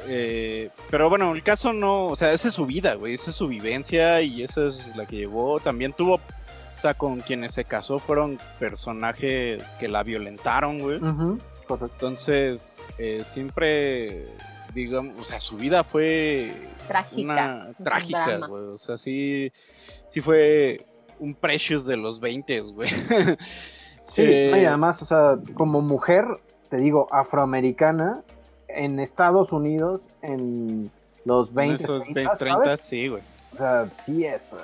[0.06, 3.36] Eh, pero bueno, el caso no, o sea, esa es su vida, güey, esa es
[3.36, 5.58] su vivencia y esa es la que llevó.
[5.58, 6.20] También tuvo, o
[6.80, 10.98] sea, con quienes se casó fueron personajes que la violentaron, güey.
[10.98, 11.94] Ujú, correcto.
[11.94, 14.26] Entonces, eh, siempre,
[14.74, 16.52] digamos, o sea, su vida fue
[16.88, 17.22] Trágica.
[17.32, 18.64] una trágica, güey.
[18.64, 19.52] O sea, sí,
[20.08, 20.84] sí fue
[21.18, 22.88] un Precious de los 20, güey.
[24.06, 26.26] Sí, Eh, y además, o sea, como mujer,
[26.68, 28.22] te digo, afroamericana,
[28.68, 30.90] en Estados Unidos, en
[31.24, 32.80] los en 20, esos 30, 20, 30, ¿sabes?
[32.82, 33.22] sí, güey.
[33.54, 34.56] O sea, sí es eh,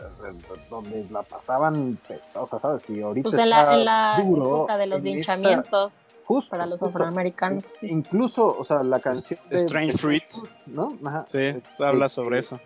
[0.68, 2.82] donde la pasaban pesada, o sea, ¿sabes?
[2.82, 6.50] Si ahorita Pues en la, está en la duro época de los en linchamientos justo,
[6.50, 7.64] para los afroamericanos.
[7.82, 10.22] Incluso, o sea, la canción de Strange Fruit.
[10.66, 10.96] ¿no?
[11.04, 11.24] Ajá.
[11.26, 12.58] Sí, habla sobre eso.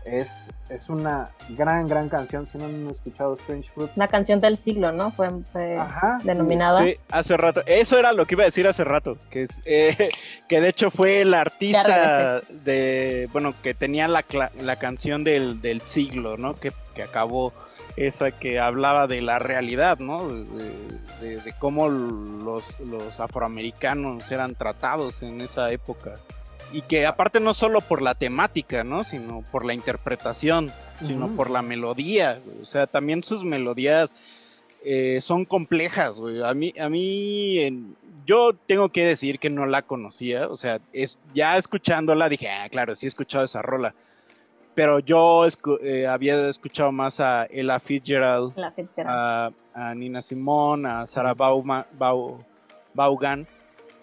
[0.05, 2.45] Es, es una gran, gran canción.
[2.45, 5.11] Si no han escuchado Strange Fruit, La canción del siglo, ¿no?
[5.11, 6.19] Fue, fue Ajá.
[6.23, 6.83] denominada.
[6.83, 7.63] Sí, hace rato.
[7.65, 9.17] Eso era lo que iba a decir hace rato.
[9.29, 10.09] Que, es, eh,
[10.47, 13.27] que de hecho fue el artista de.
[13.31, 16.55] Bueno, que tenía la, cla- la canción del, del siglo, ¿no?
[16.59, 17.53] Que, que acabó.
[17.97, 20.27] Esa que hablaba de la realidad, ¿no?
[20.27, 20.45] De,
[21.21, 26.17] de- de cómo los, los afroamericanos eran tratados en esa época.
[26.71, 29.03] Y que aparte no solo por la temática, ¿no?
[29.03, 30.71] Sino por la interpretación,
[31.01, 31.35] sino Ujú.
[31.35, 32.39] por la melodía.
[32.43, 32.61] güey.
[32.61, 34.13] O sea, también sus melodías
[34.83, 36.43] eh, son complejas, güey.
[36.43, 40.47] A mí, a mí, en- yo tengo que decir que no la conocía.
[40.47, 43.95] O sea, es, ya escuchándola dije, ah, claro, sí he escuchado esa rola.
[44.73, 49.09] Pero yo escu- eh, había escuchado más a Ella Fitzgerald, La Fitzgerald.
[49.09, 52.43] a, a Nina Simone, a Sarah Bauma- Bau-
[52.93, 53.47] Vaughan,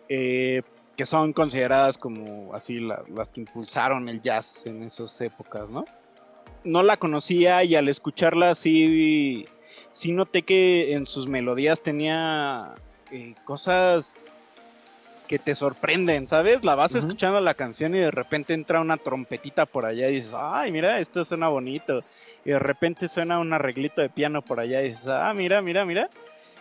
[0.09, 0.63] eh,
[1.03, 5.85] que son consideradas como así la- las que impulsaron el jazz en esas épocas, ¿no?
[6.63, 9.45] No la conocía y al escucharla sí,
[9.91, 12.77] sí noté que en sus melodías tenía
[13.11, 14.17] eh, cosas
[15.27, 16.63] que te sorprenden, ¿sabes?
[16.63, 20.37] La vas escuchando la canción y de repente entra una trompetita por allá y dices,
[20.39, 22.05] ay, mira, esto suena bonito.
[22.45, 25.85] Y de repente suena un arreglito de piano por allá y dices, ah, mira, mira,
[25.85, 26.09] mira.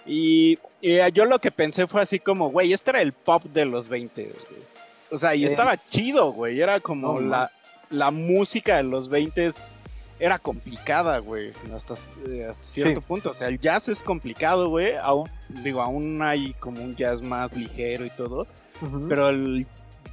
[0.06, 3.66] Y, y yo lo que pensé fue así como, güey, este era el pop de
[3.66, 4.24] los 20.
[4.24, 4.62] güey.
[5.12, 5.48] O sea, y Eh.
[5.48, 6.60] estaba chido, güey.
[6.62, 7.52] Era como la,
[7.90, 9.52] la música de los 20
[10.20, 11.96] era complicada, güey, hasta,
[12.30, 13.06] eh, hasta cierto Sí.
[13.08, 13.32] punto.
[13.32, 14.96] O sea, el jazz es complicado, güey.
[14.96, 18.48] Aún, digo, aún hay como un jazz más ligero y todo.
[19.10, 19.68] Pero el-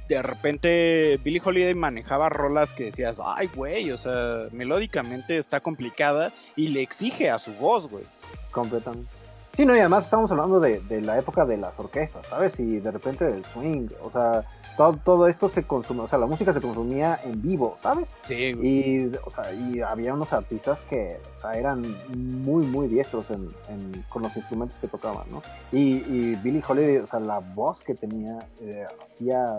[0.07, 6.31] de repente Billie Holiday manejaba rolas que decías, ay, güey, o sea, melódicamente está complicada
[6.55, 8.03] y le exige a su voz, güey.
[8.51, 9.11] completamente.
[9.59, 12.57] Sí, no, y además estamos hablando de, de la época de las orquestas, ¿sabes?
[12.61, 14.45] Y de repente del swing, o sea,
[14.77, 18.15] todo, todo esto se consume, o sea, la música se consumía en vivo, ¿sabes?
[18.21, 18.67] Sí, güey.
[19.09, 21.81] Y, o sea, y había unos artistas que o sea, eran
[22.15, 25.41] muy, muy diestros en, en- con los instrumentos que tocaban, ¿no?
[25.73, 29.57] Y, y Billie Holiday, o sea, la voz que tenía, eh, hacía,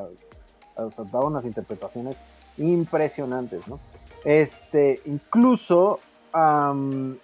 [0.76, 2.16] o sea, daba unas interpretaciones
[2.56, 3.78] impresionantes, ¿no?
[4.24, 6.00] Este, incluso,
[6.32, 7.18] am,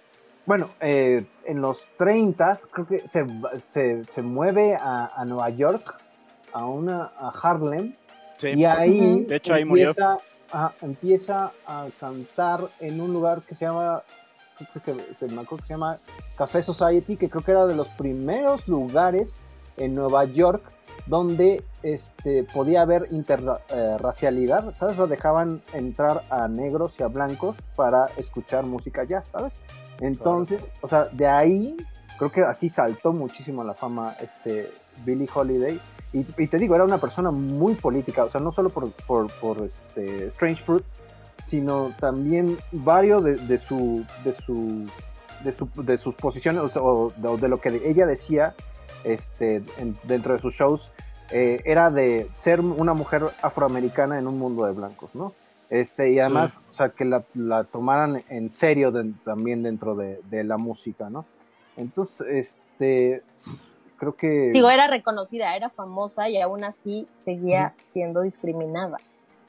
[0.47, 5.49] bueno, eh, en los 30 creo que se, va- se, se mueve a, a Nueva
[5.51, 5.81] York,
[6.53, 7.93] a una, a Harlem,
[8.37, 8.49] Sí.
[8.55, 9.89] y ahí De hecho, ahí murió.
[9.89, 10.17] empieza,
[10.51, 14.03] ajá, empieza a cantar en un lugar que se llama,
[14.57, 15.97] creo que se, se me acuerdo que se llama
[16.37, 19.39] Café Society, que creo que era de los primeros lugares
[19.75, 20.63] en Nueva York
[21.07, 24.99] donde este, podía haber interracialidad, ¿sabes?
[24.99, 29.53] O dejaban entrar a negros y a blancos para escuchar música jazz, ¿sabes?
[30.01, 31.77] Entonces, o sea, de ahí
[32.17, 34.69] creo que así saltó muchísimo la fama este
[35.05, 35.79] Billie Holiday.
[36.13, 39.31] Y, y te digo, era una persona muy política, o sea, no solo por, por,
[39.39, 40.85] por, este, Strange Fruit,
[41.45, 44.85] sino también varios de, de su, de, su,
[45.43, 48.53] de, su- de sus posiciones o, sea, o de, o de lo que ella decía
[49.03, 50.91] este, en- dentro de sus shows,
[51.31, 55.33] eh, era de ser una mujer afroamericana en un mundo de blancos, ¿no?
[55.69, 60.21] Este, y además, o sea, que la, la tomaran en serio de- también dentro de,
[60.29, 61.25] de la música, ¿no?
[61.75, 63.21] Entonces, este,
[63.97, 64.51] creo que...
[64.53, 68.97] Digo, era reconocida, era famosa y aún así seguía siendo discriminada.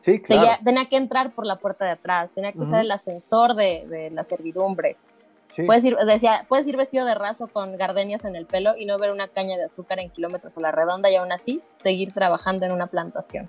[0.01, 0.43] sí, claro.
[0.43, 3.86] Seguía- tenía que entrar por la puerta de atrás, tenía que usar el ascensor de,
[3.86, 4.97] de la servidumbre.
[5.55, 5.62] Sí.
[5.62, 8.99] Puedes ir, decía, puedes ir vestido de raso con gardenias en el pelo y no
[8.99, 12.66] ver una caña de azúcar en kilómetros a la redonda y aún así seguir trabajando
[12.66, 13.49] en una plantación.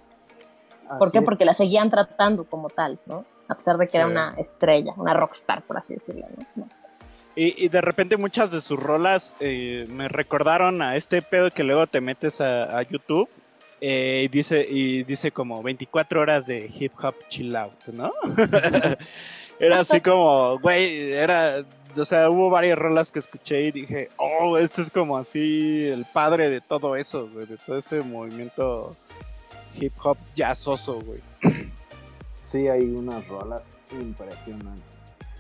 [0.98, 1.20] ¿Por qué?
[1.20, 1.26] es.
[1.26, 3.26] Porque la seguían tratando como tal, ¿no?
[3.48, 4.12] A pesar de que era Sí.
[4.12, 6.26] una estrella, una rockstar, por así decirlo,
[6.56, 6.68] ¿no?
[7.36, 11.64] Y, y de repente muchas de sus rolas eh, me recordaron a este pedo que
[11.64, 13.30] luego te metes a, a YouTube
[13.82, 18.12] eh, y dice y dice como 24 horas de hip hop chill out, ¿no?
[19.60, 21.64] era así como, güey, era,
[21.96, 26.06] o sea, hubo varias rolas que escuché y dije, oh, este es como así el
[26.12, 28.96] padre de todo eso, de todo ese movimiento
[29.80, 31.22] hip hop jazzoso, güey.
[32.42, 34.84] Sí, hay unas rolas impresionantes.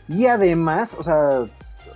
[0.07, 1.45] Y además, o sea,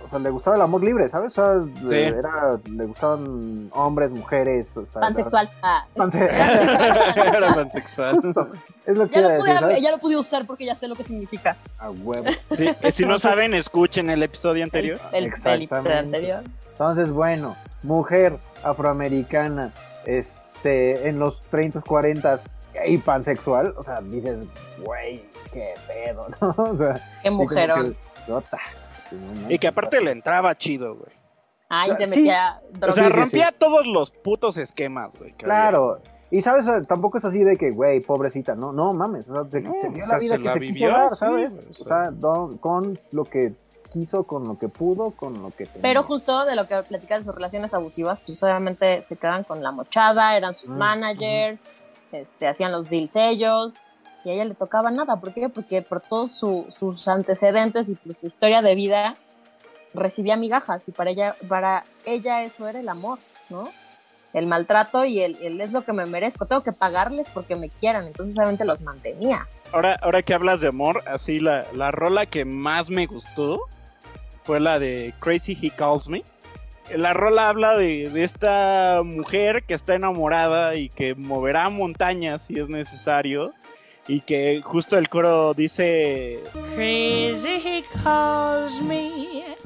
[0.04, 1.36] o sea, le gustaba el amor libre, ¿sabes?
[1.38, 1.94] O sea, Sí.
[1.96, 5.50] era, le gustaban hombres, mujeres, o sea, Pansexual.
[5.62, 6.28] Ah, Panse-
[7.36, 8.18] Era pansexual.
[8.86, 11.04] es lo que ya, lo pude, ya lo pude usar porque ya sé lo que
[11.04, 11.56] significa.
[11.78, 12.26] A huevo.
[12.52, 14.98] Sí, si no saben, escuchen el episodio anterior.
[15.12, 16.42] El, el episodio anterior.
[16.72, 19.72] Entonces, bueno, mujer afroamericana,
[20.06, 22.40] este, en los 30, 40
[22.86, 24.38] y pansexual, o sea, dices,
[24.84, 26.54] güey, qué pedo, ¿no?
[26.62, 27.94] O sea, Qué mujerón.
[27.94, 28.58] que, "Jota".
[29.10, 31.12] Sí, no manches, Y que aparte le entraba chido, güey.
[31.68, 32.20] Ay, se Sí.
[32.20, 33.54] metía O sea, sí, rompía sí.
[33.58, 35.30] todos los putos esquemas, güey.
[35.32, 35.44] había.
[35.44, 35.98] Claro.
[36.30, 39.60] Y sabes, tampoco es así de que, güey, pobrecita, no, no mames, o sea, se,
[39.60, 41.52] No, se o dio sea, la vida se que la se vivió, quiso dar, ¿sabes?
[41.52, 42.10] o o sea.
[42.60, 43.54] con lo que
[43.94, 45.80] quiso, con lo que pudo, con lo que tenía.
[45.82, 49.62] Pero justo de lo que platicas de sus relaciones abusivas, pues obviamente se quedaban con
[49.62, 51.60] la mochada, eran sus Mm, managers,
[52.10, 53.74] este, hacían los deals ellos,
[54.24, 55.20] y a ella le tocaba nada.
[55.20, 55.48] ¿Por qué?
[55.48, 59.14] Porque por todos su- sus antecedentes y su historia de vida
[59.94, 63.68] recibía migajas y para ella, para ella eso era el amor, ¿no?
[64.32, 66.46] El maltrato y el, el es lo que me merezco.
[66.46, 68.06] Tengo que pagarles porque me quieran.
[68.06, 69.46] Entonces obviamente los mantenía.
[69.72, 73.60] Ahora, ahora que hablas de amor, así la, la rola que más me gustó
[74.44, 76.22] fue la de Crazy He Calls Me.
[76.94, 82.58] La rola habla de, de esta mujer que está enamorada y que moverá montañas si
[82.58, 83.52] es necesario.
[84.06, 86.40] Y que justo el coro dice...
[86.74, 89.56] Crazy he calls me.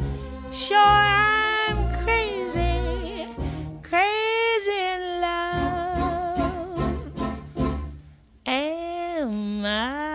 [0.52, 3.26] Sure, I'm crazy,
[3.82, 5.58] crazy in love.
[8.46, 10.07] Am Ay,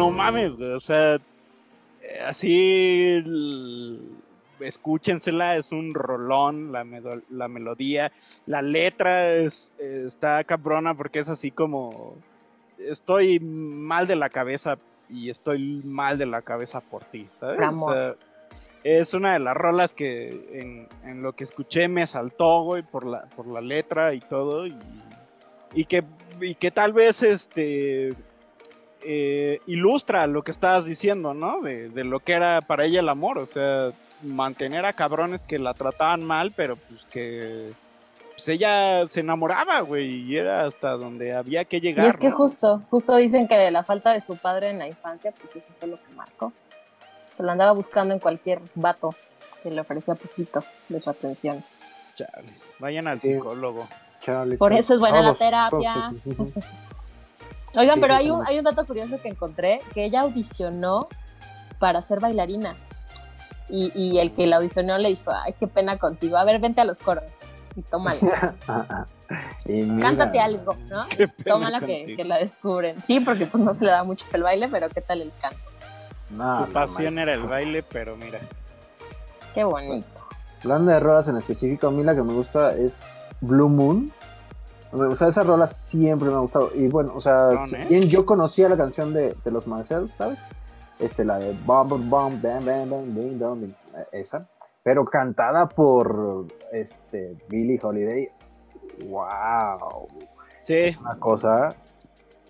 [0.00, 3.98] No mames, güey, o sea, eh, así l-
[4.60, 6.84] escúchensela, es un rolón, la,
[7.30, 8.10] la melodía,
[8.46, 12.14] la letra es, está cabrona porque es así como,
[12.78, 14.78] estoy mal de la cabeza
[15.08, 17.58] y estoy mal de la cabeza por ti, ¿sabes?
[17.88, 18.14] O sea,
[18.84, 23.04] es una de las rolas que en, en lo que escuché me saltó, güey, por
[23.06, 24.76] la, por la letra y todo, y,
[25.74, 26.02] y que,
[26.40, 28.14] y que tal vez este
[29.02, 31.60] eh, ilustra lo que estabas diciendo, ¿no?
[31.60, 35.58] De, de lo que era para ella el amor, o sea, mantener a cabrones que
[35.58, 37.66] la trataban mal, pero pues que
[38.40, 42.06] pues ella se enamoraba, güey, y era hasta donde había que llegar.
[42.06, 42.36] Y es que ¿no?
[42.36, 45.88] justo, justo dicen que la falta de su padre en la infancia, pues eso fue
[45.88, 46.50] lo que marcó.
[47.36, 49.14] Que lo andaba buscando en cualquier vato
[49.62, 51.62] que le ofrecía poquito de su atención.
[52.16, 52.48] Chale,
[52.78, 53.86] vayan al psicólogo.
[54.22, 54.80] chale, Por chale.
[54.80, 56.14] eso es buena la terapia.
[56.24, 56.34] Sí,
[57.72, 60.96] pero hay un, hay un dato curioso que encontré, que ella audicionó
[61.78, 62.76] para ser bailarina.
[63.68, 66.80] Y, y el que la audicionó le dijo, ay, qué pena contigo, a ver, vente
[66.80, 67.24] a los coros
[67.76, 68.54] y tómala.
[69.64, 71.04] Y mira, Cántate algo, ¿no?
[71.46, 73.00] Tómala que, que la descubren.
[73.06, 75.60] Sí, porque pues no se le da mucho el baile, pero qué tal el canto.
[76.30, 78.40] no, Su pasión era el baile, pero mira.
[79.54, 80.08] Qué bonito.
[80.64, 84.12] Hablando de rolas en específico, a mí la que me gusta es Blue Moon.
[84.92, 86.70] O sea, esa rola siempre me ha gustado.
[86.74, 87.86] Y bueno, o sea, si ¿eh?
[87.88, 90.40] bien yo conocía la canción de, de los Marcells, ¿sabes?
[90.98, 93.74] Este, la de Bomb, Bomb, Bam, Bam, Bam, Ding, Dong, eh,
[94.12, 94.46] esa.
[94.82, 98.28] Pero cantada por este, Billie Holiday.
[99.08, 100.08] ¡Wow!
[100.60, 101.70] Sí, Una cosa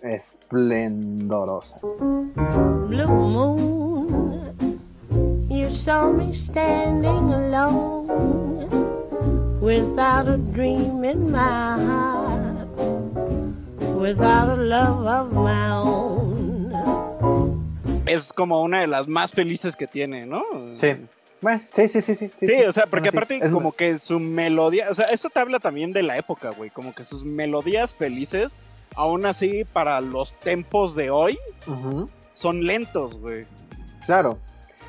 [0.01, 1.79] esplendorosa.
[1.79, 4.79] Blue moon,
[5.49, 8.90] you saw me standing alone
[9.61, 12.67] without a dream in my heart,
[13.97, 16.71] without a love of my own.
[18.07, 20.43] es como una de las más felices que tiene, ¿no?
[20.75, 20.87] Sí.
[21.39, 22.29] Bueno, sí, sí, sí, sí.
[22.41, 25.29] Sí, o sea, porque Bueno, sí, aparte es- como que su melodía, o sea, eso
[25.29, 28.57] te habla también de la época, güey, como que sus melodías felices,
[28.95, 31.37] aún así para los tempos de hoy,
[32.31, 33.45] son lentos, güey.
[34.05, 34.37] Claro.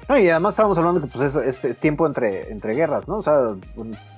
[0.08, 3.18] No, y además estábamos hablando que pues es, es- es tiempo entre, entre guerras, ¿no?
[3.18, 3.54] O sea,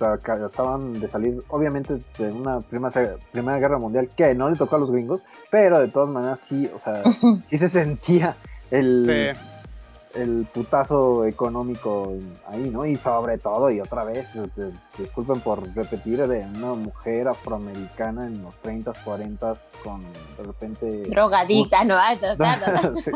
[0.01, 4.77] acaban de salir, obviamente, de una prima, se- primera guerra mundial que no le tocó
[4.77, 7.03] a los gringos, pero de todas maneras sí, o sea,
[7.51, 8.37] sí se sentía
[8.71, 9.41] el, Sí.
[10.15, 12.13] El putazo económico
[12.47, 12.87] ahí, ¿no?
[12.87, 18.43] Y sobre todo, y otra vez, este, disculpen por repetir, de una mujer afroamericana en
[18.43, 21.03] los 30, 40 con de repente...
[21.09, 21.95] Drogadicta, ¿no?
[21.95, 22.93] Ta.
[22.95, 23.11] Sí,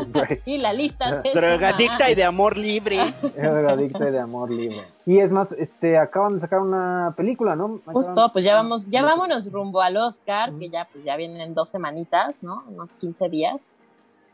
[0.45, 1.39] y la lista es esa.
[1.39, 2.99] Drogadicta y de amor libre.
[3.35, 4.85] Drogadicta y de amor libre.
[5.05, 7.75] Y es más, este, acaban de sacar una película, ¿no?
[7.75, 11.53] Acaban- Justo, pues ya vamos, ya vámonos rumbo al Oscar, que ya pues ya vienen
[11.53, 12.63] dos semanitas, ¿no?
[12.67, 13.75] Unos 15 días.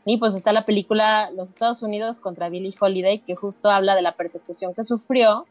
[0.06, 4.02] Y pues está la película Los Estados Unidos contra Billie Holiday, que justo habla de
[4.02, 5.46] la persecución que sufrió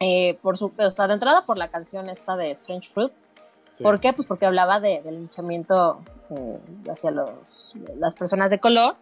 [0.00, 3.12] eh, por su, o sea, de entrada por la canción esta de Strange Fruit,
[3.78, 3.82] Sí.
[3.82, 4.14] ¿Por qué?
[4.14, 6.00] Pues porque hablaba de, del linchamiento
[6.30, 6.58] eh,
[6.90, 8.96] hacia los, las personas de color,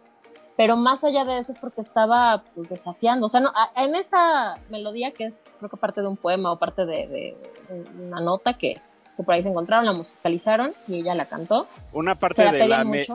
[0.57, 3.27] pero más allá de eso es porque estaba pues, desafiando.
[3.27, 6.51] O sea, no, a- en esta melodía, que es creo que parte de un poema
[6.51, 7.37] o parte de, de-
[7.69, 8.73] de una nota que,
[9.15, 11.67] que por ahí se encontraron, la musicalizaron y ella la cantó.
[11.93, 13.07] Una parte la de la, me-.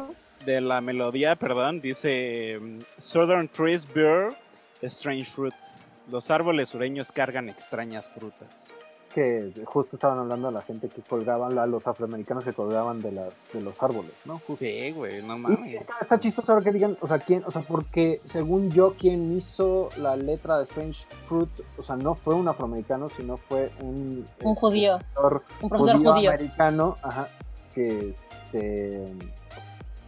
[0.45, 4.37] De la melodía, perdón, dice mm, Southern trees bear
[4.83, 5.55] strange fruit.
[6.11, 8.69] Los árboles sureños cargan extrañas frutas.
[9.15, 13.11] Que justo estaban hablando de la gente que colgaban, a los afroamericanos que colgaban de,
[13.11, 14.35] las, de los árboles, ¿no?
[14.39, 14.65] Justo.
[14.65, 15.75] Sí, güey, no mames.
[15.75, 19.37] está, está chistoso ahora que digan, o sea, quién, o sea, porque según yo, quien
[19.37, 24.29] hizo la letra de Strange Fruit, o sea, no fue un afroamericano, sino fue un,
[24.45, 24.99] Un judío.
[25.13, 26.31] profesor Un profesor judío.
[26.31, 27.29] americano, ajá,
[27.75, 29.09] que este,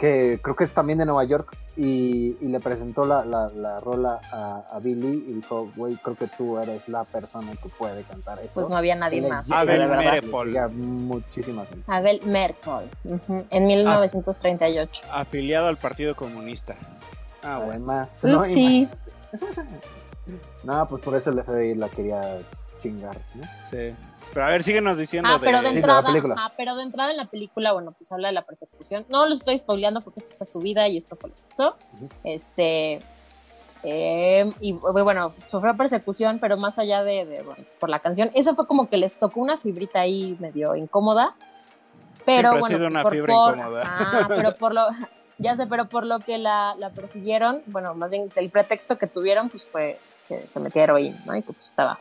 [0.03, 3.79] que creo que es también de Nueva York, y, y le presentó la, la, la
[3.79, 8.03] rola a, a Billy y dijo, güey, creo que tú eres la persona que puede
[8.03, 8.51] cantar esto.
[8.55, 10.47] Pues no había nadie le más, Abel de verdad, Merepol.
[10.49, 11.85] le llega muchísima gente.
[11.87, 15.05] Abel Merkel, ujú, en 1938.
[15.12, 16.74] Afiliado al Partido Comunista.
[17.45, 17.73] Ah, bueno.
[17.74, 18.43] Además, ¿no?
[20.65, 22.41] No, pues por eso el FBI la quería
[22.81, 23.43] chingar, ¿no?
[23.62, 23.95] Sí.
[24.32, 26.34] Pero a ver, síguenos diciendo Ah, pero de Sí, de la entrada, película.
[26.34, 29.04] ajá, pero de entrada en la película, bueno, pues habla de la persecución.
[29.09, 31.76] No lo estoy spoileando porque esto fue su vida y esto fue lo que pasó.
[32.24, 33.00] Este,
[33.84, 38.54] eh, y bueno, sufrió persecución, pero más allá de, de, bueno, por la canción, esa
[38.54, 41.34] fue como que les tocó una fibrita ahí medio incómoda.
[42.24, 43.82] Pero Siempre ha bueno, sido una por, fibra por- incómoda.
[43.84, 44.86] ah, pero por lo,
[45.38, 49.09] ya sé, pero por lo que la, la persiguieron, bueno, más bien el pretexto que
[49.09, 49.98] tuvieron, pues fue
[50.28, 51.36] que se metía heroína, ¿no?
[51.36, 51.98] Y que pues estaba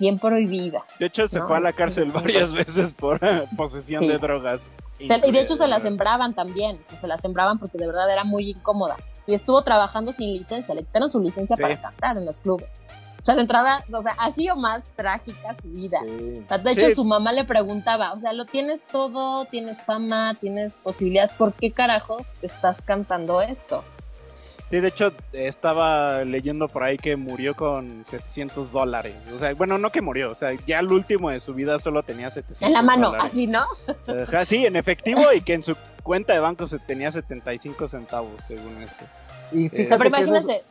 [0.00, 0.82] bien prohibida.
[0.98, 3.20] De hecho, se No, fue a la cárcel varias veces por
[3.56, 4.08] posesión Sí.
[4.08, 4.72] de drogas.
[4.98, 8.10] Y de hecho se la sembraban también, o sea, se la sembraban porque de verdad
[8.10, 8.96] era muy incómoda.
[9.26, 11.62] Y estuvo trabajando sin licencia, le quitaron su licencia Sí.
[11.62, 12.66] para cantar en los clubes.
[13.20, 15.98] O sea, de entrada, o sea, así o más trágica su vida.
[16.02, 16.40] Sí.
[16.44, 16.94] O sea, de hecho, Sí.
[16.94, 21.70] su mamá le preguntaba, o sea, lo tienes todo, tienes fama, tienes posibilidades, ¿por qué
[21.70, 23.84] carajos estás cantando esto?
[24.70, 29.16] Sí, de hecho, estaba leyendo por ahí que murió con 700 dólares.
[29.34, 32.04] O sea, bueno, no que murió, o sea, ya al último de su vida solo
[32.04, 33.32] tenía 700 En la mano, dólares.
[33.32, 33.64] así, ¿no?
[34.06, 35.74] Ajá, sí, en efectivo y que en su
[36.04, 39.04] cuenta de banco se tenía 75 centavos, según esto.
[39.50, 40.62] Y Eh, fíjate Pero imagínense,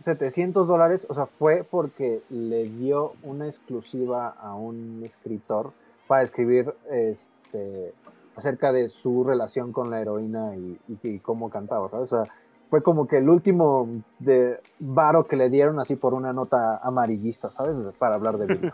[0.00, 5.72] 700 dólares, o sea, fue porque le dio una exclusiva a un escritor
[6.06, 7.94] para escribir este,
[8.36, 12.12] acerca de su relación con la heroína y, y- y cómo cantaba, ¿sabes?
[12.12, 12.34] O sea,
[12.68, 13.88] fue como que el último
[14.18, 17.76] de varo que le dieron así por una nota amarillista, ¿sabes?
[17.98, 18.72] Para hablar de Holiday.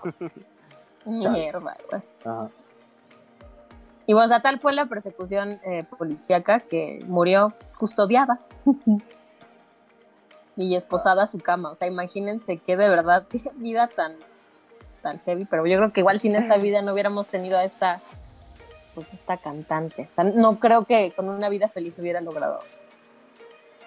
[1.30, 2.02] mierda, güey.
[2.24, 2.48] Ajá.
[4.06, 8.40] Y bueno, o sea, tal fue la persecución eh, policíaca que murió custodiada
[10.56, 11.70] y esposada a su cama.
[11.70, 14.16] O sea, imagínense que de verdad qué vida tan,
[15.02, 15.44] tan heavy.
[15.44, 18.00] Pero yo creo que igual sin esta vida no hubiéramos tenido a esta,
[18.94, 20.08] pues esta cantante.
[20.10, 22.60] O sea, no creo que con una vida feliz hubiera logrado.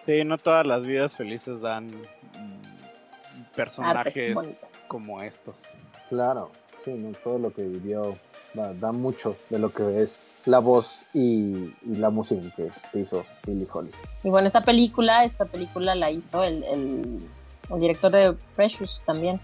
[0.06, 5.78] Sí, no todas las vidas felices dan mm, personajes como estos.
[6.10, 6.52] Claro,
[6.84, 7.12] sí, ¿no?
[7.24, 8.16] todo lo que vivió
[8.54, 13.26] da, da mucho de lo que es la voz y, y la música que, hizo
[13.48, 14.00] Billie Holiday.
[14.24, 17.20] Y bueno, esta película, esta película la hizo el, el,
[17.72, 19.42] el director de Precious también.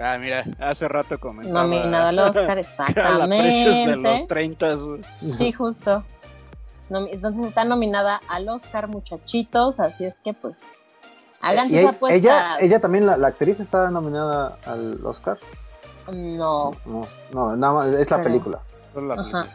[0.00, 1.62] Ah, mira, hace rato comentaba.
[1.62, 2.58] Nominado al Oscar,
[2.88, 4.26] era la Precious de los exactamente.
[4.26, 4.76] 30.
[5.38, 6.04] Sí, justo.
[6.90, 10.72] Entonces está nominada al Oscar, muchachitos, así es que pues
[11.40, 12.16] háganse esa ella, apuesta.
[12.16, 15.38] ella, ella también, la, la actriz está nominada al Oscar.
[16.12, 16.72] No.
[16.84, 18.60] No, no, nada más, es la Pero- película.
[18.92, 19.22] Solo la Ajá.
[19.24, 19.48] película.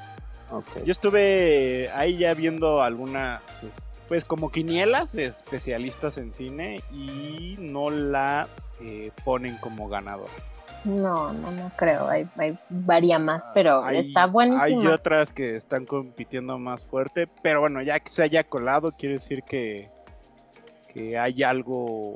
[0.51, 0.83] Ok.
[0.83, 7.55] Yo estuve ahí ya viendo algunas, es- pues como quinielas de especialistas en cine y
[7.59, 8.47] no la
[8.81, 10.31] eh, ponen como ganadora.
[10.85, 12.07] No, no, no creo.
[12.07, 14.93] Hay, hay varía más, pero Hay- está Hay buenísima.
[14.93, 19.43] otras que están compitiendo más fuerte, pero bueno, ya que se haya colado, quiere decir
[19.43, 19.89] que,
[20.93, 22.15] que hay algo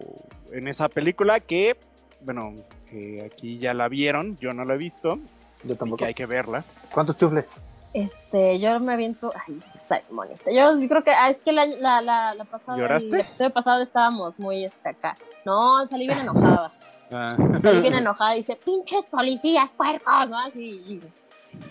[0.52, 1.78] en esa película que,
[2.22, 2.54] bueno,
[2.90, 5.20] que aquí ya la vieron, yo no la he visto,
[5.64, 5.98] Yo y tampoco.
[5.98, 6.64] que hay que verla.
[6.92, 7.50] ¿Cuántos chufles?
[7.94, 9.32] Este, yo me aviento.
[9.48, 10.46] Ay, está bonita.
[10.52, 11.12] Yo, yo creo que.
[11.12, 12.76] Ah, es que la, la, la, la pasada.
[12.78, 13.20] El ¿Lloraste?
[13.20, 15.16] episodio pasado estábamos muy este, acá.
[15.46, 16.72] No, salí bien enojada.
[17.14, 17.30] Ah.
[17.62, 20.38] Salí bien enojada y dice: pinches policías, puercos, ¿no?
[20.40, 21.02] Así.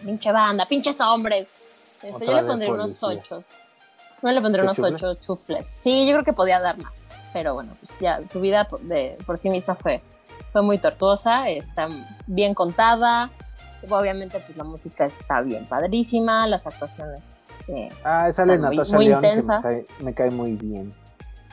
[0.05, 1.47] Pinche banda, pinches hombres.
[2.02, 3.48] Este, yo le pondré unos ochos.
[4.23, 5.66] Yo le pondré ¿Qué unos ocho chufles.
[5.81, 6.93] Sí, yo creo que podía dar más.
[7.32, 10.02] Pero bueno, pues ya, su vida por, de, por sí misma fue,
[10.52, 11.89] fue muy tortuosa, está
[12.27, 13.31] bien contada.
[13.89, 17.23] Obviamente, pues la música está bien padrísima, las actuaciones.
[17.69, 19.62] eh, Ah, sale Están muy- Natasha muy León, que me intensas.
[19.62, 20.94] cae, me cae muy bien,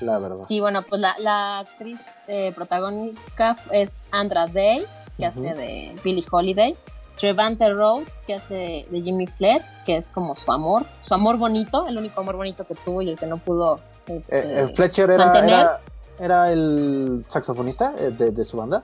[0.02, 0.44] la verdad.
[0.48, 1.99] Sí, bueno, pues la, la actriz
[2.30, 4.85] eh, protagónica es Andra Day,
[5.18, 6.77] que hace de Billie Holiday.
[7.19, 11.85] Trevante Rhodes, que hace de Jimmy Flett, que es como su amor, su amor bonito,
[11.85, 15.11] el único amor bonito que tuvo y el que no pudo este, Eh, eh, Fletcher
[15.11, 15.81] era, era,
[16.18, 18.84] era el saxofonista eh, de, de su banda.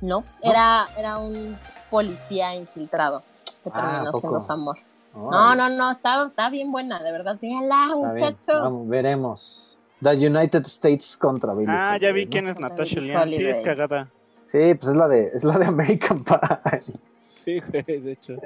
[0.00, 1.58] No, era, era un
[1.90, 3.22] policía infiltrado
[3.62, 4.78] que Ah, terminó siendo su amor.
[5.14, 7.36] Oh, No, no, no, está, está bien buena, de verdad.
[7.40, 7.68] Bien.
[7.96, 8.62] muchachos.
[8.62, 9.77] Vamos, veremos.
[10.00, 12.30] The United States contra Billie Ah, ya vi Holiday, ¿no?
[12.30, 13.28] quién es Natasha León.
[13.30, 13.62] Sí, es Holiday.
[13.64, 14.08] cagada.
[14.44, 16.38] Sí, pues es la de, es la de American Pie.
[17.20, 18.36] Sí, güey, de hecho.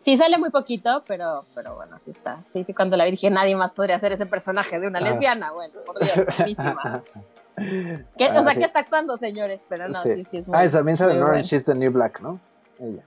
[0.00, 2.38] Sí, sale muy poquito, pero, pero bueno, sí está.
[2.52, 5.02] Sí, sí, cuando la vi dije, nadie más podría ser ese personaje de una Ah.
[5.02, 5.52] lesbiana.
[5.52, 7.02] Bueno, por Dios, buenísima.
[8.16, 8.60] ¿Qué- Ah, o sea, sí.
[8.60, 9.62] ¿qué está actuando, señores?
[9.68, 11.22] Pero no, sí, sí, es muy ah, y también sale en.
[11.22, 12.40] Orange is the New Black, ¿no?
[12.78, 13.02] Ella.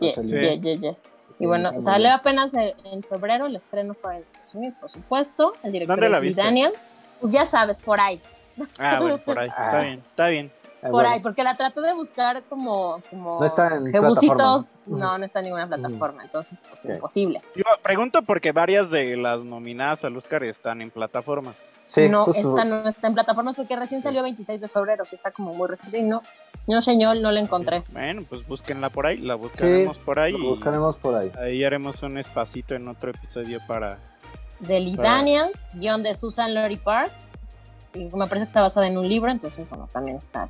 [0.00, 0.96] Yeah, yeah, yeah, yeah.
[1.36, 2.12] Y Sí, bueno, salió bien.
[2.18, 5.52] apenas en en febrero, el estreno fue en Estados Unidos, por supuesto.
[5.62, 6.42] El director ¿Dónde la es Lee viste?
[6.42, 6.94] Daniels.
[7.20, 8.20] Pues ya sabes, por ahí.
[8.78, 9.48] Ah, bueno, por ahí.
[9.50, 9.82] Está Ah.
[9.82, 10.52] bien, está bien.
[10.86, 11.08] Ah, Por bueno.
[11.10, 14.36] ahí, porque la traté de buscar como, como No está en jebusitos.
[14.36, 15.18] plataforma, ¿no?
[15.18, 17.40] No, está en ninguna plataforma, entonces pues imposible.
[17.54, 21.70] Yo pregunto porque varias de las nominadas al Oscar están en plataformas.
[21.86, 22.40] Sí, no, justo.
[22.40, 25.68] esta no está en plataformas porque recién salió 26 de febrero, sí está como muy
[25.68, 26.22] reciente y no,
[26.66, 27.84] no señor, no la encontré.
[27.92, 30.34] Bueno, pues búsquenla por ahí, la buscaremos por ahí.
[30.34, 31.30] y buscaremos por ahí.
[31.40, 33.98] Ahí haremos un espacito en otro episodio para.
[34.60, 37.38] De Lee Para- Daniels, guion de Susan Lori Parks,
[37.94, 40.48] y me parece que está basada en un libro, entonces bueno, también está,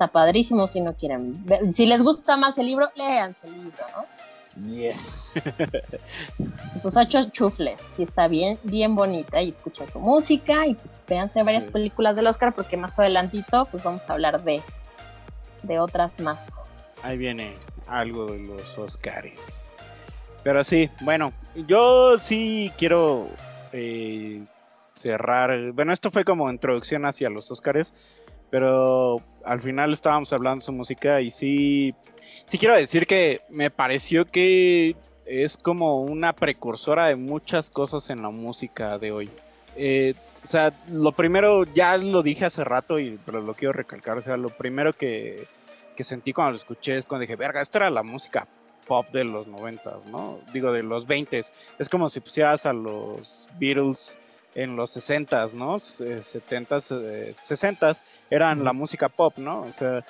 [0.00, 1.74] está padrísimo si no quieren ver.
[1.74, 4.74] Si les gusta más el libro, léanse el libro, ¿no?
[4.74, 5.34] Yes.
[6.82, 11.42] Pues ocho chufles, sí está bien, bien bonita y escuchen su música y pues véanse
[11.42, 11.70] varias Sí.
[11.70, 14.62] películas del Oscar porque más adelantito pues vamos a hablar de,
[15.62, 16.62] de otras más.
[17.02, 17.54] Ahí viene
[17.86, 19.72] algo de los Oscars.
[20.42, 21.34] Pero sí, bueno,
[21.68, 23.28] yo sí quiero
[23.72, 24.42] eh,
[24.94, 25.72] cerrar.
[25.72, 27.92] Bueno, esto fue como introducción hacia los Oscars,
[28.50, 31.94] pero al final estábamos hablando de su música y sí,
[32.46, 38.22] sí quiero decir que me pareció que es como una precursora de muchas cosas en
[38.22, 39.30] la música de hoy.
[39.76, 40.14] Eh,
[40.44, 44.22] o sea, lo primero, ya lo dije hace rato, y, pero lo quiero recalcar, o
[44.22, 45.46] sea, lo primero que,
[45.94, 48.48] que sentí cuando lo escuché es cuando dije, verga, esta era la música
[48.86, 50.40] pop de los 90, ¿no?
[50.52, 51.38] Digo, de los 20.
[51.78, 54.18] Es como si pusieras a los Beatles
[54.54, 55.78] en los 60s, ¿no?
[55.78, 59.62] Se- 70s, eh, 60s, eran la música pop, ¿no?
[59.62, 60.04] O sea,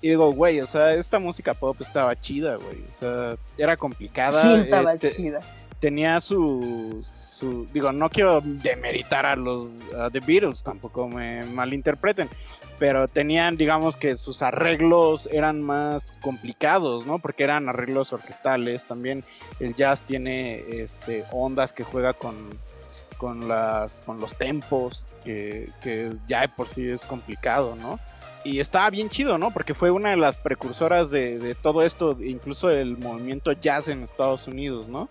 [0.00, 2.84] y digo, güey, o sea, esta música pop estaba chida, güey.
[2.88, 4.42] O sea, era complicada.
[4.42, 5.40] Sí, estaba eh, te- chida.
[5.80, 12.28] tenía su, su digo no quiero demeritar a los a The Beatles tampoco me malinterpreten
[12.78, 19.24] pero tenían digamos que sus arreglos eran más complicados no porque eran arreglos orquestales también
[19.60, 22.34] el jazz tiene este ondas que juega con
[23.24, 27.98] con las con los tempos que, que ya de por sí es complicado no
[28.44, 29.50] y estaba bien chido, ¿no?
[29.50, 34.02] Porque fue una de las precursoras de, de todo esto, incluso el movimiento jazz en
[34.02, 35.08] Estados Unidos, ¿no?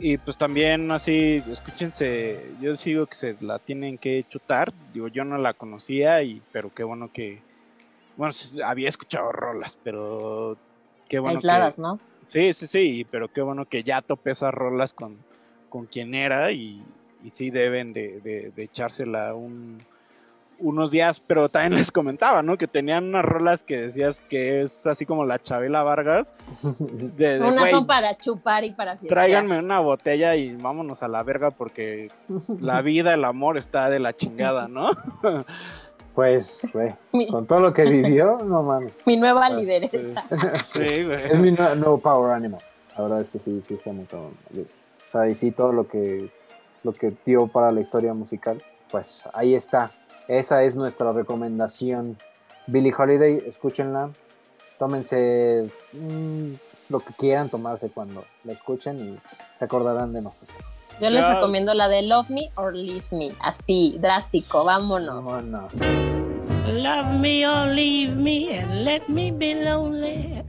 [0.00, 5.22] Y pues también así, escúchense, yo sigo que se la tienen que chutar, digo, yo
[5.22, 7.42] no la conocía, y pero qué bueno que,
[8.16, 8.32] bueno,
[8.64, 10.56] había escuchado rolas, pero
[11.10, 12.00] qué bueno Aisladas, que, ¿no?
[12.24, 15.18] Sí, sí, sí, pero qué bueno que ya topé esas rolas con,
[15.68, 16.82] con quien era y,
[17.22, 19.78] y sí deben de, de, de echársela un,
[20.58, 22.56] unos días, pero también les comentaba, ¿no?
[22.58, 26.34] Que tenían unas rolas que decías que es así como la Chabela Vargas.
[26.80, 29.08] De, de, Unas son para chupar y para fiestas.
[29.10, 32.10] tráiganme una botella y vámonos a la verga porque
[32.60, 34.90] la vida, el amor está de la chingada, ¿no?
[36.14, 36.92] Pues, güey,
[37.30, 38.92] con todo lo que vivió, no mames.
[39.06, 40.22] Mi nueva lideresa.
[40.62, 41.24] Sí, güey.
[41.30, 42.60] Es mi nue- nuevo Power Animal.
[42.94, 44.34] La verdad es que sí, sí está muy cabrón.
[44.54, 46.28] O sea, y sí, todo lo que,
[46.82, 48.60] lo que dio para la historia musical,
[48.90, 49.90] pues ahí está.
[50.28, 52.16] Esa es nuestra recomendación.
[52.66, 54.10] Billie Holiday, escúchenla.
[54.78, 56.52] Tómense mm,
[56.88, 59.18] lo que quieran tomarse cuando la escuchen y
[59.58, 60.58] se acordarán de nosotros.
[61.00, 63.32] Yo les recomiendo la de Love Me or Leave Me.
[63.40, 65.24] Así, drástico, vámonos.
[65.24, 65.72] Vámonos.
[66.66, 70.44] Love me or leave me and let me be lonely.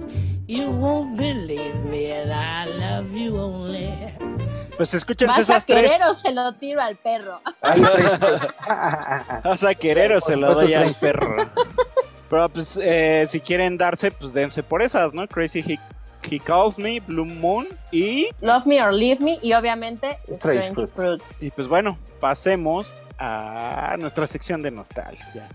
[0.47, 4.52] You won't believe me and I love you only.
[4.77, 6.01] Pues escuchen ¿Vas a esas querer tres.
[6.07, 7.41] o se lo tiro al perro?
[9.43, 11.49] Vas a querer o se lo doy al perro.
[12.29, 15.27] Pero pues eh, si quieren darse, pues dense por esas, ¿no?
[15.27, 15.79] Crazy He,
[16.27, 18.29] He Calls Me, Blue Moon y...
[18.41, 20.91] Love Me or Leave Me y obviamente Strange Strange, Fruit.
[20.91, 21.23] Fruit.
[21.39, 25.47] Y pues bueno, pasemos a nuestra sección de nostalgia.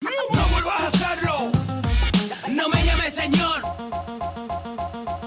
[0.00, 1.61] ¡No vuelvas a hacerlo!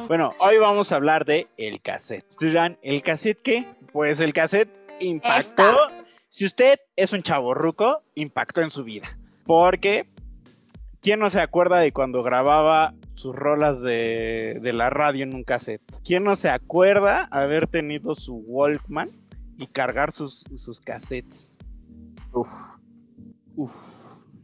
[0.07, 2.25] Bueno, hoy vamos a hablar de el cassette.
[2.29, 3.65] Ustedes dirán, ¿el cassette qué?
[3.91, 4.69] Pues el cassette
[4.99, 5.69] impactó.
[5.69, 6.05] Esta.
[6.29, 9.17] Si usted es un chavo ruco, impactó en su vida.
[9.45, 10.07] Porque,
[11.01, 15.43] ¿quién no se acuerda de cuando grababa sus rolas de, de la radio en un
[15.43, 15.81] cassette.
[16.03, 19.09] ¿Quién no se acuerda haber tenido su Walkman
[19.57, 21.57] y cargar sus, sus cassettes?
[22.33, 22.49] Uf.
[23.55, 23.73] Uf,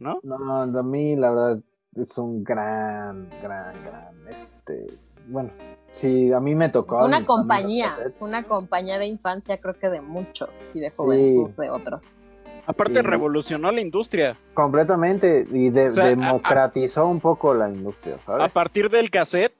[0.00, 0.18] ¿no?
[0.22, 1.62] No, a mí la verdad
[1.94, 4.86] es un gran, gran, gran, este,
[5.26, 5.50] bueno,
[5.90, 6.98] sí, a mí me tocó.
[6.98, 7.90] Fue una compañía,
[8.20, 10.96] una compañía de infancia, creo que de muchos y de Sí.
[10.96, 12.24] juventud de otros.
[12.66, 14.36] Aparte revolucionó la industria.
[14.54, 18.52] Completamente, y de- O sea, a- a- democratizó un poco la industria, A ¿sabes?
[18.52, 19.52] partir del cassette,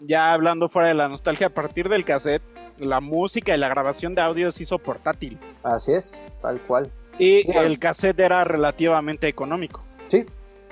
[0.00, 2.42] ya hablando fuera de la nostalgia, a partir del cassette,
[2.78, 5.38] la música y la grabación de audio se hizo portátil.
[5.62, 6.90] Así es, tal cual.
[7.18, 9.82] Y Sí, el cassette era relativamente económico.
[10.08, 10.24] Sí.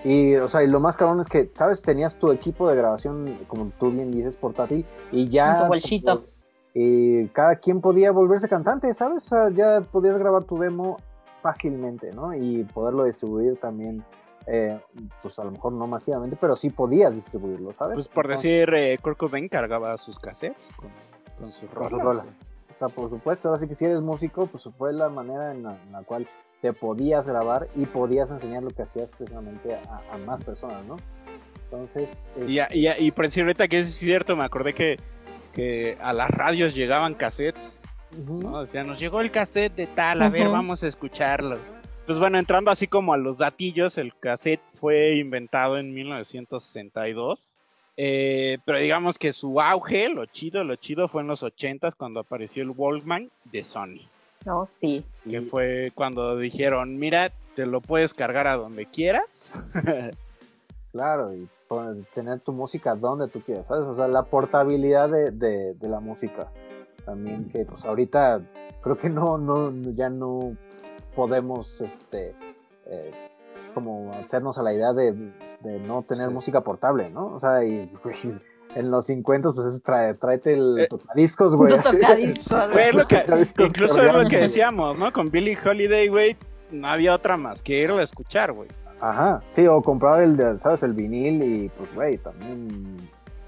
[0.06, 1.82] Y, o sea, y lo más cabrón es que, ¿sabes?
[1.82, 5.62] Tenías tu equipo de grabación, como tú bien dices, portátil, y ya.
[5.62, 6.24] Tu bolsito.
[6.74, 9.32] Y cada quien podía volverse cantante, ¿sabes?
[9.32, 10.96] O sea, ya podías grabar tu demo
[11.42, 12.32] fácilmente, ¿no?
[12.34, 14.04] Y poderlo distribuir también,
[14.46, 14.78] eh,
[15.22, 17.94] pues a lo mejor no masivamente, pero sí podías distribuirlo, ¿sabes?
[17.94, 20.88] Pues por Entonces, decir, eh, Kurt Cobain cargaba sus cassettes con,
[21.36, 21.90] con sus con rolas.
[21.90, 22.28] sus rolas.
[22.76, 25.64] O sea, por supuesto, ahora sí que si eres músico, pues fue la manera en
[25.64, 26.28] la, en la cual
[26.66, 30.96] te podías grabar y podías enseñar lo que hacías precisamente a, a más personas, ¿no?
[31.64, 34.96] Entonces, es- Y, y, y por decir ahorita que es cierto, me acordé que,
[35.52, 37.80] que a las radios llegaban cassettes.
[38.26, 38.58] ¿no?
[38.60, 41.58] O sea, nos llegó el cassette de tal, a ver, vamos a escucharlo.
[42.06, 47.52] Pues bueno, entrando así como a los datillos, el cassette fue inventado en 1962.
[47.98, 52.20] eh, pero digamos que su auge, lo chido, lo chido fue en los 80s cuando
[52.20, 54.08] apareció el Walkman de Sony.
[54.46, 55.04] No, sí.
[55.28, 59.50] Que fue cuando dijeron, mira, te lo puedes cargar a donde quieras.
[60.92, 61.46] Claro, y
[62.14, 63.84] tener tu música donde tú quieras, ¿sabes?
[63.86, 66.50] O sea, la portabilidad de, de- de la música.
[67.04, 68.40] También que pues ahorita
[68.82, 70.56] creo que no, no, ya no
[71.14, 72.34] podemos este
[72.86, 73.10] eh,
[73.74, 75.12] como hacernos a la idea de,
[75.60, 77.34] de no tener música portable, ¿no?
[77.34, 77.90] O sea, y
[78.74, 81.74] en los 50 pues es trae, tráete el tocadiscos, güey.
[81.74, 85.12] Tu tocadiscos, Fue lo que- Tocadiscos incluso es lo que decíamos, ¿no?
[85.12, 86.36] Con Billie Holiday, güey,
[86.70, 88.68] no había otra más que irlo a escuchar, güey.
[89.00, 90.82] Ajá, sí, o comprar el, de, ¿sabes?
[90.82, 92.96] El vinil y pues, güey, también,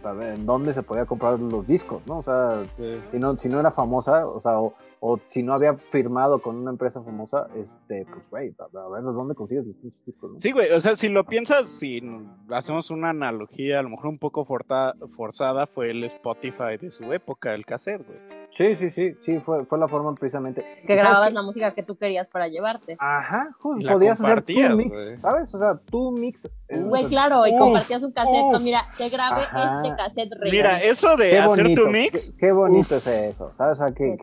[0.04, 2.18] a ver, ¿en dónde se podía comprar los discos, no?
[2.18, 2.62] O sea,
[3.10, 4.66] si no, si no era famosa, o sea, o,
[5.00, 9.02] o si no había firmado con una empresa famosa, este, pues, güey, a, a ver,
[9.02, 10.38] ¿dónde consigues los discos, no?
[10.40, 12.02] Sí, güey, o sea, si lo piensas, si
[12.50, 17.12] hacemos una analogía a lo mejor un poco forta- forzada, fue el Spotify de su
[17.12, 18.38] época, el cassette, güey.
[18.56, 20.62] Sí, sí, sí, sí, fue, fue la forma precisamente.
[20.62, 21.34] Que ¿Y sabes grababas qué?
[21.34, 22.96] la música que tú querías para llevarte.
[22.98, 25.16] Ajá, la podías hacer tu mix, güey.
[25.18, 25.54] ¿sabes?
[25.54, 26.48] O sea, tu mix.
[26.68, 28.42] Güey, claro, y uf, compartías un cassette.
[28.46, 28.52] uf.
[28.54, 29.68] no, mira, te grabé Ajá.
[29.82, 30.30] este cassette.
[30.50, 33.06] Mira, eso de Qué hacer bonito, tu mix, Qué, qué bonito uf.
[33.06, 33.78] es eso, ¿sabes?
[33.80, 34.16] O sea, que,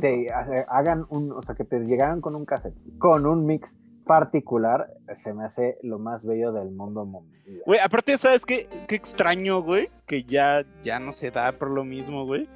[0.00, 3.76] te ha- hagan un, o sea, que te llegaran con un cassette, con un mix
[4.06, 7.62] particular, se me hace lo más bello del mundo mundial.
[7.66, 8.68] Güey, aparte, ¿sabes qué?
[8.86, 12.48] Qué extraño, güey, que ya, ya no se da por lo mismo, güey.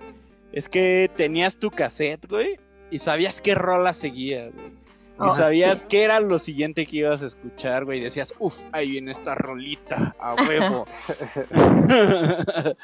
[0.53, 2.59] Es que tenías tu cassette, güey,
[2.91, 4.73] y sabías qué rola seguía, güey.
[5.21, 5.87] Y Oh, sabías sí.
[5.89, 7.99] qué era lo siguiente que ibas a escuchar, güey.
[7.99, 10.85] Y decías, uff, ahí viene esta rolita, a huevo.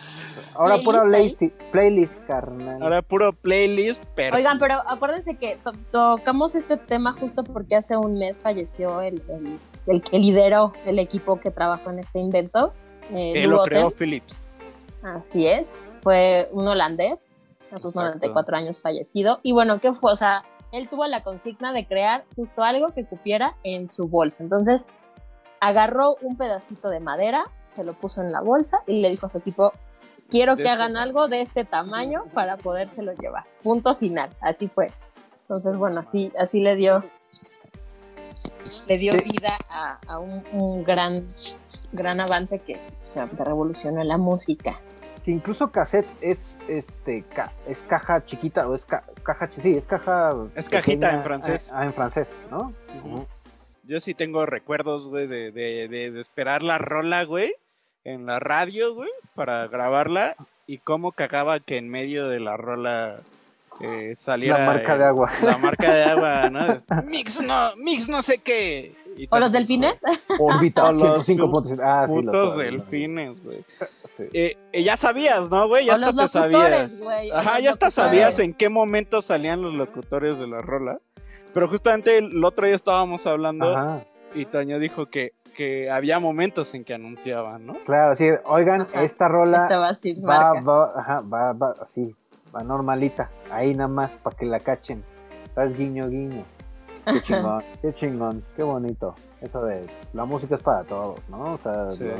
[0.54, 1.42] Ahora pura Playlist
[1.72, 2.82] playlist, carnal.
[2.82, 4.36] Ahora puro playlist, pero.
[4.36, 9.22] Oigan, pero acuérdense que to- tocamos este tema justo porque hace un mes falleció el,
[9.28, 12.72] el, el que lideró el equipo que trabajó en este invento.
[13.12, 13.90] eh, que lo creó.
[13.90, 14.72] Philips.
[15.02, 17.26] Así es, fue un holandés,
[17.70, 18.08] a sus Exacto.
[18.18, 19.38] 94 años fallecido.
[19.42, 20.12] Y bueno, ¿qué fue?
[20.12, 20.44] O sea,
[20.74, 24.42] él tuvo la consigna de crear justo algo que cupiera en su bolsa.
[24.42, 24.88] Entonces,
[25.60, 27.44] agarró un pedacito de madera,
[27.76, 29.72] se lo puso en la bolsa y le dijo a su equipo,
[30.28, 33.44] quiero que este hagan algo de este tamaño para podérselo llevar.
[33.62, 34.92] Punto final, así fue.
[35.42, 37.04] Entonces, bueno, así, así le dio
[38.88, 41.26] le dio vida a, a un, un gran,
[41.92, 44.80] gran avance que, o sea, que revolucionó la música.
[45.24, 49.84] Que incluso cassette es este ca- es caja chiquita o es ca- caja sí, es
[49.86, 51.72] caja Es cajita pequeña, en francés.
[51.74, 52.72] Ah, en francés, ¿no?
[53.84, 57.54] Yo sí tengo recuerdos, güey, de, de, de, de esperar la rola, güey,
[58.04, 60.36] en la radio, güey, para grabarla
[60.66, 63.20] y cómo cagaba que en medio de la rola
[63.80, 64.58] eh, saliera.
[64.58, 65.30] La marca de agua.
[65.42, 66.66] La marca de agua, ¿no?
[66.72, 68.94] Es, mix no, mix no sé qué.
[69.30, 70.00] ¿O los delfines?
[70.38, 71.80] Orbita O los 105.7.
[71.82, 73.64] Ah, sí, los Putos delfines, güey.
[74.16, 74.24] Sí.
[74.32, 75.86] Eh, eh, ya sabías, ¿no, güey?
[75.86, 77.32] Ya O hasta los te locutores, sabías.
[77.34, 80.98] o Ajá, ya hasta sabías en qué momento salían los locutores de la rola.
[81.52, 84.04] Pero justamente el otro día estábamos hablando Ajá.
[84.34, 87.74] y Toño dijo que, que había momentos en que anunciaban, ¿no?
[87.84, 89.02] Claro, sí, oigan, Ajá.
[89.02, 92.14] esta rola Esta va sin va, va, ajá, va, va, así,
[92.54, 95.04] va normalita, ahí nada más para que la cachen.
[95.54, 95.76] ¿Sabes?
[95.76, 96.44] Guiño, guiño.
[97.04, 99.14] Qué chingón, qué chingón, qué bonito.
[99.40, 101.54] Eso de la música es para todos, ¿no?
[101.54, 102.04] O sea, Sí.
[102.04, 102.14] lo-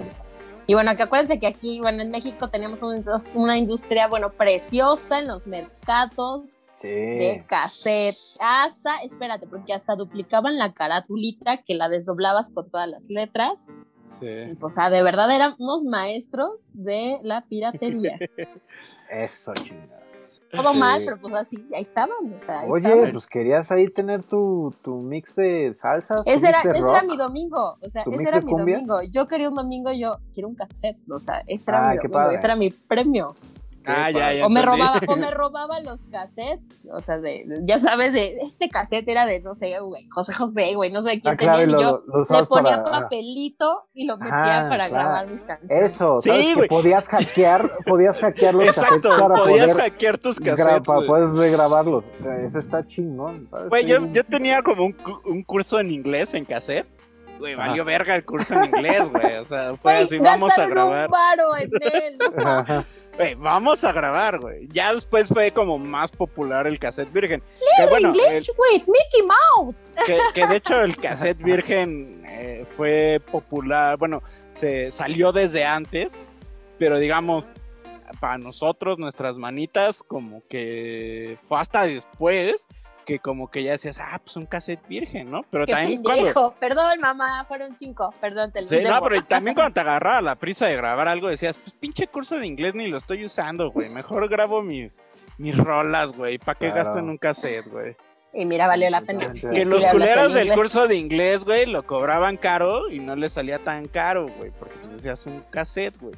[0.67, 3.05] Y bueno, que acuérdense que aquí, bueno, en México tenemos un-
[3.35, 6.89] una industria, bueno, preciosa en los mercados Sí.
[6.89, 8.17] de cassette.
[8.41, 13.69] Hasta, espérate, porque hasta duplicaban la caratulita que la desdoblabas con todas las letras.
[14.07, 14.27] Sí.
[14.61, 18.19] O sea, de verdad eran unos maestros de la piratería.
[19.11, 19.87] Eso, chingada.
[20.57, 20.79] Todo Sí.
[20.79, 22.17] mal, pero pues así, ahí estaban.
[22.35, 23.11] O sea, ahí Oye, estaban.
[23.13, 26.15] pues querías ahí tener tu, tu mix de salsa.
[26.17, 28.53] tu Ese era, mix de ese era mi domingo, o sea, ¿Tu ese era mi
[28.53, 28.77] cumbia?
[28.77, 29.03] domingo.
[29.11, 32.13] Yo quería un domingo, yo quiero un cassette, o sea, ese era Ay, mi domingo,
[32.15, 32.37] padre.
[32.37, 33.35] ese era mi premio.
[33.87, 34.47] Ah, ya, ya.
[34.47, 38.37] O me robaba, o me robaba los cassettes, o sea, de, de- ya sabes, de
[38.39, 41.59] este cassette era de, no sé, güey, José José, güey, no sé quién Ah, claro,
[41.59, 44.89] tenía, y y lo- yo lo le ponía para- papelito y lo metía Ajá, para
[44.89, 45.05] claro.
[45.09, 45.93] grabar mis canciones.
[45.93, 46.47] Eso, Sí, ¿sabes?
[46.47, 46.69] que güey.
[46.69, 51.29] podías hackear, podías hackear los Exacto, cassettes para podías poder hackear tus cassettes, para poder
[51.31, 52.05] regrabarlos.
[52.21, 53.49] O sea, Eso está chingón.
[53.51, 53.69] ¿sabes?
[53.69, 53.89] Güey, Sí.
[53.91, 54.97] yo, yo tenía como un,
[55.27, 56.87] un curso en inglés en cassette.
[57.39, 59.35] Güey, valió verga el curso en inglés, güey.
[59.37, 61.07] O sea, fue Güey, así, vamos a grabar.
[61.07, 62.19] un varo en él.
[62.39, 62.87] Ajá.
[63.39, 64.69] Vamos a grabar, güey.
[64.69, 67.43] Ya después fue como más popular el cassette virgen.
[67.77, 69.77] Que Learn bueno, English with Mickey Mouse.
[70.07, 76.27] que, que de hecho el cassette virgen eh, fue popular, bueno, se salió desde antes,
[76.79, 77.47] pero digamos,
[78.21, 82.69] para nosotros, nuestras manitas, como que fue hasta después
[83.05, 85.43] que como que ya decías, ah, pues un cassette virgen, ¿no?
[85.51, 86.19] Pero Qué también cuando...
[86.23, 86.55] pendejo.
[86.59, 88.13] Perdón, mamá, fueron cinco.
[88.21, 91.29] Perdón, te los Sí, no, pero también cuando te agarraba la prisa de grabar algo
[91.29, 93.89] decías, pues pinche curso de inglés ni lo estoy usando, güey.
[93.91, 94.99] Mejor grabo mis,
[95.39, 96.39] mis rolas, güey.
[96.39, 96.85] ¿Para qué Claro.
[96.85, 97.97] gasto en un cassette, güey?
[98.33, 99.33] Y mira, valió la pena.
[99.33, 100.59] Que Sí, que sí, los culeros del inglés.
[100.59, 104.51] curso de inglés, güey, lo cobraban caro y no les salía tan caro, güey.
[104.59, 106.15] Porque pues decías un cassette, güey.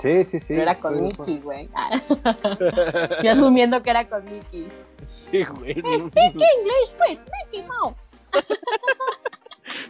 [0.00, 0.46] Sí, sí, sí.
[0.50, 1.68] Pero era con Pues, Mickey, güey.
[1.74, 1.90] Ah.
[3.24, 4.68] Yo asumiendo que era con Mickey.
[5.04, 5.74] Sí, güey.
[5.74, 7.96] Speak English with Mickey Mouse.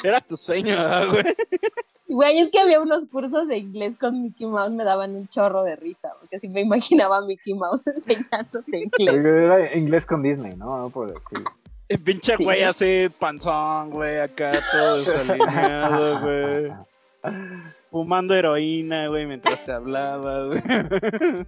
[0.05, 1.25] Era tu sueño, ¿verdad, güey.
[2.09, 5.63] Güey, es que había unos cursos de inglés con Mickey Mouse, me daban un chorro
[5.63, 9.15] de risa, porque así me imaginaba a Mickey Mouse enseñándote inglés.
[9.27, 10.79] Era inglés con Disney, ¿no?
[10.79, 11.45] No por decir.
[11.89, 12.45] El pinche Sí.
[12.45, 16.73] güey así, panzón, güey, acá todo desalineado, güey.
[17.91, 20.63] Fumando heroína, güey, mientras te hablaba, güey.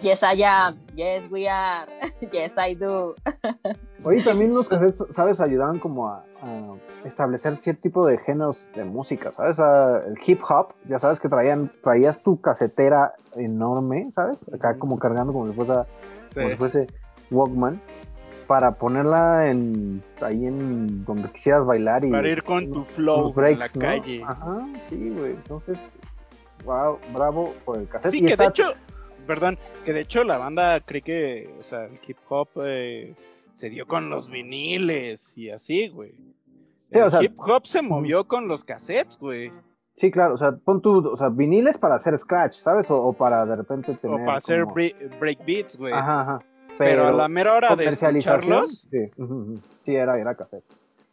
[0.00, 0.78] Yes, I am.
[0.94, 1.90] Yes, we are.
[2.32, 3.16] Yes, I do.
[4.04, 5.40] Oye, también los cassettes, ¿sabes?
[5.40, 9.58] Ayudaban como a, a establecer cierto tipo de géneros de música, ¿sabes?
[9.58, 14.38] A- el hip hop, ya sabes que traían, traías tu casetera enorme, ¿sabes?
[14.54, 15.72] Acá como cargando como si fuese,
[16.32, 16.86] como si fuese
[17.32, 17.74] Walkman,
[18.48, 23.52] para ponerla en ahí en donde quisieras bailar y Para ir con tu flow breaks,
[23.52, 23.80] en la ¿no?
[24.00, 24.22] calle.
[24.26, 25.32] Ajá, sí, güey.
[25.32, 25.78] Entonces,
[26.64, 28.10] wow, bravo por el cassette.
[28.10, 28.72] Sí, Y que de hecho,
[29.26, 33.14] perdón, que de hecho la banda cree que, o sea, el hip hop eh,
[33.52, 36.12] se dio con los viniles y así, güey.
[36.94, 39.52] o el sea- hip hop se movió con los cassettes, güey.
[39.96, 42.88] Sí, claro, o sea, pon tu, o sea, viniles para hacer scratch, ¿sabes?
[42.90, 45.92] O, o para de repente O tener para hacer break, break beats, güey.
[45.92, 46.38] Ajá, ajá.
[46.78, 48.98] Pero, a la mera hora de escucharlos, Sí,
[49.84, 50.64] sí, era, era cassette.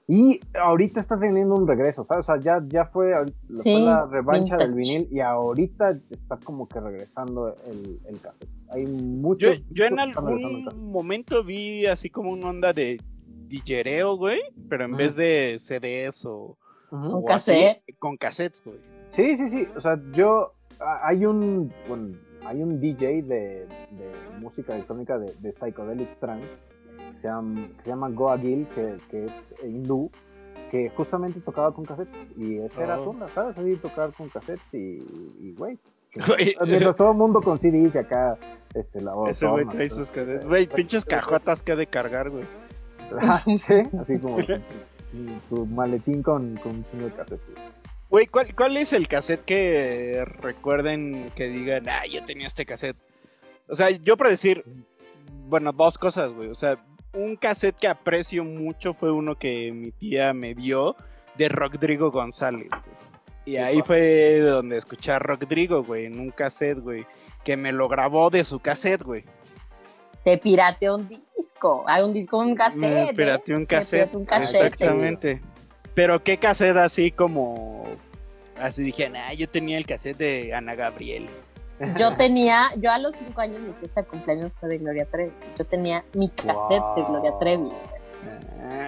[0.07, 2.29] Y ahorita está teniendo un regreso, ¿sabes?
[2.29, 3.11] O sea, ya, ya fue,
[3.49, 4.97] Sí, fue la revancha del vintage.
[4.99, 8.47] vinil y ahorita está como que regresando el, el cassette.
[8.69, 9.61] Hay yo, muchos.
[9.71, 10.17] yo en el cassette.
[10.29, 13.01] algún momento vi así como una onda de
[13.47, 14.97] DJereo, güey, pero en Ujú.
[14.99, 16.55] vez de CDs o,
[16.91, 16.97] Ujú.
[17.07, 17.83] Un o así, cassette.
[17.97, 18.77] con cassettes, güey.
[19.09, 19.67] Sí, sí, sí.
[19.75, 20.51] O sea, yo.
[21.01, 21.73] Hay un.
[21.87, 22.15] Bueno,
[22.45, 26.47] hay un DJ de, de música electrónica de, de Psychedelic Trance
[27.13, 29.31] que se llama, que se llama Goa Gill, que, que es
[29.63, 30.09] hindú,
[30.71, 32.15] que justamente tocaba con cassettes.
[32.37, 33.03] Y esa era Oh.
[33.03, 33.57] su onda, ¿sabes?
[33.57, 35.03] Así tocar con cassettes y,
[35.41, 35.77] y güey.
[36.65, 38.37] Mientras todo el mundo con CDs y acá.
[38.73, 40.45] Este, la Ese güey trae sus cassettes.
[40.45, 42.43] Güey, pinches cajotas que ha de cargar, güey.
[43.19, 44.53] Ajá, sí, así como su,
[45.49, 47.55] su maletín con, con un chingo de cassettes.
[48.09, 52.97] Güey, ¿cuál, ¿cuál es el cassette que recuerden que digan, ah, yo tenía este cassette?
[53.67, 54.63] O sea, yo para decir,
[55.47, 56.49] bueno, dos cosas, güey.
[56.49, 56.77] O sea,
[57.13, 60.95] un cassette que aprecio mucho fue uno que mi tía me dio
[61.37, 62.95] de Rodrigo González, güey.
[63.45, 67.05] Y ahí fue donde escuché a Rodrigo, güey, en un cassette, güey,
[67.43, 69.23] que me lo grabó de su cassette, güey.
[70.23, 71.83] Te pirateó un disco.
[71.87, 73.09] Hay un disco, un cassette.
[73.09, 73.67] Me pirateé un ¿eh?
[73.67, 73.99] cassette.
[74.09, 74.73] pirateó un cassette.
[74.73, 75.41] Exactamente.
[75.95, 77.83] Pero qué cassette así como.
[78.59, 81.27] Así dije, nah, yo tenía el cassette de Ana Gabriel.
[81.97, 85.33] Yo tenía, yo a los cinco años mi fiesta de cumpleaños fue de Gloria Trevi.
[85.57, 87.63] Yo tenía mi cassette de Gloria Trevi.
[87.63, 88.05] güey.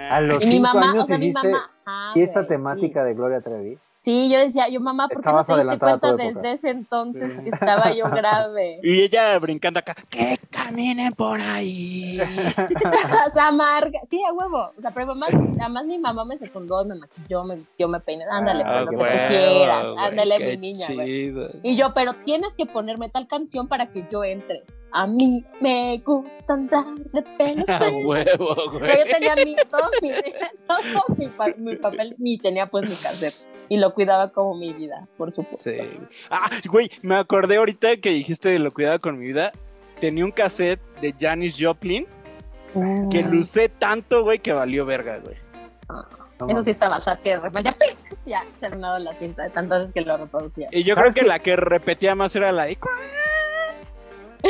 [0.10, 3.04] A los Y mi cinco mamá, años o sea, mi mamá, ajá, fiesta güey, temática
[3.04, 3.78] de Gloria Trevi.
[4.00, 7.50] Sí, yo decía, yo mamá, ¿por qué no te diste cuenta desde ese entonces que
[7.50, 8.80] estaba yo grave?
[8.84, 12.20] Y ella brincando acá, que caminen por ahí.
[13.28, 14.00] o sea, amarga.
[14.06, 14.72] Sí, a huevo.
[14.78, 15.30] O sea, pero además,
[15.60, 18.24] además mi mamá me secundó, me maquilló, me vistió, me peiné.
[18.30, 19.86] Ándale, Ah, lo que tú huevo, quieras.
[19.98, 21.34] Ándale, mi niña, güey.
[21.64, 24.64] Y yo, pero tienes que ponerme tal canción para que yo entre.
[24.90, 27.64] A mí me gusta andar de pelo.
[27.68, 28.98] A huevo, Pero güey.
[29.00, 30.12] yo tenía mi, todo, mi,
[30.66, 33.36] todo mi, pa- mi papel y tenía pues mi cassette.
[33.70, 35.70] Y lo cuidaba como mi vida, por supuesto.
[35.70, 35.78] Sí.
[36.30, 39.52] Ah, güey, me acordé ahorita que dijiste de lo cuidado con mi vida.
[40.00, 42.08] Tenía un cassette de Janis Joplin
[43.12, 45.36] que lo usé tanto, güey, que valió verga, güey.
[46.50, 47.74] Eso sí estaba, o sea, que de repente
[48.26, 50.68] ya se ha armado la cinta de tantas veces que lo reproducía.
[50.72, 52.78] Y yo creo que la que repetía más era la de...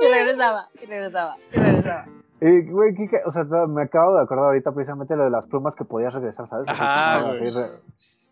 [0.00, 2.06] Y regresaba, y regresaba, y regresaba.
[2.40, 5.74] Eh, güey, Kike, o sea, me acabo de acordar ahorita precisamente lo de las plumas
[5.74, 6.68] que podías regresar, ¿sabes?
[6.68, 7.40] Ajá, güey.
[7.50, 7.50] re-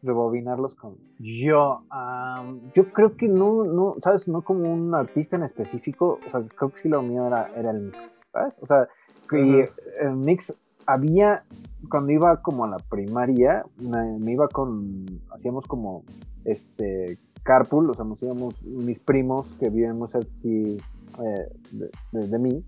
[0.02, 0.94] rebobinarlos con.
[1.18, 4.28] Yo, am, yo creo que no, no, ¿sabes?
[4.28, 7.70] No como un artista en específico, o sea, creo que sí lo mío era, era
[7.70, 7.98] el mix,
[8.32, 8.54] ¿sabes?
[8.60, 8.88] O sea,
[9.28, 9.70] que
[10.02, 10.54] el mix
[10.86, 11.42] había,
[11.90, 16.04] cuando iba como a la primaria, me, me iba con, hacíamos como,
[16.44, 20.78] este, carpool, o sea, nos íbamos, mis primos que viven muy cerca aquí,
[21.24, 22.64] eh, de, de- de mí,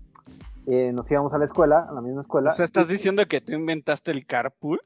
[0.71, 2.51] eh, nos íbamos a la escuela, a la misma escuela.
[2.51, 4.79] O sea, ¿estás diciendo que tú inventaste el carpool?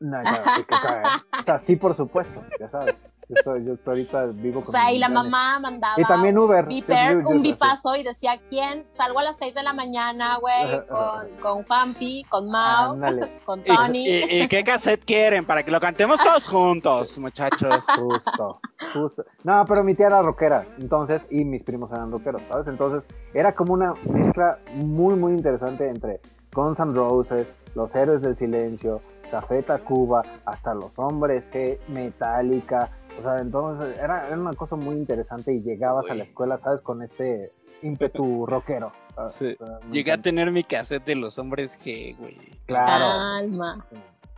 [0.00, 1.40] No, claro, que-.
[1.40, 2.96] O sea, sí, por supuesto, ya sabes.
[3.44, 5.30] Yo, yo ahorita vivo O con sea, y la millones.
[5.32, 6.64] mamá mandaba Y también Uber.
[6.66, 8.86] Viper, Yo- yo- un bipazo y decía, ¿quién?
[8.90, 13.28] Salgo a las 6 de la mañana, güey, con, con Fampi, con Mao, Ándale.
[13.44, 14.08] con ¿Y, Tony.
[14.08, 15.44] y- y qué cassette quieren?
[15.44, 17.68] Para que lo cantemos todos juntos, muchachos.
[17.98, 18.60] Justo,
[18.94, 19.24] justo.
[19.44, 22.66] No, pero mi tía era rockera, entonces, y mis primos eran rockeros, ¿sabes?
[22.68, 26.20] Entonces, era como una mezcla muy, muy interesante entre
[26.54, 33.22] Guns N' Roses, Los Héroes del Silencio, Café Tacuba, hasta Los Hombres G, Metallica, o
[33.22, 36.80] sea, entonces, era, era una cosa muy interesante y llegabas a la escuela, ¿sabes?
[36.82, 37.36] Con este
[37.82, 38.92] ímpetu rockero.
[39.14, 39.32] ¿sabes?
[39.32, 39.56] Sí.
[39.58, 42.36] O sea, me Llegué a tener mi cassette de los hombres G, güey.
[42.66, 43.04] Claro.
[43.40, 43.86] Calma.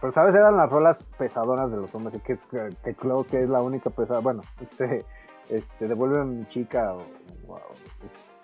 [0.01, 0.35] Pero, ¿sabes?
[0.35, 3.61] Eran las rolas pesadonas de los hombres, que, es, que, que creo que es la
[3.61, 4.21] única pesada.
[4.21, 5.05] Bueno, este,
[5.51, 6.95] este, devuelve mi chica.
[6.95, 7.01] O,
[7.49, 7.61] o-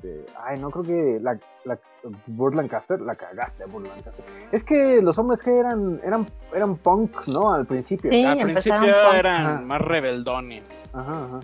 [0.07, 1.79] este, ay, no creo que la, la
[2.27, 4.25] Burt Lancaster, la cagaste, Burt Lancaster.
[4.53, 7.53] Es que los hombres que eran, eran, eran punk, ¿no?
[7.53, 8.09] Al principio.
[8.11, 9.15] Sí, Al principio punk.
[9.15, 9.63] eran Ajá.
[9.67, 10.85] más rebeldones.
[10.93, 11.41] Ajá, ajá.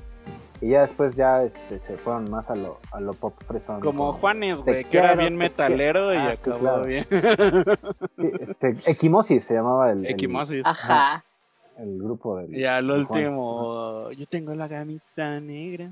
[0.60, 3.80] Y ya después ya este, se fueron más a lo, a lo pop fresón.
[3.80, 6.16] Como Juanes, güey, que era bien metalero y.
[6.18, 6.84] Ah, sí, acabó claro.
[6.84, 7.04] bien.
[8.16, 10.62] Sí, este, Equimosis se llamaba el, el- Equimosis.
[10.64, 11.24] Ajá.
[11.82, 12.54] El grupo del.
[12.56, 15.90] Y al último, yo tengo la camisa negra.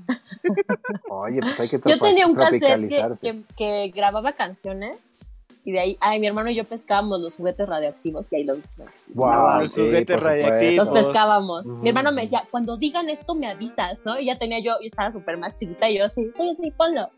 [1.09, 5.19] Oye, pues hay que Yo tenía un cassette que, que, que grababa canciones
[5.65, 8.59] y de ahí, ay, mi hermano y yo pescábamos los juguetes radioactivos y ahí los,
[8.77, 10.87] los, Wow, Los sí, juguetes por radiactivos.
[10.87, 11.65] los pescábamos.
[11.65, 14.19] Mi hermano me decía, cuando digan esto me avisas, ¿no?
[14.19, 17.09] Y ya tenía yo, y estaba súper más chiquita y yo, sí, sí, sí, ponlo.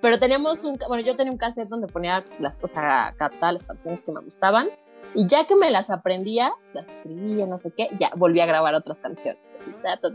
[0.00, 4.02] Pero teníamos un, bueno, yo tenía un cassette donde ponía las cosas, todas las canciones
[4.02, 4.68] que me gustaban.
[5.14, 8.74] Y ya que me las aprendía, las escribía, no sé qué, ya volví a grabar
[8.74, 9.42] otras canciones.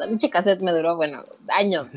[0.07, 1.87] Pinche cassette me duró, bueno, años.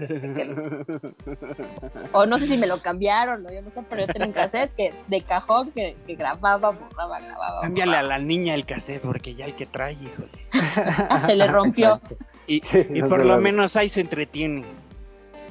[2.12, 4.32] O no sé si me lo cambiaron, o yo no sé, pero yo tenía un
[4.32, 7.60] cassette que, de cajón que, que grababa, borraba, grababa.
[7.62, 8.14] Cámbiale borraba.
[8.14, 10.48] a la niña el cassette porque ya el que trae, híjole.
[11.08, 11.94] Ah, se le rompió.
[11.94, 12.16] Exacto.
[12.46, 14.64] Y, Sí, y no por lo menos ahí se entretiene.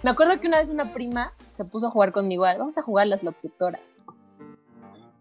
[0.03, 3.07] Me acuerdo que una vez una prima se puso a jugar conmigo, vamos a jugar
[3.07, 3.82] las locutoras.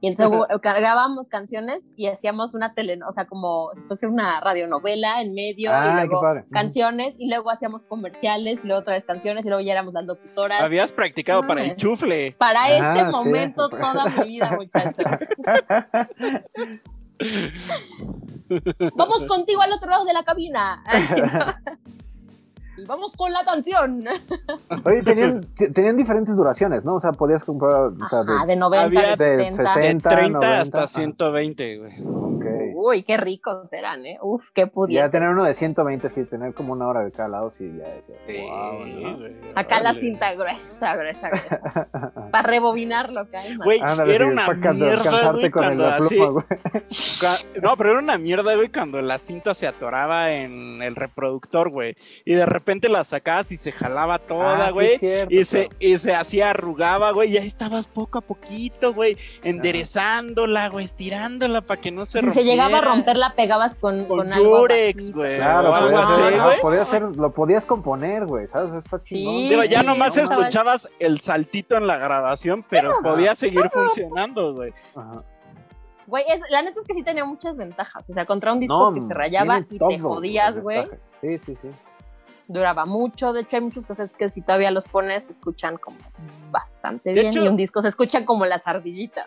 [0.07, 5.21] Y entonces grabábamos canciones y hacíamos una tele, o sea, como si fuese una radionovela
[5.21, 6.21] en medio, Ah, y qué luego
[6.53, 10.05] canciones, y luego hacíamos comerciales, y luego otra vez canciones, y luego ya éramos las
[10.05, 10.61] locutoras.
[10.63, 12.37] Habías practicado para el chufle.
[12.39, 13.11] Para Ah, este sí.
[13.11, 15.05] momento, toda mi vida, muchachos.
[18.95, 20.81] Vamos contigo al otro lado de la cabina.
[22.77, 24.03] y vamos con la canción.
[24.85, 26.95] Oye, tenían, tenían diferentes duraciones, ¿no?
[26.95, 27.75] O sea, podías comprar.
[28.01, 29.63] O sea, Ah, de 90, Había de de 60.
[29.63, 30.87] De 60, 30 90, hasta ajá.
[30.89, 31.93] 120, güey.
[32.03, 32.45] Ok.
[32.79, 34.19] Uy, qué ricos eran, ¿eh?
[34.23, 35.09] Uf, qué Ya pudiente.
[35.11, 37.85] tener uno de 120, sí, tener como una hora de cada lado, sí, ya.
[37.85, 39.19] ya, Sí, wow, ¿no?
[39.19, 40.01] güey, Acá la órale.
[40.01, 41.89] cinta gruesa, gruesa, gruesa.
[42.31, 43.65] Para rebobinarlo, calma.
[43.65, 46.15] Güey, Ándale, era sí, una para mierda, cansarte güey, con el- cuando la así...
[46.15, 46.45] pluma, güey.
[47.63, 51.97] No, pero era una mierda, güey, cuando la cinta se atoraba en el reproductor, güey.
[52.25, 54.99] Y de repente la sacabas y se jalaba toda, Ah, sí, güey.
[55.31, 57.33] y, se, y se hacía arrugaba, güey.
[57.33, 59.17] Y ahí estabas poco a poquito, güey.
[59.45, 62.45] Enderezándola, güey, estirándola para que no se si rompiera.
[62.49, 64.59] se llegaba a romper, la pegabas con, Con con algo.
[64.59, 65.37] Durex, güey.
[65.37, 66.61] Claro, o algo así, güey.
[66.61, 68.81] podías hacer- lo podías componer, güey, ¿sabes?
[68.85, 69.35] Está chingón.
[69.35, 73.09] Sí, Digo, ya sí, nomás no, escuchabas el saltito en la grabación, pero no.
[73.11, 74.73] podía seguir funcionando, güey.
[74.95, 75.23] Ajá.
[76.09, 78.09] Güey, es- la neta es que sí tenía muchas ventajas.
[78.09, 80.85] O sea, contra un disco No, que se rayaba y todo te jodías, güey.
[81.21, 81.69] Sí, sí, sí.
[82.49, 83.33] Duraba mucho.
[83.33, 85.97] De hecho, hay muchos cassettes que si todavía los pones, se escuchan como
[86.51, 87.27] bastante De bien.
[87.29, 89.27] hecho- y un disco se escuchan como las ardillitas.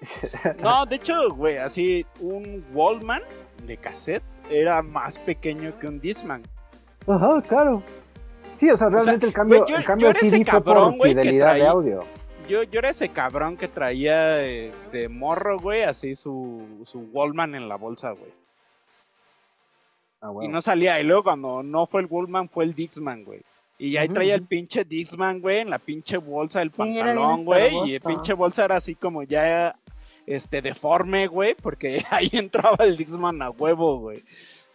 [0.60, 3.22] No, de hecho, güey, así un Wallman
[3.66, 6.42] de cassette era más pequeño que un Discman.
[7.06, 7.82] Ajá, claro.
[8.58, 10.92] Sí, o sea, realmente el cambio, güey, yo- el cambio yo era ese fue por
[11.02, 12.04] fidelidad de audio.
[12.48, 17.54] Yo, yo era ese cabrón que traía eh, de morro, güey, así su, su Wallman
[17.54, 18.32] en la bolsa, güey.
[20.22, 21.00] Ah, Y no salía.
[21.00, 23.40] Y luego cuando no fue el Wallman, fue el Dixman, güey.
[23.78, 27.70] Y ahí traía el pinche Dixman, güey, en la pinche bolsa del Sí, pantalón, güey.
[27.86, 29.74] Y el pinche bolsa era así como ya
[30.24, 34.22] este deforme, güey, porque ahí entraba el Dixman a huevo, güey.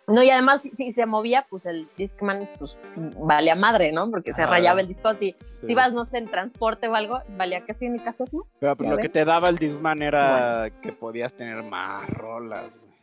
[0.09, 4.09] No, y además, si, si se movía, pues el Discman, pues valía madre, ¿no?
[4.09, 5.13] Porque se rayaba el disco.
[5.15, 5.65] Si, Sí.
[5.67, 8.45] si ibas, no sé, en transporte o algo, valía casi ni cassette, ¿no?
[8.59, 9.03] Pero pues, lo ves.
[9.03, 12.96] que te daba el Dixman era que podías tener más rolas, güey.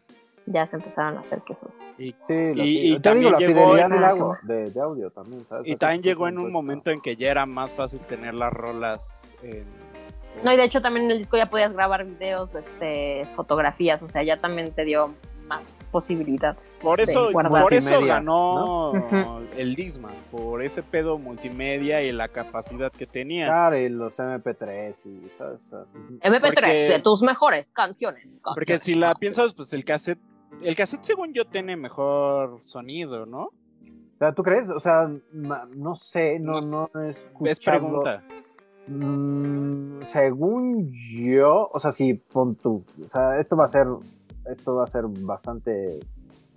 [0.47, 1.95] Ya se empezaron a hacer quesos.
[1.99, 4.71] Y, Sí, la, y- fi- y te digo, también la llegó fidelidad en- agua, de,
[4.71, 5.67] de audio también, ¿sabes?
[5.67, 9.37] y también llegó en un momento en que ya era más fácil tener las rolas
[9.43, 9.65] en...
[10.45, 14.07] No, y de hecho también en el disco ya podías grabar videos, este, fotografías, o
[14.09, 15.15] sea, ya también te dio
[15.47, 16.79] más posibilidades.
[16.83, 19.41] Por eso, por eso ganó ¿no?
[19.57, 23.47] el Dixman, por ese pedo multimedia y la capacidad que tenía.
[23.47, 25.61] Claro, y los MP3 y, ¿sabes?
[25.67, 26.19] O sea, ujú.
[26.23, 28.41] MP3, Porque- de tus mejores canciones.
[28.43, 29.19] Porque si la canciones.
[29.21, 30.19] piensas, pues el cassette,
[30.63, 33.45] el cassette según yo tiene mejor sonido, ¿no?
[33.45, 34.71] O sea, ¿tú crees?
[34.71, 38.23] O sea, no sé, no, no, No Es pregunta.
[38.87, 42.85] Mm, según yo, o sea, sí, pon tú.
[43.05, 43.87] O sea, esto va a ser,
[44.51, 46.01] esto va a ser bastante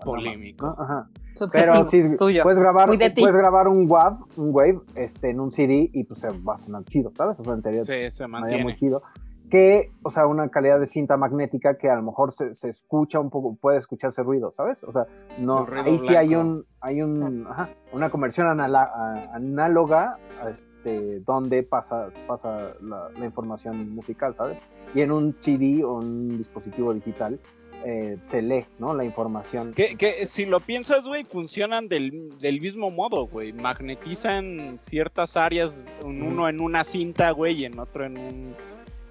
[0.04, 0.68] Polémico.
[0.68, 0.76] ¿no?
[0.78, 1.10] Ajá.
[1.52, 2.44] Pero sí, tuyo.
[2.44, 6.30] puedes grabar, puedes grabar un WAV, un wave, este, en un CD y pues se
[6.30, 7.40] va a sonar chido, ¿sabes?
[7.40, 8.64] O sea, en teoría Sí, se mantiene.
[8.64, 9.02] muy chido.
[9.50, 13.20] Que, o sea, una calidad de cinta magnética que a lo mejor se, se escucha
[13.20, 14.78] un poco, puede escucharse ruido, ¿sabes?
[14.84, 15.06] O sea,
[15.40, 20.18] no, ahí sí hay un, hay un, ajá, una conversión análoga,
[20.50, 24.58] este, donde pasa, pasa la, la información musical, ¿sabes?
[24.94, 27.40] Y en un CD o un dispositivo digital
[27.86, 28.94] eh, se lee, ¿no?
[28.94, 29.74] La información.
[29.74, 33.54] Que, que si lo piensas, güey, funcionan del, del mismo modo, güey.
[33.54, 38.56] Magnetizan ciertas áreas, en uno en una cinta, güey, y en otro en un,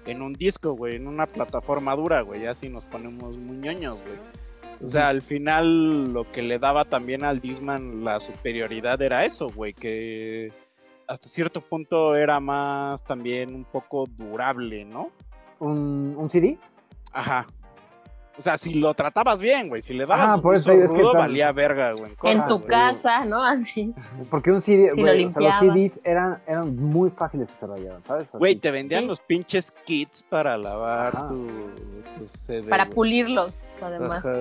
[0.07, 2.41] en un disco, güey, en una plataforma dura, güey.
[2.41, 4.17] Ya si nos ponemos muy ñoños, güey.
[4.83, 9.49] O sea, al final lo que le daba también al Disman la superioridad era eso,
[9.49, 10.51] güey, que
[11.07, 15.09] hasta cierto punto era más también un poco durable, ¿no?
[15.59, 16.57] ¿Un, un CD?
[17.11, 17.47] Ajá.
[18.37, 20.81] O sea, si lo tratabas bien, güey, si le dabas Ajá, un por uso eso
[20.83, 22.11] es que rudo, valía verga, güey.
[22.23, 22.69] En tu güey.
[22.69, 23.43] casa, ¿no?
[23.43, 23.93] Así.
[24.29, 25.73] Porque un CD, Si güey, lo o sea, los.
[25.75, 28.27] CDs eran, eran muy fáciles de se rayaran, ¿sabes?
[28.33, 29.07] Güey, te vendían Sí.
[29.07, 31.47] los pinches kits para lavar tu,
[32.19, 32.69] tu CD.
[32.69, 32.95] Para güey.
[32.95, 34.23] pulirlos, además.
[34.23, 34.37] Ajá.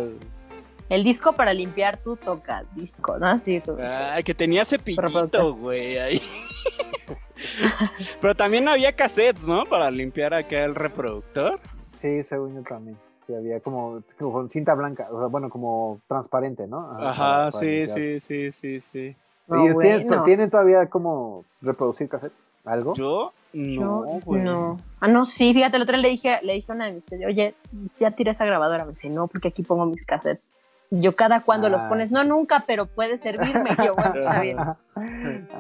[0.89, 3.27] El disco para limpiar tu toca disco, ¿no?
[3.27, 3.77] Así tú.
[3.83, 5.53] Ay, que tenía cepillito, Reproductor.
[5.55, 6.23] güey, ahí.
[8.21, 9.65] Pero también había cassettes, ¿no?
[9.65, 11.59] Para limpiar acá el reproductor.
[12.01, 12.97] Sí, según yo también.
[13.27, 16.91] Sí, había como, como con cinta blanca, o sea, bueno, como transparente, ¿no?
[17.01, 19.17] Ajá, sí, sí, sí, sí, sí.
[19.49, 20.23] No, ¿Y tienen, bueno.
[20.25, 22.33] tienen todavía como reproducir cassette?
[22.65, 22.95] ¿Algo?
[22.95, 24.43] Yo, no, Yo, güey.
[24.43, 24.81] no.
[25.01, 27.05] Ah, no, sí, fíjate, el otro día le dije, le dije a una de mis
[27.27, 27.55] oye,
[28.01, 28.85] ya tiré esa grabadora.
[28.85, 30.51] Me dice, no, porque aquí pongo mis cassettes.
[30.91, 31.89] Yo cada cuando los Ah.
[31.89, 33.71] pones, no, nunca, pero puede servirme.
[33.85, 34.59] Yo, bueno, está bien.
[34.59, 34.77] A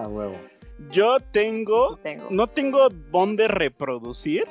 [0.08, 0.34] huevo.
[0.90, 2.26] Yo tengo, Sí tengo.
[2.30, 4.46] no tengo dónde reproducir.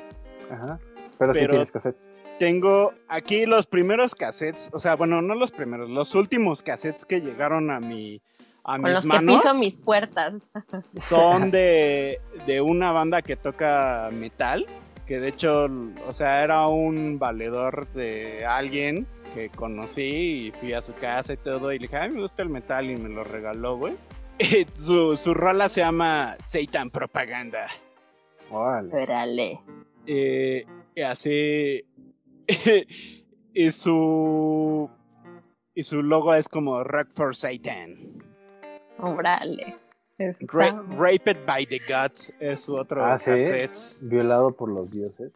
[0.52, 0.80] Ajá.
[1.18, 2.10] Pero, sí Pero- tienes cassettes.
[2.40, 7.22] Tengo aquí los primeros cassettes, o sea, bueno, no los primeros, los últimos cassettes que
[7.22, 8.22] llegaron a mi
[8.66, 10.50] a Con mis los que manos piso mis puertas.
[11.08, 14.66] son de, de una banda que toca metal,
[15.06, 15.68] que de hecho,
[16.08, 21.38] o sea, era un valedor de alguien que conocí y fui a su casa y
[21.38, 23.96] todo y le dije, ay, me gusta el metal y me lo regaló, güey.
[24.40, 27.68] Y su, su rola se llama Satan Propaganda.
[28.52, 28.94] Órale.
[28.94, 29.62] Órale.
[30.08, 31.86] Eh, y así.
[33.54, 34.90] y su.
[35.74, 38.24] Y su logo es como Rock for Satan.
[39.00, 39.78] Órale.
[40.54, 43.26] Ra- Raped by the Gods es su otro Ah, ¿sí?
[43.26, 43.78] cassette.
[44.04, 45.34] Violado por los dioses.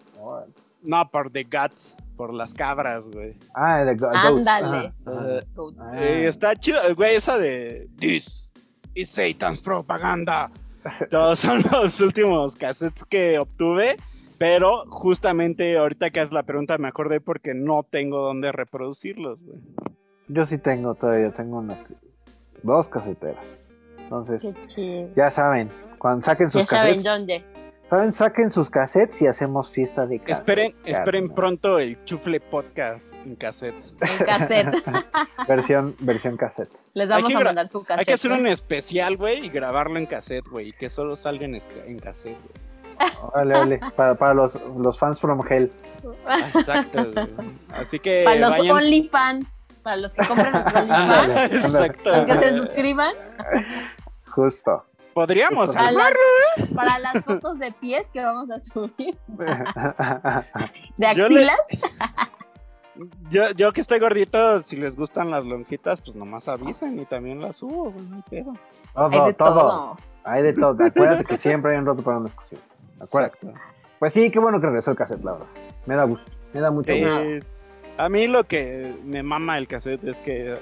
[0.82, 3.38] No, por the Gods, por las cabras, güey.
[3.54, 4.48] Ah, de Go- Goats.
[4.48, 4.94] Ándale.
[5.06, 5.42] Ah.
[5.98, 8.54] Eh, está chido, güey, esa de This
[8.96, 10.50] is Satan's propaganda.
[11.12, 13.98] Todos son los últimos cassettes que obtuve,
[14.40, 19.60] pero justamente ahorita que haces la pregunta me acordé porque no tengo dónde reproducirlos, güey.
[20.30, 21.78] Yo sí tengo todavía, tengo una,
[22.64, 23.72] dos caseteras.
[23.98, 24.56] Entonces,
[25.16, 27.44] ya saben, cuando saquen sus Ya saben dónde.
[27.90, 28.12] ¿Saben?
[28.14, 30.40] Saquen sus cassettes y hacemos fiesta de cassettes.
[30.40, 33.84] Esperen, esperen pronto el chufle podcast en cassette.
[34.00, 34.76] En cassette.
[35.48, 36.72] Versión, versión cassette.
[36.94, 38.00] Les Hay vamos que a mandar su cassette.
[38.00, 38.36] Hay que hacer ¿eh?
[38.36, 42.38] un especial, güey, y grabarlo en cassette, güey, y que solo salga en, en cassette,
[42.38, 42.70] güey.
[43.34, 43.80] Órale, órale.
[43.96, 45.72] Para, para los, los fans from hell.
[46.28, 47.06] Ah, Exacto.
[47.74, 49.48] Así que Para los vayan- OnlyFans.
[49.84, 51.66] Para los que compren los Ah, OnlyFans.
[51.66, 52.12] Exacto.
[52.16, 53.14] Los que se suscriban.
[54.30, 54.86] Justo.
[55.14, 56.14] Podríamos Para armar,
[56.58, 59.18] las, para las fotos de pies que vamos a subir.
[60.98, 61.68] De Yo le- axilas.
[63.30, 67.40] Yo, yo que estoy gordito, si les gustan las lonjitas, pues nomás avisen y también
[67.40, 68.54] las subo, no hay pedo.
[68.94, 69.54] Todo, Hay de todo.
[69.54, 69.98] todo.
[70.26, 70.84] Hay de todo.
[70.86, 72.60] Acuérdate que siempre hay un rato para una discusión.
[73.02, 73.54] Acuérdate.
[74.00, 75.48] Pues sí, qué bueno que regresó el cassette, la verdad.
[75.86, 76.32] Me da gusto.
[76.54, 77.20] Me da mucho gusto.
[77.22, 77.44] Eh,
[77.98, 80.58] a mí lo que me mama el cassette es que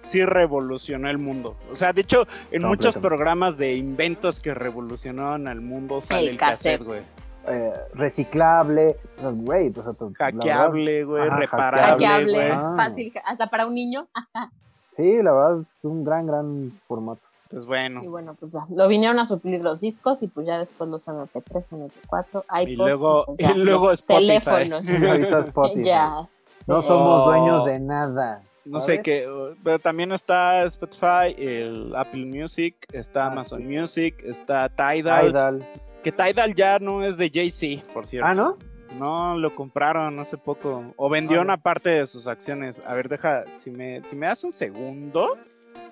[0.00, 1.56] sí revolucionó el mundo.
[1.70, 6.28] O sea, de hecho, en muchos programas de inventos que revolucionaron al mundo sale El
[6.30, 7.02] el, cassette, güey.
[7.48, 12.50] Eh, reciclable, sea, güey, o sea, la verdad- Hackeable, güey, reparable, Hackeable.
[12.52, 12.74] Ah.
[12.76, 14.08] fácil, hasta para un niño.
[14.96, 17.22] Sí, la verdad, es un gran, gran formato.
[17.50, 18.00] Pues bueno.
[18.02, 21.06] Y bueno, pues ya, lo vinieron a suplir los discos y pues ya después los
[21.08, 22.68] MP3, MP4, iPod.
[22.68, 24.26] Y luego- pues ya, y luego los Spotify.
[24.26, 24.84] teléfonos.
[25.84, 26.26] Ya.
[26.66, 27.24] No somos Oh.
[27.26, 28.42] dueños de nada.
[28.64, 28.96] No ¿sabes?
[28.96, 29.28] sé qué,
[29.64, 33.66] pero también está Spotify, el Apple Music, está Ah, Amazon.
[33.66, 35.68] Music, está Tidal, Tidal.
[36.04, 38.28] que Tidal ya no es de Jay-Z, por cierto.
[38.28, 38.56] Ah, ¿no?
[38.98, 40.84] No, lo compraron hace poco.
[40.96, 42.82] O vendió Ah, una parte de sus acciones.
[42.86, 45.36] A ver, deja, si me, si me das un segundo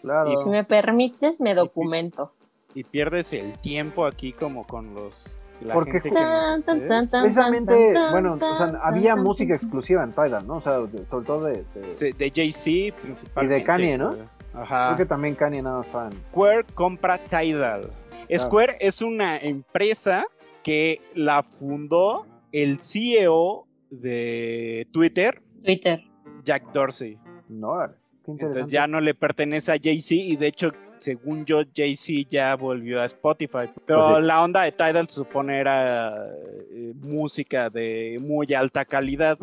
[0.02, 0.30] Claro.
[0.32, 2.32] Y Si me permites, me documento.
[2.74, 7.08] y pierdes el tiempo aquí como con los la Porque gente que Tan, esté- tan,
[7.08, 9.56] tan, Precisamente, tan, bueno, tan, o sea, había tan, música tan.
[9.56, 10.56] exclusiva en Tidal, ¿no?
[10.56, 11.64] O sea, de- sobre todo de...
[11.74, 13.64] de- Sí, de Jay-Z principalmente.
[13.64, 14.10] Kanye, ¿no?
[14.10, 14.22] güey.
[14.54, 14.86] Ajá.
[14.94, 16.12] Creo que también Kanye nada más fan.
[16.30, 17.90] Square compra Tidal.
[18.36, 20.24] Square es una empresa
[20.62, 26.04] que la fundó el CEO de Twitter, Twitter.
[26.44, 27.18] Jack Dorsey.
[27.48, 27.74] No.
[28.28, 33.00] Entonces ya no le pertenece a Jay-Z y de hecho, según yo, Jay-Z ya volvió
[33.00, 33.70] a Spotify.
[33.86, 34.22] Pero Pues sí.
[34.24, 36.26] la onda de Tidal se supone era
[36.70, 39.38] eh, música de muy alta calidad.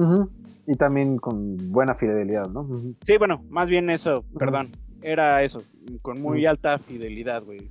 [0.68, 2.68] Y también con buena fidelidad, ¿no?
[3.06, 4.70] Sí, bueno, más bien eso, perdón.
[5.02, 5.62] Era eso,
[6.02, 7.70] con muy alta fidelidad, güey.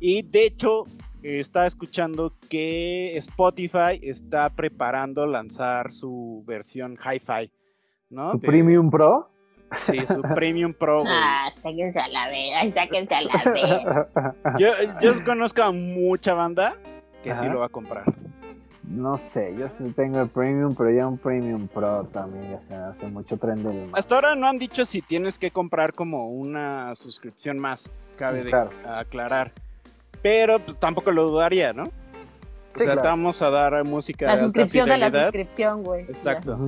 [0.00, 0.84] Y de hecho,
[1.22, 7.50] eh, estaba escuchando que Spotify está preparando lanzar su versión hi-fi,
[8.10, 8.32] ¿no?
[8.32, 9.30] Su De- Premium Pro.
[9.76, 11.12] Sí, su Premium Pro, güey.
[11.12, 14.58] Ah, sáquense a la vez, ay, sáquense a la vez.
[14.58, 14.68] Yo,
[15.00, 16.76] yo conozco a mucha banda
[17.22, 18.04] que sí lo va a comprar.
[18.86, 22.74] No sé, yo sí tengo el Premium, pero ya un Premium Pro también ya se
[22.74, 23.88] hace mucho tren del...
[23.94, 28.50] Hasta ahora no han dicho si tienes que comprar como una suscripción más, cabe de
[28.50, 28.70] Claro.
[28.86, 29.52] aclarar.
[30.20, 31.84] Pero pues, tampoco lo dudaría, ¿no?
[31.84, 31.86] O
[32.76, 33.02] Sí, sea, claro.
[33.02, 36.02] te vamos a dar música La suscripción de la suscripción, güey.
[36.04, 36.58] Exacto.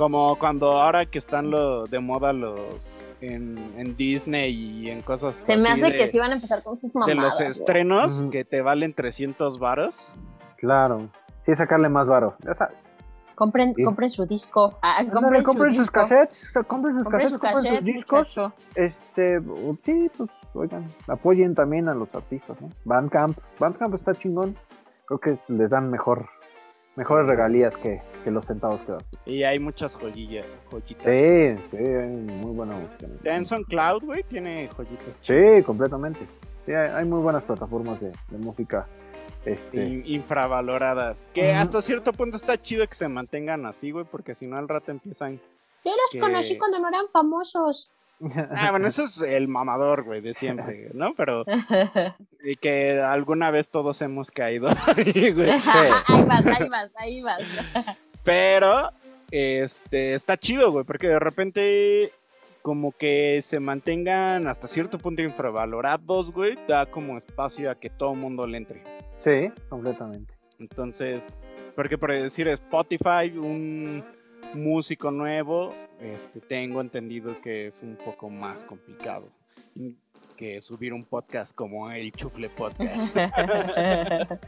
[0.00, 5.36] Como cuando ahora que están lo, de moda los en, en Disney y en cosas
[5.36, 7.22] Se me hace de, que sí van a empezar con sus de mamadas.
[7.22, 7.48] los güey.
[7.50, 10.10] estrenos que te valen 300 varos.
[10.56, 11.10] Claro.
[11.44, 12.78] Sí, sacarle más varo, ya sabes.
[13.34, 13.82] Compren, Sí.
[13.84, 14.78] compren su disco.
[14.80, 16.00] Ah, compren, compren su sus disco.
[16.00, 18.18] cassettes, compren sus Compren cassettes, su compren sus discos.
[18.38, 18.52] muchacho.
[18.76, 19.40] Este,
[19.84, 22.70] sí, pues, oigan, apoyen también a los artistas, ¿no?
[22.86, 24.56] Bandcamp, Bandcamp está chingón.
[25.04, 26.26] Creo que les dan mejor,
[26.96, 29.04] mejores regalías que, que los centavos que das.
[29.26, 31.04] Y hay muchas joyillas, joyitas.
[31.04, 33.06] Sí, sí, hay muy buena música.
[33.24, 35.14] En SoundCloud, güey, tiene joyitas.
[35.22, 36.20] Sí, completamente.
[36.66, 38.86] Sí, hay, hay muy buenas plataformas de, de música.
[39.44, 41.30] Este, in- infravaloradas.
[41.32, 44.68] Que hasta cierto punto está chido que se mantengan así, güey, porque si no al
[44.68, 45.36] rato empiezan.
[45.84, 47.90] Yo los que- conocí cuando no eran famosos.
[48.54, 51.14] Ah, bueno, eso es el mamador, güey, de siempre, ¿no?
[51.14, 51.44] Pero
[52.44, 54.68] y que alguna vez todos hemos caído.
[54.96, 55.50] ahí, güey.
[55.50, 57.40] ahí vas, ahí vas, ahí vas.
[58.22, 58.90] Pero,
[59.30, 62.12] este, está chido, güey, porque de repente
[62.62, 68.14] como que se mantengan hasta cierto punto infravalorados, güey, da como espacio a que todo
[68.14, 68.82] mundo le entre.
[69.20, 70.34] sí, completamente.
[70.58, 74.04] Entonces, porque por decir Spotify, un
[74.54, 79.28] músico nuevo, este, tengo entendido que es un poco más complicado
[80.36, 83.16] que subir un podcast como el Chufle Podcast.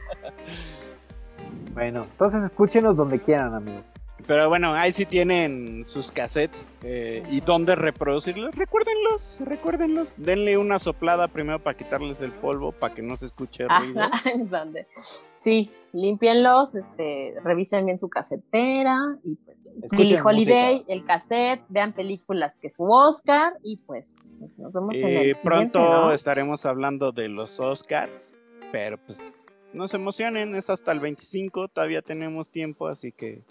[1.73, 3.83] Bueno, entonces escúchenos donde quieran, amigos.
[4.27, 8.55] Pero bueno, ahí sí tienen sus cassettes eh, y dónde reproducirlos.
[8.55, 10.15] Recuérdenlos, recuérdenlos.
[10.17, 14.01] Denle una soplada primero para quitarles el polvo, para que no se escuche ruido.
[14.01, 14.87] Ajá, es donde.
[14.93, 19.57] Sí, límpienlos, este, revisen bien su casetera y pues
[19.91, 20.93] Billie Holiday, música.
[20.93, 25.35] el cassette, vean películas que es su Oscar y pues, nos vemos en Eh, el
[25.35, 26.11] siguiente, pronto ¿no?
[26.11, 28.35] estaremos hablando de los Oscars,
[28.71, 33.43] pero pues no se emocionen, es hasta el 25, todavía tenemos tiempo, así que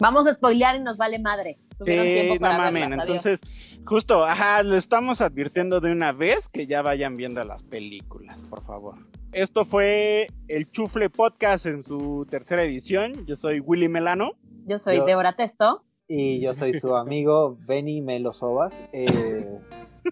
[0.00, 1.58] Vamos a spoilear y nos vale madre.
[1.84, 2.92] Sí, no mamen.
[2.92, 3.40] Entonces,
[3.84, 8.64] justo, ajá, le estamos advirtiendo de una vez que ya vayan viendo las películas, por
[8.64, 8.94] favor.
[9.32, 13.26] Esto fue el Chufle Podcast en su tercera edición.
[13.26, 14.32] Yo soy Willy Melano.
[14.68, 15.82] Yo soy Yo- Débora Testo.
[16.06, 18.74] Y yo soy su amigo Benny Melosovas.
[18.92, 19.58] Eh,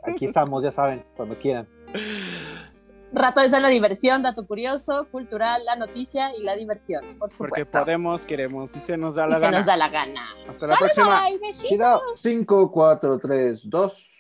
[0.03, 1.67] aquí estamos, ya saben, cuando quieran.
[3.13, 7.79] Rato de la diversión, dato curioso, cultural, la noticia y la diversión, por Porque supuesto.
[7.79, 9.57] podemos, queremos y se nos da y la se gana.
[9.57, 10.21] nos da la gana.
[10.49, 11.23] Hasta la próxima.
[11.29, 11.69] bye, besitos.
[11.71, 12.01] Chido.
[12.15, 14.13] 5, 4, 3, 2.